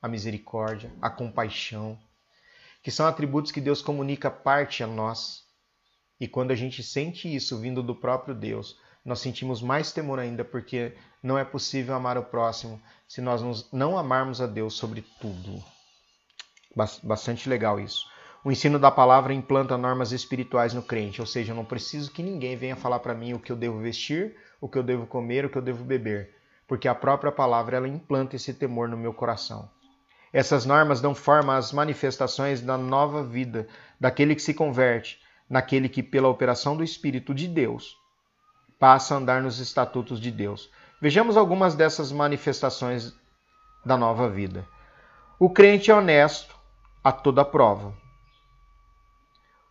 a 0.01 0.07
misericórdia, 0.07 0.91
a 0.99 1.11
compaixão, 1.11 1.95
que 2.81 2.89
são 2.89 3.05
atributos 3.05 3.51
que 3.51 3.61
Deus 3.61 3.83
comunica 3.83 4.31
parte 4.31 4.83
a 4.83 4.87
nós. 4.87 5.43
E 6.19 6.27
quando 6.27 6.49
a 6.49 6.55
gente 6.55 6.81
sente 6.81 7.33
isso 7.33 7.59
vindo 7.59 7.83
do 7.83 7.93
próprio 7.93 8.33
Deus, 8.33 8.75
nós 9.05 9.19
sentimos 9.19 9.61
mais 9.61 9.91
temor 9.91 10.17
ainda, 10.17 10.43
porque 10.43 10.97
não 11.21 11.37
é 11.37 11.45
possível 11.45 11.93
amar 11.93 12.17
o 12.17 12.25
próximo 12.25 12.81
se 13.07 13.21
nós 13.21 13.71
não 13.71 13.95
amarmos 13.95 14.41
a 14.41 14.47
Deus 14.47 14.73
sobre 14.73 15.05
tudo. 15.21 15.63
Bastante 17.03 17.47
legal 17.47 17.79
isso. 17.79 18.07
O 18.43 18.51
ensino 18.51 18.79
da 18.79 18.89
palavra 18.89 19.33
implanta 19.33 19.77
normas 19.77 20.13
espirituais 20.13 20.73
no 20.73 20.81
crente, 20.81 21.19
ou 21.19 21.27
seja, 21.27 21.51
eu 21.51 21.55
não 21.55 21.65
preciso 21.65 22.09
que 22.09 22.23
ninguém 22.23 22.55
venha 22.55 22.75
falar 22.75 22.99
para 22.99 23.13
mim 23.13 23.33
o 23.33 23.39
que 23.39 23.51
eu 23.51 23.55
devo 23.55 23.79
vestir, 23.79 24.37
o 24.61 24.69
que 24.69 24.77
eu 24.77 24.83
devo 24.83 25.05
comer, 25.05 25.43
o 25.43 25.49
que 25.49 25.57
eu 25.57 25.61
devo 25.61 25.83
beber, 25.83 26.33
porque 26.65 26.87
a 26.87 26.95
própria 26.95 27.33
palavra 27.33 27.75
ela 27.75 27.87
implanta 27.87 28.37
esse 28.37 28.53
temor 28.53 28.87
no 28.87 28.95
meu 28.95 29.13
coração. 29.13 29.69
Essas 30.31 30.65
normas 30.65 31.01
dão 31.01 31.13
forma 31.13 31.57
às 31.57 31.73
manifestações 31.73 32.61
da 32.61 32.77
nova 32.77 33.23
vida 33.23 33.67
daquele 33.99 34.35
que 34.35 34.41
se 34.41 34.53
converte, 34.53 35.19
naquele 35.49 35.89
que, 35.89 36.01
pela 36.01 36.29
operação 36.29 36.77
do 36.77 36.83
Espírito 36.83 37.33
de 37.33 37.47
Deus, 37.47 37.97
passa 38.79 39.15
a 39.15 39.17
andar 39.17 39.41
nos 39.41 39.59
estatutos 39.59 40.17
de 40.17 40.31
Deus. 40.31 40.71
Vejamos 41.01 41.35
algumas 41.35 41.75
dessas 41.75 42.09
manifestações 42.09 43.13
da 43.85 43.97
nova 43.97 44.29
vida. 44.29 44.65
O 45.37 45.49
crente 45.49 45.91
é 45.91 45.95
honesto 45.95 46.55
a 47.03 47.11
toda 47.11 47.43
prova. 47.43 47.93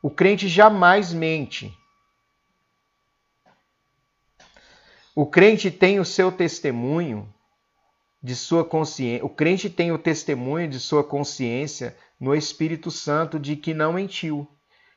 O 0.01 0.11
crente 0.11 0.49
jamais 0.49 1.13
mente. 1.13 1.77
O 5.15 5.27
crente 5.27 5.71
tem 5.71 5.99
o 5.99 6.05
seu 6.05 6.31
testemunho 6.31 7.29
de 8.23 8.37
sua 8.37 8.65
consciência, 8.65 9.25
o 9.25 9.29
crente 9.29 9.69
tem 9.69 9.91
o 9.91 9.99
testemunho 9.99 10.69
de 10.69 10.79
sua 10.79 11.03
consciência 11.03 11.97
no 12.21 12.35
Espírito 12.35 12.91
Santo 12.91 13.39
de 13.39 13.57
que 13.57 13.75
não 13.75 13.93
mentiu. 13.93 14.49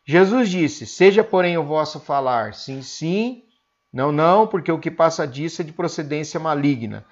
Jesus 0.05 0.49
disse: 0.49 0.85
Seja, 0.85 1.23
porém, 1.23 1.57
o 1.57 1.65
vosso 1.65 1.99
falar 1.99 2.53
sim, 2.53 2.83
sim, 2.83 3.43
não, 3.91 4.11
não, 4.11 4.47
porque 4.47 4.71
o 4.71 4.79
que 4.79 4.91
passa 4.91 5.27
disso 5.27 5.61
é 5.61 5.65
de 5.65 5.73
procedência 5.73 6.39
maligna. 6.39 7.05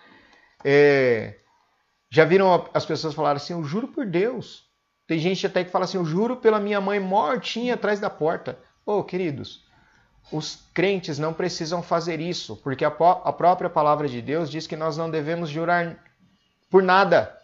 É, 0.63 1.39
já 2.09 2.25
viram 2.25 2.69
as 2.73 2.85
pessoas 2.85 3.13
falar 3.13 3.35
assim: 3.35 3.53
Eu 3.53 3.63
juro 3.63 3.87
por 3.87 4.05
Deus. 4.05 4.68
Tem 5.09 5.17
gente 5.17 5.47
até 5.47 5.63
que 5.63 5.71
fala 5.71 5.85
assim: 5.85 5.97
Eu 5.97 6.05
juro 6.05 6.37
pela 6.37 6.59
minha 6.59 6.79
mãe 6.79 6.99
mortinha 6.99 7.73
atrás 7.73 7.99
da 7.99 8.11
porta. 8.11 8.59
Oh, 8.85 9.03
queridos, 9.03 9.65
os 10.31 10.69
crentes 10.71 11.17
não 11.17 11.33
precisam 11.33 11.81
fazer 11.81 12.19
isso, 12.19 12.55
porque 12.57 12.85
a, 12.85 12.89
a 12.89 13.33
própria 13.33 13.71
palavra 13.71 14.07
de 14.07 14.21
Deus 14.21 14.51
diz 14.51 14.67
que 14.67 14.75
nós 14.75 14.97
não 14.97 15.09
devemos 15.09 15.49
jurar 15.49 15.97
por 16.69 16.83
nada. 16.83 17.35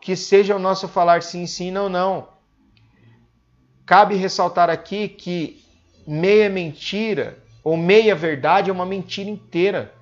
Que 0.00 0.16
seja 0.16 0.56
o 0.56 0.58
nosso 0.58 0.88
falar 0.88 1.22
sim, 1.22 1.46
sim, 1.46 1.70
não, 1.70 1.90
não. 1.90 2.26
Cabe 3.84 4.14
ressaltar 4.14 4.70
aqui 4.70 5.10
que 5.10 5.62
meia 6.06 6.48
mentira 6.48 7.36
ou 7.62 7.76
meia 7.76 8.14
verdade 8.14 8.70
é 8.70 8.72
uma 8.72 8.86
mentira 8.86 9.28
inteira. 9.28 9.92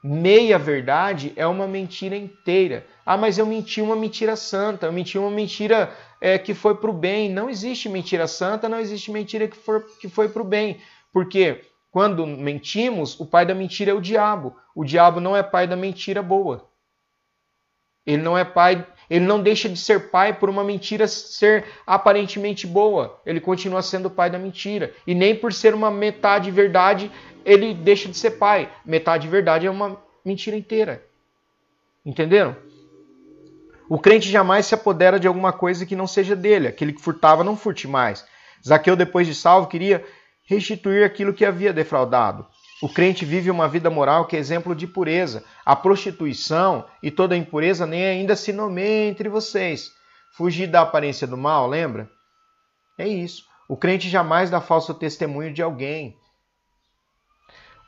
Meia 0.00 0.60
verdade 0.60 1.32
é 1.34 1.44
uma 1.44 1.66
mentira 1.66 2.16
inteira. 2.16 2.86
Ah, 3.04 3.16
mas 3.16 3.38
eu 3.38 3.46
menti 3.46 3.80
uma 3.80 3.96
mentira 3.96 4.36
santa, 4.36 4.86
eu 4.86 4.92
menti 4.92 5.18
uma 5.18 5.30
mentira 5.30 5.92
é, 6.20 6.38
que 6.38 6.54
foi 6.54 6.76
para 6.76 6.90
o 6.90 6.94
bem. 6.94 7.28
Não 7.30 7.50
existe 7.50 7.88
mentira 7.88 8.28
santa, 8.28 8.68
não 8.68 8.78
existe 8.78 9.10
mentira 9.10 9.48
que, 9.48 9.56
for, 9.56 9.84
que 10.00 10.08
foi 10.08 10.28
para 10.28 10.42
o 10.42 10.44
bem. 10.44 10.80
Porque 11.12 11.62
quando 11.90 12.26
mentimos, 12.26 13.18
o 13.18 13.26
pai 13.26 13.44
da 13.44 13.54
mentira 13.54 13.90
é 13.90 13.94
o 13.94 14.00
diabo. 14.00 14.56
O 14.74 14.84
diabo 14.84 15.20
não 15.20 15.36
é 15.36 15.42
pai 15.42 15.66
da 15.66 15.76
mentira 15.76 16.22
boa. 16.22 16.68
Ele 18.06 18.22
não 18.22 18.36
é 18.36 18.44
pai, 18.44 18.84
ele 19.08 19.24
não 19.24 19.40
deixa 19.40 19.68
de 19.68 19.76
ser 19.76 20.10
pai 20.10 20.32
por 20.32 20.48
uma 20.48 20.64
mentira 20.64 21.06
ser 21.06 21.64
aparentemente 21.86 22.66
boa. 22.66 23.20
Ele 23.26 23.40
continua 23.40 23.82
sendo 23.82 24.10
pai 24.10 24.30
da 24.30 24.38
mentira. 24.38 24.92
E 25.06 25.14
nem 25.14 25.36
por 25.36 25.52
ser 25.52 25.74
uma 25.74 25.90
metade 25.90 26.50
verdade, 26.50 27.10
ele 27.44 27.74
deixa 27.74 28.08
de 28.08 28.16
ser 28.16 28.32
pai. 28.32 28.70
Metade 28.84 29.28
verdade 29.28 29.66
é 29.66 29.70
uma 29.70 30.00
mentira 30.24 30.56
inteira. 30.56 31.04
Entenderam? 32.04 32.56
O 33.92 33.98
crente 33.98 34.30
jamais 34.30 34.64
se 34.64 34.74
apodera 34.74 35.20
de 35.20 35.28
alguma 35.28 35.52
coisa 35.52 35.84
que 35.84 35.94
não 35.94 36.06
seja 36.06 36.34
dele. 36.34 36.66
Aquele 36.66 36.94
que 36.94 37.02
furtava, 37.02 37.44
não 37.44 37.58
furte 37.58 37.86
mais. 37.86 38.24
Zaqueu, 38.66 38.96
depois 38.96 39.26
de 39.26 39.34
salvo, 39.34 39.68
queria 39.68 40.02
restituir 40.46 41.04
aquilo 41.04 41.34
que 41.34 41.44
havia 41.44 41.74
defraudado. 41.74 42.46
O 42.82 42.88
crente 42.88 43.26
vive 43.26 43.50
uma 43.50 43.68
vida 43.68 43.90
moral 43.90 44.24
que 44.24 44.34
é 44.34 44.38
exemplo 44.38 44.74
de 44.74 44.86
pureza. 44.86 45.44
A 45.62 45.76
prostituição 45.76 46.86
e 47.02 47.10
toda 47.10 47.36
impureza 47.36 47.86
nem 47.86 48.02
ainda 48.02 48.34
se 48.34 48.50
nomeia 48.50 49.10
entre 49.10 49.28
vocês. 49.28 49.90
Fugir 50.38 50.68
da 50.68 50.80
aparência 50.80 51.26
do 51.26 51.36
mal, 51.36 51.68
lembra? 51.68 52.08
É 52.96 53.06
isso. 53.06 53.44
O 53.68 53.76
crente 53.76 54.08
jamais 54.08 54.48
dá 54.48 54.58
falso 54.58 54.94
testemunho 54.94 55.52
de 55.52 55.60
alguém. 55.60 56.16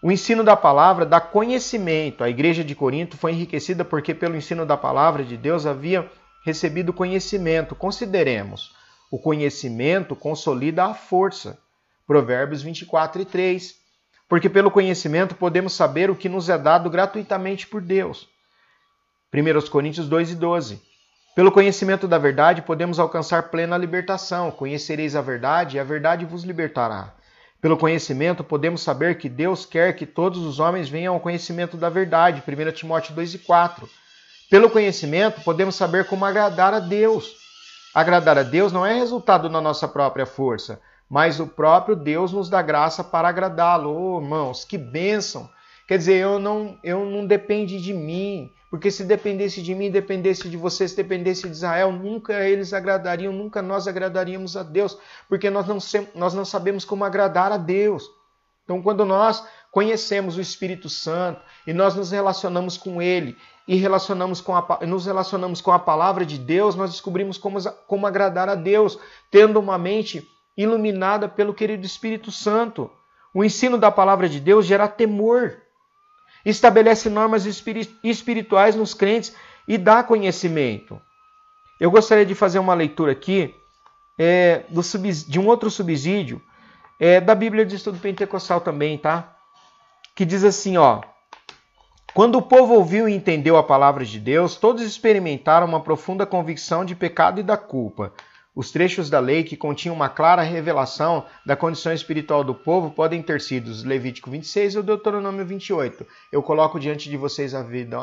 O 0.05 0.13
ensino 0.13 0.45
da 0.45 0.55
palavra 0.55 1.07
dá 1.07 1.19
conhecimento. 1.19 2.23
A 2.23 2.29
igreja 2.29 2.63
de 2.63 2.75
Corinto 2.75 3.17
foi 3.17 3.33
enriquecida 3.33 3.87
porque, 3.87 4.13
pelo 4.13 4.37
ensino 4.37 4.67
da 4.67 4.77
palavra 4.77 5.25
de 5.25 5.35
Deus, 5.35 5.65
havia 5.65 6.07
recebido 6.45 6.93
conhecimento. 6.93 7.75
Consideremos: 7.75 8.77
o 9.11 9.19
conhecimento 9.19 10.15
consolida 10.15 10.85
a 10.85 10.93
força. 10.93 11.59
Provérbios 12.07 12.61
24 12.61 13.23
e 13.23 13.25
3. 13.25 13.77
Porque 14.29 14.51
pelo 14.51 14.71
conhecimento 14.71 15.37
podemos 15.37 15.73
saber 15.73 16.11
o 16.11 16.15
que 16.15 16.29
nos 16.29 16.51
é 16.51 16.59
dado 16.59 16.91
gratuitamente 16.91 17.67
por 17.67 17.81
Deus. 17.81 18.29
1 19.33 19.71
Coríntios 19.71 20.07
2 20.07 20.33
e 20.33 20.35
12. 20.35 20.83
Pelo 21.35 21.51
conhecimento 21.51 22.07
da 22.07 22.19
verdade 22.19 22.61
podemos 22.61 22.99
alcançar 22.99 23.45
plena 23.45 23.79
libertação. 23.79 24.51
Conhecereis 24.51 25.17
a 25.17 25.23
verdade 25.23 25.79
e 25.79 25.81
a 25.81 25.85
verdade 25.85 26.27
vos 26.27 26.45
libertará. 26.45 27.15
Pelo 27.65 27.79
conhecimento 27.79 28.45
podemos 28.45 28.83
saber 28.83 29.17
que 29.17 29.27
Deus 29.27 29.65
quer 29.65 29.97
que 29.97 30.05
todos 30.05 30.41
os 30.41 30.61
homens 30.61 30.87
venham 30.87 31.15
ao 31.15 31.21
conhecimento 31.21 31.79
da 31.79 31.89
verdade. 31.89 32.43
1 32.47 32.73
Timóteo 32.73 33.15
2 33.15 33.37
e 33.37 33.39
4. 33.39 33.89
Pelo 34.51 34.69
conhecimento 34.69 35.41
podemos 35.41 35.75
saber 35.75 36.05
como 36.05 36.27
agradar 36.27 36.75
a 36.75 36.79
Deus. 36.79 37.37
Agradar 37.95 38.37
a 38.37 38.43
Deus 38.43 38.71
não 38.71 38.85
é 38.85 38.93
resultado 38.93 39.49
da 39.49 39.63
nossa 39.63 39.89
própria 39.89 40.27
força, 40.27 40.79
mas 41.09 41.41
o 41.41 41.47
próprio 41.47 41.97
Deus 41.97 42.35
nos 42.35 42.51
dá 42.51 42.61
graça 42.61 43.03
para 43.03 43.29
agradá-lo. 43.29 43.97
Oh, 43.99 44.21
irmãos, 44.21 44.63
que 44.63 44.77
bênção! 44.77 45.49
Quer 45.89 45.97
dizer, 45.97 46.17
eu 46.17 46.39
não, 46.39 46.79
eu 46.85 47.07
não 47.07 47.27
depende 47.27 47.81
de 47.81 47.95
mim, 47.95 48.51
porque 48.75 48.91
se 48.91 49.05
dependesse 49.05 49.63
de 49.63 49.73
mim, 49.73 49.89
dependesse 49.89 50.49
de 50.49 50.57
você, 50.57 50.89
se 50.89 50.97
dependesse 50.97 51.43
de 51.43 51.55
Israel, 51.55 51.93
nunca 51.93 52.45
eles 52.45 52.73
agradariam, 52.73 53.33
nunca 53.33 53.63
nós 53.63 53.87
agradaríamos 53.87 54.57
a 54.57 54.65
Deus, 54.65 54.99
porque 55.29 55.49
nós 55.49 55.69
não, 55.69 55.79
nós 56.13 56.35
não 56.35 56.45
sabemos 56.45 56.85
como 56.85 57.05
agradar 57.05 57.53
a 57.53 57.57
Deus. 57.57 58.11
Então, 58.65 58.83
quando 58.83 59.05
nós 59.05 59.47
conhecemos 59.71 60.37
o 60.37 60.41
Espírito 60.41 60.89
Santo 60.89 61.41
e 61.65 61.73
nós 61.73 61.95
nos 61.95 62.11
relacionamos 62.11 62.77
com 62.77 63.01
Ele 63.01 63.37
e 63.69 63.77
relacionamos 63.77 64.41
com 64.41 64.57
a, 64.57 64.81
nos 64.85 65.07
relacionamos 65.07 65.61
com 65.61 65.71
a 65.71 65.79
palavra 65.79 66.27
de 66.27 66.37
Deus, 66.37 66.75
nós 66.75 66.91
descobrimos 66.91 67.39
como, 67.39 67.63
como 67.87 68.09
agradar 68.09 68.49
a 68.49 68.57
Deus, 68.57 68.99
tendo 69.31 69.61
uma 69.61 69.79
mente 69.79 70.29
iluminada 70.57 71.29
pelo 71.29 71.55
querido 71.55 71.87
Espírito 71.87 72.33
Santo. 72.33 72.91
O 73.33 73.45
ensino 73.45 73.79
da 73.79 73.93
palavra 73.93 74.29
de 74.29 74.41
Deus 74.41 74.67
gera 74.67 74.89
temor, 74.89 75.63
estabelece 76.45 77.09
normas 77.09 77.47
espirituais 78.03 78.77
nos 78.77 78.95
crentes 78.95 79.35
e 79.67 79.79
dá 79.79 80.03
conhecimento. 80.03 81.01
Eu 81.81 81.91
gostaria 81.91 82.27
de 82.27 82.35
fazer 82.35 82.59
uma 82.59 82.75
leitura 82.75 83.13
aqui 83.13 83.55
é, 84.19 84.65
do, 84.69 84.83
de 84.83 85.41
um 85.41 85.47
outro 85.47 85.71
subsídio 85.71 86.41
é, 87.01 87.21
da 87.21 87.35
Bíblia 87.35 87.65
de 87.65 87.77
Estudo 87.77 87.99
Pentecostal 87.99 88.61
também, 88.61 88.97
tá? 88.97 89.37
Que 90.15 90.25
diz 90.25 90.45
assim, 90.45 90.77
ó. 90.77 91.01
Quando 92.15 92.37
o 92.37 92.43
povo 92.43 92.75
ouviu 92.75 93.09
e 93.09 93.15
entendeu 93.15 93.57
a 93.57 93.63
palavra 93.63 94.05
de 94.05 94.21
Deus, 94.21 94.55
todos 94.55 94.83
experimentaram 94.83 95.67
uma 95.67 95.81
profunda 95.81 96.25
convicção 96.25 96.85
de 96.85 96.95
pecado 96.95 97.41
e 97.41 97.43
da 97.43 97.57
culpa. 97.57 98.13
Os 98.55 98.71
trechos 98.71 99.11
da 99.11 99.19
lei 99.19 99.43
que 99.43 99.57
continham 99.57 99.97
uma 99.97 100.09
clara 100.09 100.43
revelação 100.43 101.27
da 101.45 101.57
condição 101.57 101.93
espiritual 101.93 102.45
do 102.45 102.55
povo 102.55 102.93
podem 102.93 103.21
ter 103.21 103.41
sido 103.41 103.73
Levítico 103.85 104.31
26 104.31 104.75
e 104.75 104.79
o 104.79 104.83
Deuteronômio 104.83 105.45
28. 105.45 106.07
Eu 106.31 106.41
coloco 106.41 106.79
diante 106.79 107.11
de 107.11 107.17
vocês 107.17 107.53
a 107.53 107.65
vida, 107.65 107.99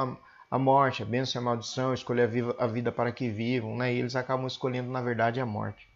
a 0.49 0.59
morte, 0.59 1.03
a 1.03 1.05
bênção 1.05 1.39
e 1.39 1.41
a 1.41 1.45
maldição, 1.45 1.93
escolher 1.93 2.29
a 2.59 2.67
vida 2.67 2.91
para 2.91 3.13
que 3.13 3.29
vivam, 3.29 3.77
né? 3.77 3.93
e 3.93 3.99
eles 3.99 4.13
acabam 4.13 4.45
escolhendo, 4.45 4.91
na 4.91 5.01
verdade, 5.01 5.39
a 5.39 5.45
morte. 5.45 5.87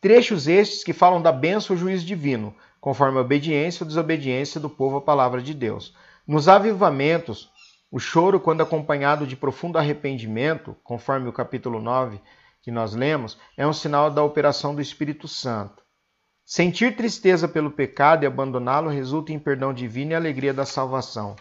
Trechos 0.00 0.48
estes 0.48 0.82
que 0.82 0.94
falam 0.94 1.20
da 1.20 1.30
bênção 1.30 1.76
ou 1.76 1.80
juízo 1.80 2.06
divino, 2.06 2.54
conforme 2.80 3.18
a 3.18 3.20
obediência 3.20 3.84
ou 3.84 3.88
desobediência 3.88 4.58
do 4.58 4.70
povo 4.70 4.96
à 4.96 5.00
palavra 5.02 5.42
de 5.42 5.52
Deus. 5.52 5.94
Nos 6.26 6.48
avivamentos, 6.48 7.50
o 7.92 7.98
choro, 7.98 8.40
quando 8.40 8.62
acompanhado 8.62 9.26
de 9.26 9.36
profundo 9.36 9.76
arrependimento, 9.76 10.74
conforme 10.82 11.28
o 11.28 11.32
capítulo 11.32 11.78
9 11.78 12.18
que 12.62 12.70
nós 12.70 12.94
lemos 12.94 13.38
é 13.56 13.66
um 13.66 13.72
sinal 13.72 14.10
da 14.10 14.22
operação 14.22 14.74
do 14.74 14.80
Espírito 14.80 15.26
Santo. 15.26 15.82
Sentir 16.44 16.96
tristeza 16.96 17.46
pelo 17.46 17.70
pecado 17.70 18.24
e 18.24 18.26
abandoná-lo 18.26 18.90
resulta 18.90 19.32
em 19.32 19.38
perdão 19.38 19.72
divino 19.72 20.12
e 20.12 20.14
alegria 20.14 20.52
da 20.52 20.66
salvação. 20.66 21.36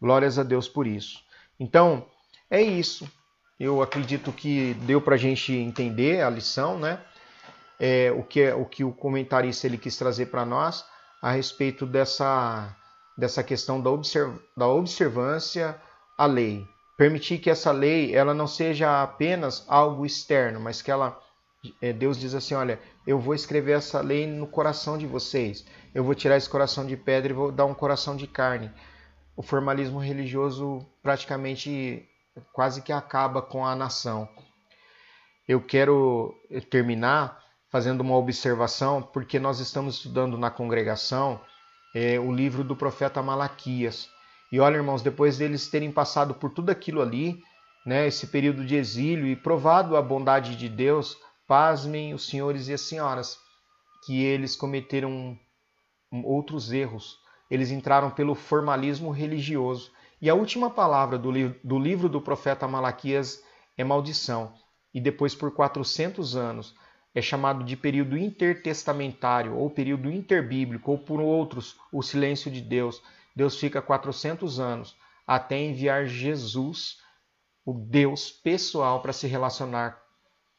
Glórias 0.00 0.38
a 0.38 0.42
Deus 0.42 0.68
por 0.68 0.86
isso. 0.86 1.20
Então, 1.58 2.06
é 2.48 2.62
isso. 2.62 3.10
Eu 3.58 3.82
acredito 3.82 4.32
que 4.32 4.74
deu 4.82 5.00
para 5.00 5.16
a 5.16 5.18
gente 5.18 5.52
entender 5.52 6.22
a 6.22 6.30
lição, 6.30 6.78
né? 6.78 7.00
É, 7.78 8.12
o, 8.12 8.22
que 8.22 8.40
é, 8.40 8.54
o 8.54 8.64
que 8.64 8.84
o 8.84 8.92
comentarista 8.92 9.66
ele 9.66 9.76
quis 9.76 9.96
trazer 9.96 10.26
para 10.26 10.46
nós 10.46 10.84
a 11.20 11.32
respeito 11.32 11.84
dessa, 11.84 12.76
dessa 13.18 13.42
questão 13.42 13.80
da, 13.80 13.90
observ, 13.90 14.38
da 14.56 14.68
observância 14.68 15.80
à 16.16 16.26
lei 16.26 16.64
permitir 17.02 17.38
que 17.38 17.50
essa 17.50 17.72
lei 17.72 18.14
ela 18.14 18.32
não 18.32 18.46
seja 18.46 19.02
apenas 19.02 19.64
algo 19.66 20.06
externo, 20.06 20.60
mas 20.60 20.80
que 20.80 20.88
ela 20.88 21.20
é, 21.80 21.92
Deus 21.92 22.16
diz 22.16 22.32
assim, 22.32 22.54
olha, 22.54 22.78
eu 23.04 23.18
vou 23.18 23.34
escrever 23.34 23.72
essa 23.72 24.00
lei 24.00 24.24
no 24.24 24.46
coração 24.46 24.96
de 24.96 25.04
vocês. 25.04 25.66
Eu 25.92 26.04
vou 26.04 26.14
tirar 26.14 26.36
esse 26.36 26.48
coração 26.48 26.86
de 26.86 26.96
pedra 26.96 27.32
e 27.32 27.34
vou 27.34 27.50
dar 27.50 27.64
um 27.64 27.74
coração 27.74 28.14
de 28.14 28.28
carne. 28.28 28.70
O 29.36 29.42
formalismo 29.42 29.98
religioso 29.98 30.86
praticamente 31.02 32.08
quase 32.52 32.80
que 32.82 32.92
acaba 32.92 33.42
com 33.42 33.66
a 33.66 33.74
nação. 33.74 34.28
Eu 35.48 35.60
quero 35.60 36.32
terminar 36.70 37.42
fazendo 37.68 38.02
uma 38.02 38.16
observação, 38.16 39.02
porque 39.02 39.40
nós 39.40 39.58
estamos 39.58 39.96
estudando 39.96 40.38
na 40.38 40.52
congregação 40.52 41.40
é, 41.96 42.20
o 42.20 42.30
livro 42.30 42.62
do 42.62 42.76
profeta 42.76 43.20
Malaquias. 43.20 44.08
E 44.52 44.60
olha, 44.60 44.76
irmãos, 44.76 45.00
depois 45.00 45.38
deles 45.38 45.68
terem 45.68 45.90
passado 45.90 46.34
por 46.34 46.50
tudo 46.50 46.68
aquilo 46.68 47.00
ali, 47.00 47.42
né, 47.86 48.06
esse 48.06 48.26
período 48.26 48.64
de 48.64 48.76
exílio 48.76 49.26
e 49.26 49.34
provado 49.34 49.96
a 49.96 50.02
bondade 50.02 50.54
de 50.56 50.68
Deus, 50.68 51.16
pasmem 51.48 52.12
os 52.12 52.26
senhores 52.26 52.68
e 52.68 52.74
as 52.74 52.82
senhoras, 52.82 53.38
que 54.04 54.22
eles 54.22 54.54
cometeram 54.54 55.38
outros 56.22 56.70
erros. 56.70 57.18
Eles 57.50 57.70
entraram 57.70 58.10
pelo 58.10 58.34
formalismo 58.34 59.10
religioso 59.10 59.90
E 60.20 60.30
a 60.30 60.34
última 60.34 60.70
palavra 60.70 61.18
do 61.18 61.30
livro 61.30 61.58
do, 61.64 61.78
livro 61.78 62.08
do 62.08 62.20
profeta 62.20 62.68
Malaquias 62.68 63.42
é 63.76 63.82
maldição. 63.82 64.54
E 64.94 65.00
depois, 65.00 65.34
por 65.34 65.50
400 65.50 66.36
anos, 66.36 66.74
é 67.14 67.20
chamado 67.20 67.64
de 67.64 67.76
período 67.76 68.16
intertestamentário, 68.16 69.56
ou 69.56 69.68
período 69.68 70.10
interbíblico, 70.10 70.92
ou 70.92 70.98
por 70.98 71.20
outros, 71.20 71.76
o 71.90 72.02
silêncio 72.02 72.50
de 72.50 72.60
Deus. 72.60 73.02
Deus 73.34 73.58
fica 73.58 73.80
400 73.80 74.60
anos 74.60 74.96
até 75.26 75.58
enviar 75.58 76.06
Jesus, 76.06 76.98
o 77.64 77.72
Deus 77.72 78.30
pessoal, 78.30 79.00
para 79.00 79.12
se 79.12 79.26
relacionar 79.26 80.00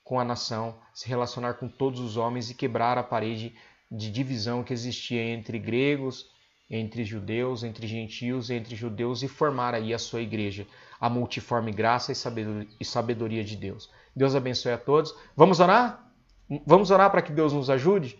com 0.04 0.20
a 0.20 0.24
nação, 0.24 0.80
se 0.94 1.08
relacionar 1.08 1.56
com 1.56 1.68
todos 1.68 2.00
os 2.00 2.18
homens 2.18 2.50
e 2.50 2.56
quebrar 2.56 2.98
a 2.98 3.04
parede 3.04 3.56
de 3.92 4.12
divisão 4.12 4.64
que 4.64 4.74
existia 4.74 5.22
entre 5.24 5.60
gregos, 5.60 6.32
entre 6.70 7.04
judeus, 7.04 7.64
entre 7.64 7.86
gentios, 7.86 8.50
entre 8.50 8.76
judeus 8.76 9.22
e 9.22 9.28
formar 9.28 9.76
aí 9.76 9.94
a 9.94 10.00
sua 10.00 10.22
igreja, 10.22 10.66
a 11.00 11.10
multiforme 11.10 11.72
graça 11.72 12.12
e 12.12 12.86
sabedoria 12.86 13.44
de 13.44 13.56
Deus. 13.56 13.90
Deus 14.16 14.34
abençoe 14.36 14.72
a 14.72 14.78
todos. 14.78 15.14
Vamos 15.36 15.60
orar? 15.60 16.12
Vamos 16.66 16.90
orar 16.90 17.12
para 17.12 17.22
que 17.22 17.32
Deus 17.32 17.54
nos 17.54 17.70
ajude? 17.70 18.18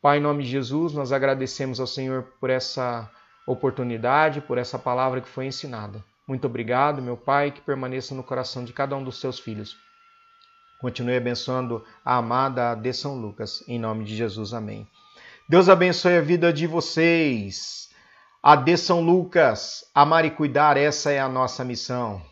Pai, 0.00 0.18
em 0.18 0.20
nome 0.20 0.44
de 0.44 0.50
Jesus, 0.50 0.92
nós 0.92 1.12
agradecemos 1.12 1.78
ao 1.80 1.86
Senhor 1.86 2.34
por 2.40 2.50
essa 2.50 3.10
oportunidade, 3.50 4.40
por 4.42 4.58
essa 4.58 4.78
palavra 4.78 5.20
que 5.20 5.28
foi 5.28 5.46
ensinada. 5.46 6.04
Muito 6.26 6.46
obrigado, 6.46 7.00
meu 7.00 7.16
Pai, 7.16 7.50
que 7.50 7.60
permaneça 7.62 8.14
no 8.14 8.22
coração 8.22 8.62
de 8.62 8.72
cada 8.72 8.94
um 8.94 9.02
dos 9.02 9.18
seus 9.18 9.38
filhos. 9.38 9.76
Continue 10.80 11.16
abençoando 11.16 11.82
a 12.04 12.16
amada 12.16 12.74
de 12.74 12.92
São 12.92 13.18
Lucas. 13.18 13.64
Em 13.66 13.78
nome 13.78 14.04
de 14.04 14.14
Jesus, 14.14 14.52
amém. 14.52 14.86
Deus 15.48 15.68
abençoe 15.68 16.18
a 16.18 16.20
vida 16.20 16.52
de 16.52 16.66
vocês. 16.66 17.88
A 18.42 18.54
de 18.54 18.76
São 18.76 19.00
Lucas, 19.00 19.84
amar 19.94 20.24
e 20.24 20.30
cuidar, 20.30 20.76
essa 20.76 21.10
é 21.10 21.18
a 21.18 21.28
nossa 21.28 21.64
missão. 21.64 22.22